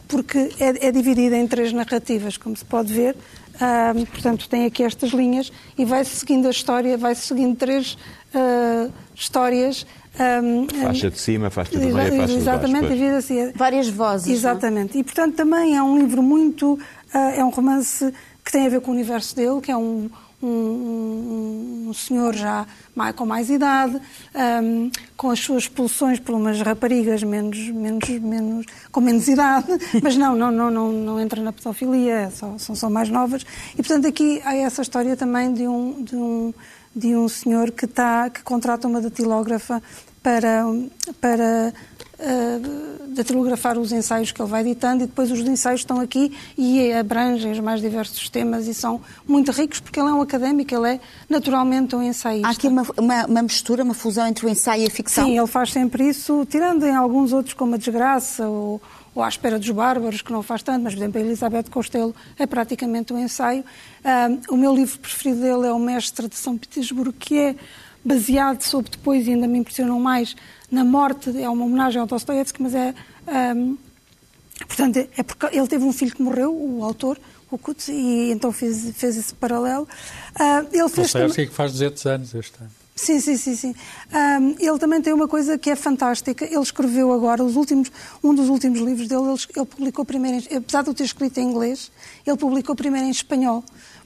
porque 0.07 0.51
é, 0.61 0.89
é 0.89 0.93
dividido 0.93 1.35
em 1.35 1.47
três 1.49 1.73
narrativas, 1.73 2.37
como 2.37 2.57
se 2.57 2.65
pode 2.65 2.93
ver. 2.93 3.17
Ah, 3.61 3.93
portanto, 4.13 4.49
tem 4.49 4.67
aqui 4.67 4.85
estas 4.85 5.11
linhas 5.11 5.51
e 5.77 5.85
vai-se 5.85 6.15
seguindo 6.15 6.47
a 6.47 6.51
história, 6.51 6.97
vai-se 6.97 7.27
seguindo 7.27 7.57
três 7.57 7.99
ah, 8.33 8.89
histórias. 9.15 9.85
ah, 10.17 10.41
Faixa 10.85 11.11
de 11.11 11.19
cima, 11.19 11.51
faixa 11.51 11.73
de 11.73 11.79
meio, 11.79 11.93
faixa 11.93 12.11
de 12.11 12.19
baixo. 12.19 12.37
Exatamente, 12.37 12.87
divide 12.87 13.17
assim. 13.17 13.53
Várias 13.57 13.89
vozes. 13.89 14.27
não 14.29 14.33
é? 14.33 14.37
Exatamente. 14.37 14.99
E, 14.99 15.03
portanto, 15.03 15.35
também 15.35 15.77
é 15.77 15.83
um 15.83 15.99
livro 15.99 16.23
muito. 16.23 16.79
ah, 17.13 17.33
é 17.35 17.45
um 17.45 17.51
romance 17.51 18.15
que 18.45 18.53
tem 18.53 18.65
a 18.65 18.71
ver 18.71 18.81
com 18.81 18.93
o 18.93 18.95
universo 18.95 19.35
dele, 19.35 19.61
que 19.61 19.71
é 19.73 19.77
um, 19.77 20.09
um, 20.43 20.47
um- 20.49 21.87
um 21.89 21.95
senhor 21.95 22.35
já 22.35 22.67
mais, 22.95 23.15
com 23.17 23.25
mais 23.25 23.49
idade, 23.51 23.99
ahm, 24.35 24.91
com 25.17 25.31
as 25.31 25.39
suas 25.41 25.63
expulsões 25.65 26.21
por 26.21 26.35
umas 26.35 26.61
raparigas 26.61 27.23
menos, 27.23 27.59
menos, 27.71 28.09
menos, 28.09 28.67
com 28.93 29.01
menos 29.01 29.27
idade, 29.29 29.67
mas 30.03 30.17
não, 30.17 30.35
não, 30.37 30.51
não, 30.51 30.71
não, 30.71 30.93
não 30.93 31.21
entra 31.21 31.41
na 31.43 31.53
pedofilia, 31.53 32.31
só- 32.31 32.57
são 32.59 32.75
só 32.75 32.91
mais 32.91 33.09
novas. 33.09 33.43
E, 33.73 33.77
portanto, 33.77 34.07
aqui 34.07 34.41
há 34.45 34.55
essa 34.55 34.83
história 34.83 35.17
também 35.17 35.53
de 35.53 35.67
um. 35.67 36.03
De 36.03 36.15
um 36.17 36.55
de 36.97 37.15
um 37.15 37.29
senhor 37.29 37.71
que, 37.71 37.85
está, 37.85 38.29
que 38.29 38.43
contrata 38.43 38.89
uma 38.89 39.01
datilógrafa 39.01 39.81
para, 40.23 40.65
para 41.21 41.73
uh, 42.19 42.99
datilografar 43.15 43.79
os 43.79 43.93
ensaios 43.93 44.33
que 44.33 44.41
ele 44.41 44.49
vai 44.49 44.61
editando 44.63 45.05
e 45.05 45.07
depois 45.07 45.31
os 45.31 45.41
ensaios 45.41 45.81
estão 45.81 46.01
aqui 46.01 46.37
e 46.57 46.93
abrangem 46.93 47.53
os 47.53 47.61
mais 47.61 47.81
diversos 47.81 48.29
temas 48.29 48.67
e 48.67 48.75
são 48.75 49.01
muito 49.27 49.51
ricos 49.53 49.81
porque 49.81 49.99
ele 49.99 50.09
é 50.09 50.13
um 50.13 50.21
académico, 50.21 50.75
ele 50.75 50.95
é 50.95 51.01
naturalmente 51.29 51.97
um 51.97 52.03
ensaísta. 52.03 52.49
Há 52.49 52.51
aqui 52.51 52.69
uma, 52.69 52.87
uma, 52.97 53.27
uma 53.27 53.43
mistura, 53.43 53.83
uma 53.83 53.95
fusão 53.95 54.27
entre 54.27 54.47
o 54.47 54.49
ensaio 54.49 54.85
e 54.85 54.87
a 54.87 54.91
ficção. 54.91 55.27
Sim, 55.27 55.39
ele 55.39 55.47
faz 55.47 55.73
sempre 55.73 56.09
isso, 56.09 56.47
tirando 56.49 56.85
em 56.87 56.95
alguns 56.95 57.33
outros 57.33 57.55
como 57.55 57.75
a 57.75 57.79
desgraça 57.79 58.49
ou, 58.49 58.81
ou 59.15 59.23
à 59.23 59.29
espera 59.29 59.59
dos 59.59 59.71
bárbaros, 59.71 60.23
que 60.23 60.33
não 60.33 60.43
faz 60.43 60.63
tanto, 60.63 60.85
mas, 60.85 60.95
por 60.95 61.01
exemplo, 61.01 61.21
a 61.21 61.25
Elizabeth 61.25 61.65
Costello 61.71 62.15
é 62.39 62.47
praticamente 62.47 63.13
um 63.13 63.19
ensaio. 63.19 63.65
Ah, 64.05 64.29
o 64.49 64.57
meu 64.57 64.75
livro 64.75 64.99
preferido 64.99 65.41
dele 65.41 65.67
é 65.67 65.73
O 65.73 65.79
Mestre 65.79 66.29
de 66.29 66.37
São 66.37 66.57
Petersburgo, 66.57 67.13
que 67.13 67.39
é 67.39 67.57
baseado 68.05 68.63
sobre 68.63 68.91
depois, 68.91 69.27
e 69.27 69.31
ainda 69.33 69.47
me 69.47 69.59
impressionam 69.59 69.99
mais, 70.01 70.35
na 70.71 70.85
morte, 70.85 71.31
é 71.41 71.49
uma 71.49 71.65
homenagem 71.65 72.01
ao 72.01 72.07
Dostoiévski, 72.07 72.63
mas 72.63 72.75
é... 72.75 72.95
ah, 73.27 73.55
portanto, 74.67 74.97
é 75.17 75.23
porque 75.23 75.47
ele 75.57 75.67
teve 75.69 75.85
um 75.85 75.93
filho 75.93 76.15
que 76.15 76.23
morreu, 76.23 76.55
o 76.55 76.85
autor, 76.85 77.19
o 77.51 77.57
Kutz, 77.59 77.89
e 77.89 78.31
então 78.31 78.53
fez, 78.53 78.91
fez 78.95 79.17
esse 79.17 79.35
paralelo. 79.35 79.89
Ah, 80.35 80.65
ele 80.73 80.89
fez 80.89 81.13
também- 81.13 81.27
Dostoiévski 81.29 81.47
que 81.47 81.55
faz 81.55 81.73
200 81.73 82.07
anos 82.07 82.35
este 82.35 82.59
ano. 82.61 82.71
Sim, 82.95 83.21
sim, 83.21 83.37
sim, 83.37 83.55
sim. 83.55 83.75
Ahm, 84.13 84.57
ele 84.59 84.77
também 84.77 85.01
tem 85.01 85.13
uma 85.13 85.29
coisa 85.29 85.57
que 85.57 85.71
é 85.71 85.77
fantástica. 85.77 86.45
Ele 86.45 86.59
escreveu 86.59 87.13
agora 87.13 87.45
os 87.45 87.55
últimos, 87.55 87.93
um 88.25 88.35
dos 88.35 88.49
últimos 88.49 88.81
livros 88.81 89.07
dele. 89.07 89.23
Ele, 89.23 89.39
ele 89.55 89.67
publicou 89.67 90.05
primeiro, 90.05 90.45
em, 90.51 90.57
apesar 90.57 90.83
de 90.83 90.89
eu 90.91 90.95
ter 90.95 91.05
escrito 91.05 91.39
em 91.39 91.45
inglês, 91.49 91.93
ele 92.27 92.37
publicou 92.37 92.75
primeiro 92.75 93.07
em 93.07 93.11
espanhol, 93.11 93.63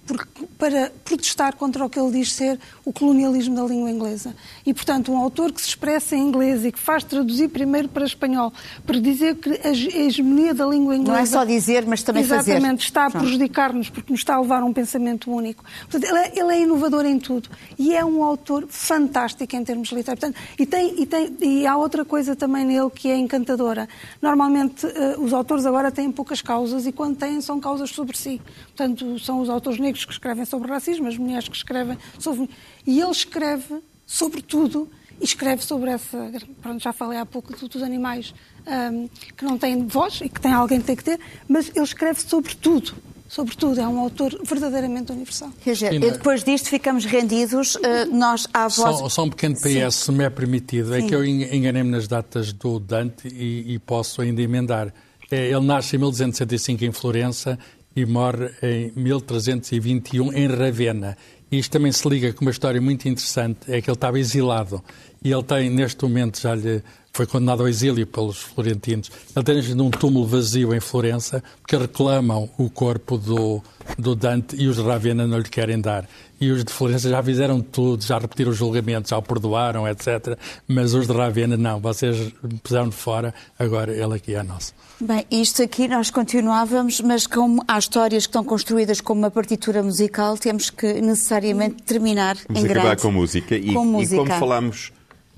porque, 0.07 0.47
para 0.59 0.93
protestar 1.05 1.55
contra 1.57 1.85
o 1.85 1.89
que 1.89 1.99
ele 1.99 2.11
diz 2.11 2.33
ser 2.33 2.59
o 2.85 2.93
colonialismo 2.93 3.55
da 3.55 3.63
língua 3.63 3.91
inglesa. 3.91 4.35
E, 4.67 4.75
portanto, 4.75 5.13
um 5.13 5.17
autor 5.17 5.53
que 5.53 5.61
se 5.63 5.69
expressa 5.69 6.17
em 6.17 6.21
inglês 6.21 6.65
e 6.65 6.73
que 6.73 6.79
faz 6.79 7.05
traduzir 7.05 7.49
primeiro 7.49 7.89
para 7.89 8.05
espanhol, 8.05 8.53
para 8.85 8.99
dizer 9.01 9.37
que 9.37 9.51
a 9.65 9.71
hege- 9.71 9.91
a 9.97 10.01
hegemonia 10.01 10.53
da 10.55 10.67
língua 10.67 10.97
inglesa. 10.97 11.13
Não 11.13 11.23
é 11.23 11.27
só 11.27 11.45
dizer, 11.45 11.87
mas 11.87 12.03
também 12.03 12.25
fazer. 12.25 12.53
Exatamente, 12.53 12.85
está 12.85 13.07
a 13.07 13.11
prejudicar-nos 13.11 13.91
porque 13.91 14.13
nos 14.13 14.21
está 14.21 14.35
a 14.35 14.41
levar 14.41 14.63
a 14.63 14.65
um 14.65 14.73
pensamento 14.73 15.31
único. 15.31 15.65
Portanto, 15.89 16.05
ele 16.11 16.19
é, 16.19 16.33
ele 16.39 16.53
é 16.53 16.61
inovador 16.63 17.07
em 17.07 17.19
tudo 17.19 17.49
e 17.79 17.95
é 17.95 18.05
um 18.05 18.23
autor 18.25 18.67
fantástico 18.69 19.55
em 19.55 19.63
termos 19.65 19.89
literários. 19.91 20.21
Portanto, 20.21 20.37
e, 20.59 20.67
tem, 20.67 21.01
e, 21.03 21.07
tem, 21.07 21.37
e 21.41 21.67
há 21.67 21.77
outra 21.77 22.05
coisa 22.05 22.35
também 22.35 22.65
nele 22.65 22.91
que 22.91 23.09
é 23.09 23.17
encantadora. 23.17 23.89
Normalmente, 24.21 24.87
eh, 24.87 25.17
os 25.19 25.33
autores 25.33 25.65
agora 25.65 25.91
têm 25.91 26.11
poucas 26.11 26.43
causas 26.43 26.87
e 26.87 26.93
quando 26.93 27.17
têm, 27.17 27.41
são 27.41 27.61
causas 27.61 27.91
sobre 27.91 28.17
si. 28.17 28.41
Portanto, 28.77 29.19
são 29.19 29.41
os 29.41 29.49
autores 29.49 29.79
negros 29.79 29.92
que 30.05 30.13
escrevem 30.13 30.45
sobre 30.45 30.69
racismo, 30.69 31.09
as 31.09 31.17
mulheres 31.17 31.49
que 31.49 31.57
escrevem 31.57 31.97
sobre. 32.19 32.49
E 32.87 33.01
ele 33.01 33.11
escreve 33.11 33.81
sobre 34.07 34.43
tudo 34.43 34.89
e 35.21 35.25
escreve 35.25 35.63
sobre 35.65 35.91
essa. 35.91 36.31
Pronto, 36.61 36.83
já 36.83 36.93
falei 36.93 37.19
há 37.19 37.27
pouco 37.27 37.53
do- 37.57 37.69
dos 37.69 37.83
animais 37.83 38.35
ahm, 38.67 39.07
que 39.37 39.45
não 39.45 39.57
têm 39.59 39.87
voz 39.87 40.21
e 40.23 40.29
que 40.29 40.41
tem 40.41 40.53
alguém 40.53 40.81
que 40.81 40.87
tem 40.87 40.97
que 40.97 41.05
ter, 41.05 41.19
mas 41.49 41.69
ele 41.75 41.85
escreve 41.85 42.21
sobre 42.21 42.55
tudo. 42.55 42.95
Sobre 43.29 43.57
tudo, 43.57 43.81
é 43.81 43.89
um 43.89 43.99
autor 43.99 44.39
verdadeiramente 44.45 45.11
universal. 45.11 45.51
Dizer, 45.65 45.91
Sim, 45.93 45.97
e 46.07 46.11
depois 46.11 46.45
disto 46.45 46.69
ficamos 46.69 47.07
rendidos, 47.07 47.79
eh, 47.83 48.05
nós 48.05 48.47
à 48.53 48.69
voz... 48.69 48.75
Só, 48.99 49.09
só 49.09 49.25
um 49.25 49.31
pequeno 49.31 49.55
PS, 49.55 49.95
se 49.95 50.13
me 50.13 50.23
é 50.25 50.29
permitido. 50.29 50.93
É 50.95 51.01
Sim. 51.01 51.07
que 51.07 51.15
eu 51.15 51.25
en- 51.25 51.45
enganei-me 51.57 51.89
nas 51.91 52.07
datas 52.07 52.53
do 52.53 52.79
Dante 52.79 53.27
e, 53.29 53.73
e 53.73 53.79
posso 53.79 54.21
ainda 54.21 54.43
emendar. 54.43 54.93
É, 55.31 55.47
ele 55.51 55.65
nasce 55.65 55.97
em 55.97 55.99
1265 56.01 56.85
em 56.85 56.93
Florença 56.93 57.59
e 57.95 58.07
morre 58.07 58.51
em 58.63 58.93
1321 58.95 60.33
em 60.33 60.47
Ravenna. 60.47 61.17
Isto 61.51 61.73
também 61.73 61.93
se 61.93 62.09
liga 62.09 62.33
com 62.33 62.45
uma 62.47 62.51
história 62.51 62.81
muito 62.81 63.07
interessante, 63.07 63.61
é 63.69 63.83
que 63.83 63.91
ele 63.91 63.97
estava 63.97 64.19
exilado. 64.19 64.83
E 65.23 65.31
ele 65.31 65.43
tem, 65.43 65.69
neste 65.69 66.03
momento, 66.03 66.41
já 66.41 66.55
lhe 66.55 66.83
foi 67.13 67.27
condenado 67.27 67.61
ao 67.61 67.69
exílio 67.69 68.07
pelos 68.07 68.39
florentinos. 68.39 69.11
Ele 69.37 69.45
tem 69.45 69.75
num 69.75 69.91
túmulo 69.91 70.27
vazio 70.27 70.75
em 70.75 70.81
Florença, 70.81 71.45
porque 71.61 71.77
reclamam 71.77 72.49
o 72.57 72.71
corpo 72.71 73.19
do, 73.19 73.63
do 73.99 74.15
Dante 74.15 74.57
e 74.57 74.67
os 74.67 74.77
de 74.77 74.83
Ravenna 74.83 75.27
não 75.27 75.39
lhe 75.39 75.49
querem 75.49 75.79
dar. 75.79 76.09
E 76.41 76.51
os 76.51 76.65
de 76.65 76.73
Florença 76.73 77.11
já 77.11 77.23
fizeram 77.23 77.61
tudo, 77.61 78.03
já 78.03 78.19
repetiram 78.19 78.51
os 78.51 78.57
julgamentos, 78.57 79.11
já 79.11 79.19
o 79.19 79.23
perdoaram, 79.23 79.87
etc. 79.87 80.39
Mas 80.67 80.95
os 80.95 81.07
de 81.07 81.13
Ravenna 81.13 81.57
não, 81.57 81.79
vocês 81.81 82.33
puseram 82.63 82.89
de 82.89 82.97
fora, 82.97 83.35
agora 83.59 83.93
ele 83.93 84.15
aqui 84.15 84.35
é 84.35 84.43
nosso. 84.43 84.73
Bem, 85.05 85.27
isto 85.33 85.61
aqui 85.65 85.89
nós 85.89 86.11
continuávamos, 86.13 87.01
mas 87.01 87.27
como 87.27 87.61
há 87.67 87.77
histórias 87.77 88.25
que 88.25 88.29
estão 88.29 88.45
construídas 88.45 89.01
como 89.01 89.19
uma 89.23 89.33
partitura 89.33 89.83
musical, 89.83 90.39
temos 90.39 90.71
que 90.71 91.01
necessariamente 91.01 91.83
terminar 91.83 92.37
Vamos 92.47 92.63
em 92.63 92.67
acabar 92.67 92.83
grande. 92.85 93.03
com 93.03 93.11
música. 93.11 93.57
E, 93.57 93.73
Com 93.75 93.83
e 93.83 93.89
música. 93.89 94.17
como 94.23 94.31
falámos 94.39 94.93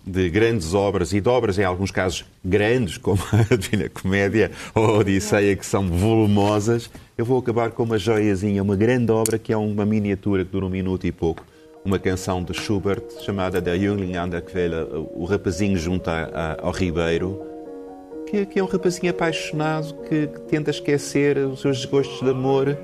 de 0.07 0.29
grandes 0.29 0.75
obras, 0.75 1.15
e 1.15 1.21
de 1.23 1.29
obras 1.31 1.59
em 1.59 1.65
alguns 1.65 1.91
casos 1.91 2.27
grandes, 2.45 2.99
como 2.99 3.19
a 3.33 3.43
Divina 3.57 3.89
Comédia 3.89 4.51
ou 4.75 4.85
a 4.85 4.99
Odisseia, 4.99 5.57
que 5.57 5.65
são 5.65 5.89
volumosas, 5.89 6.91
eu 7.17 7.25
vou 7.25 7.39
acabar 7.39 7.71
com 7.71 7.85
uma 7.85 7.97
joiazinha, 7.97 8.62
uma 8.62 8.77
grande 8.77 9.12
obra 9.12 9.39
que 9.39 9.51
é 9.51 9.57
uma 9.57 9.87
miniatura 9.87 10.45
que 10.45 10.53
dura 10.53 10.67
um 10.67 10.71
minuto 10.71 11.07
e 11.07 11.12
pouco. 11.12 11.43
Uma 11.83 11.99
canção 11.99 12.43
de 12.43 12.53
Schubert 12.53 13.03
chamada 13.25 13.62
Der 13.62 13.79
Jüngling 13.81 14.15
an 14.17 14.29
der 14.29 14.43
Quelle, 14.43 14.87
o 15.15 15.25
rapazinho 15.25 15.79
junto 15.79 16.11
ao 16.11 16.71
ribeiro, 16.71 17.54
que, 18.35 18.47
que 18.47 18.59
é 18.59 18.62
um 18.62 18.66
rapazinho 18.66 19.11
apaixonado 19.11 19.95
que, 20.09 20.26
que 20.26 20.41
tenta 20.41 20.70
esquecer 20.70 21.39
os 21.39 21.61
seus 21.61 21.78
desgostos 21.78 22.20
de 22.20 22.30
amor, 22.30 22.76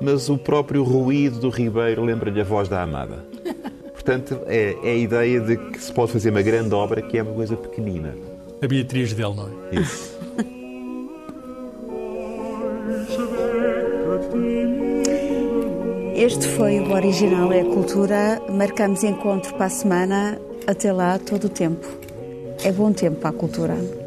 mas 0.00 0.28
o 0.28 0.36
próprio 0.36 0.82
ruído 0.82 1.38
do 1.38 1.48
ribeiro 1.48 2.02
lembra-lhe 2.02 2.40
a 2.40 2.44
voz 2.44 2.68
da 2.68 2.82
amada. 2.82 3.24
Portanto, 3.94 4.40
é, 4.46 4.76
é 4.82 4.90
a 4.90 4.96
ideia 4.96 5.40
de 5.40 5.56
que 5.56 5.80
se 5.80 5.92
pode 5.92 6.12
fazer 6.12 6.30
uma 6.30 6.42
grande 6.42 6.74
obra 6.74 7.00
que 7.00 7.16
é 7.16 7.22
uma 7.22 7.32
coisa 7.32 7.56
pequenina. 7.56 8.14
A 8.60 8.66
Beatriz 8.66 9.12
dele, 9.12 9.34
não 9.34 9.48
é? 9.48 9.80
Isso. 9.80 10.16
Este 16.14 16.48
foi 16.48 16.80
o 16.80 16.92
Original 16.92 17.52
é 17.52 17.60
a 17.60 17.64
Cultura. 17.64 18.42
Marcamos 18.50 19.04
encontro 19.04 19.54
para 19.54 19.66
a 19.66 19.70
semana. 19.70 20.40
Até 20.66 20.92
lá, 20.92 21.18
todo 21.18 21.44
o 21.44 21.48
tempo. 21.48 21.86
É 22.64 22.72
bom 22.72 22.92
tempo 22.92 23.20
para 23.20 23.30
a 23.30 23.32
cultura. 23.32 24.05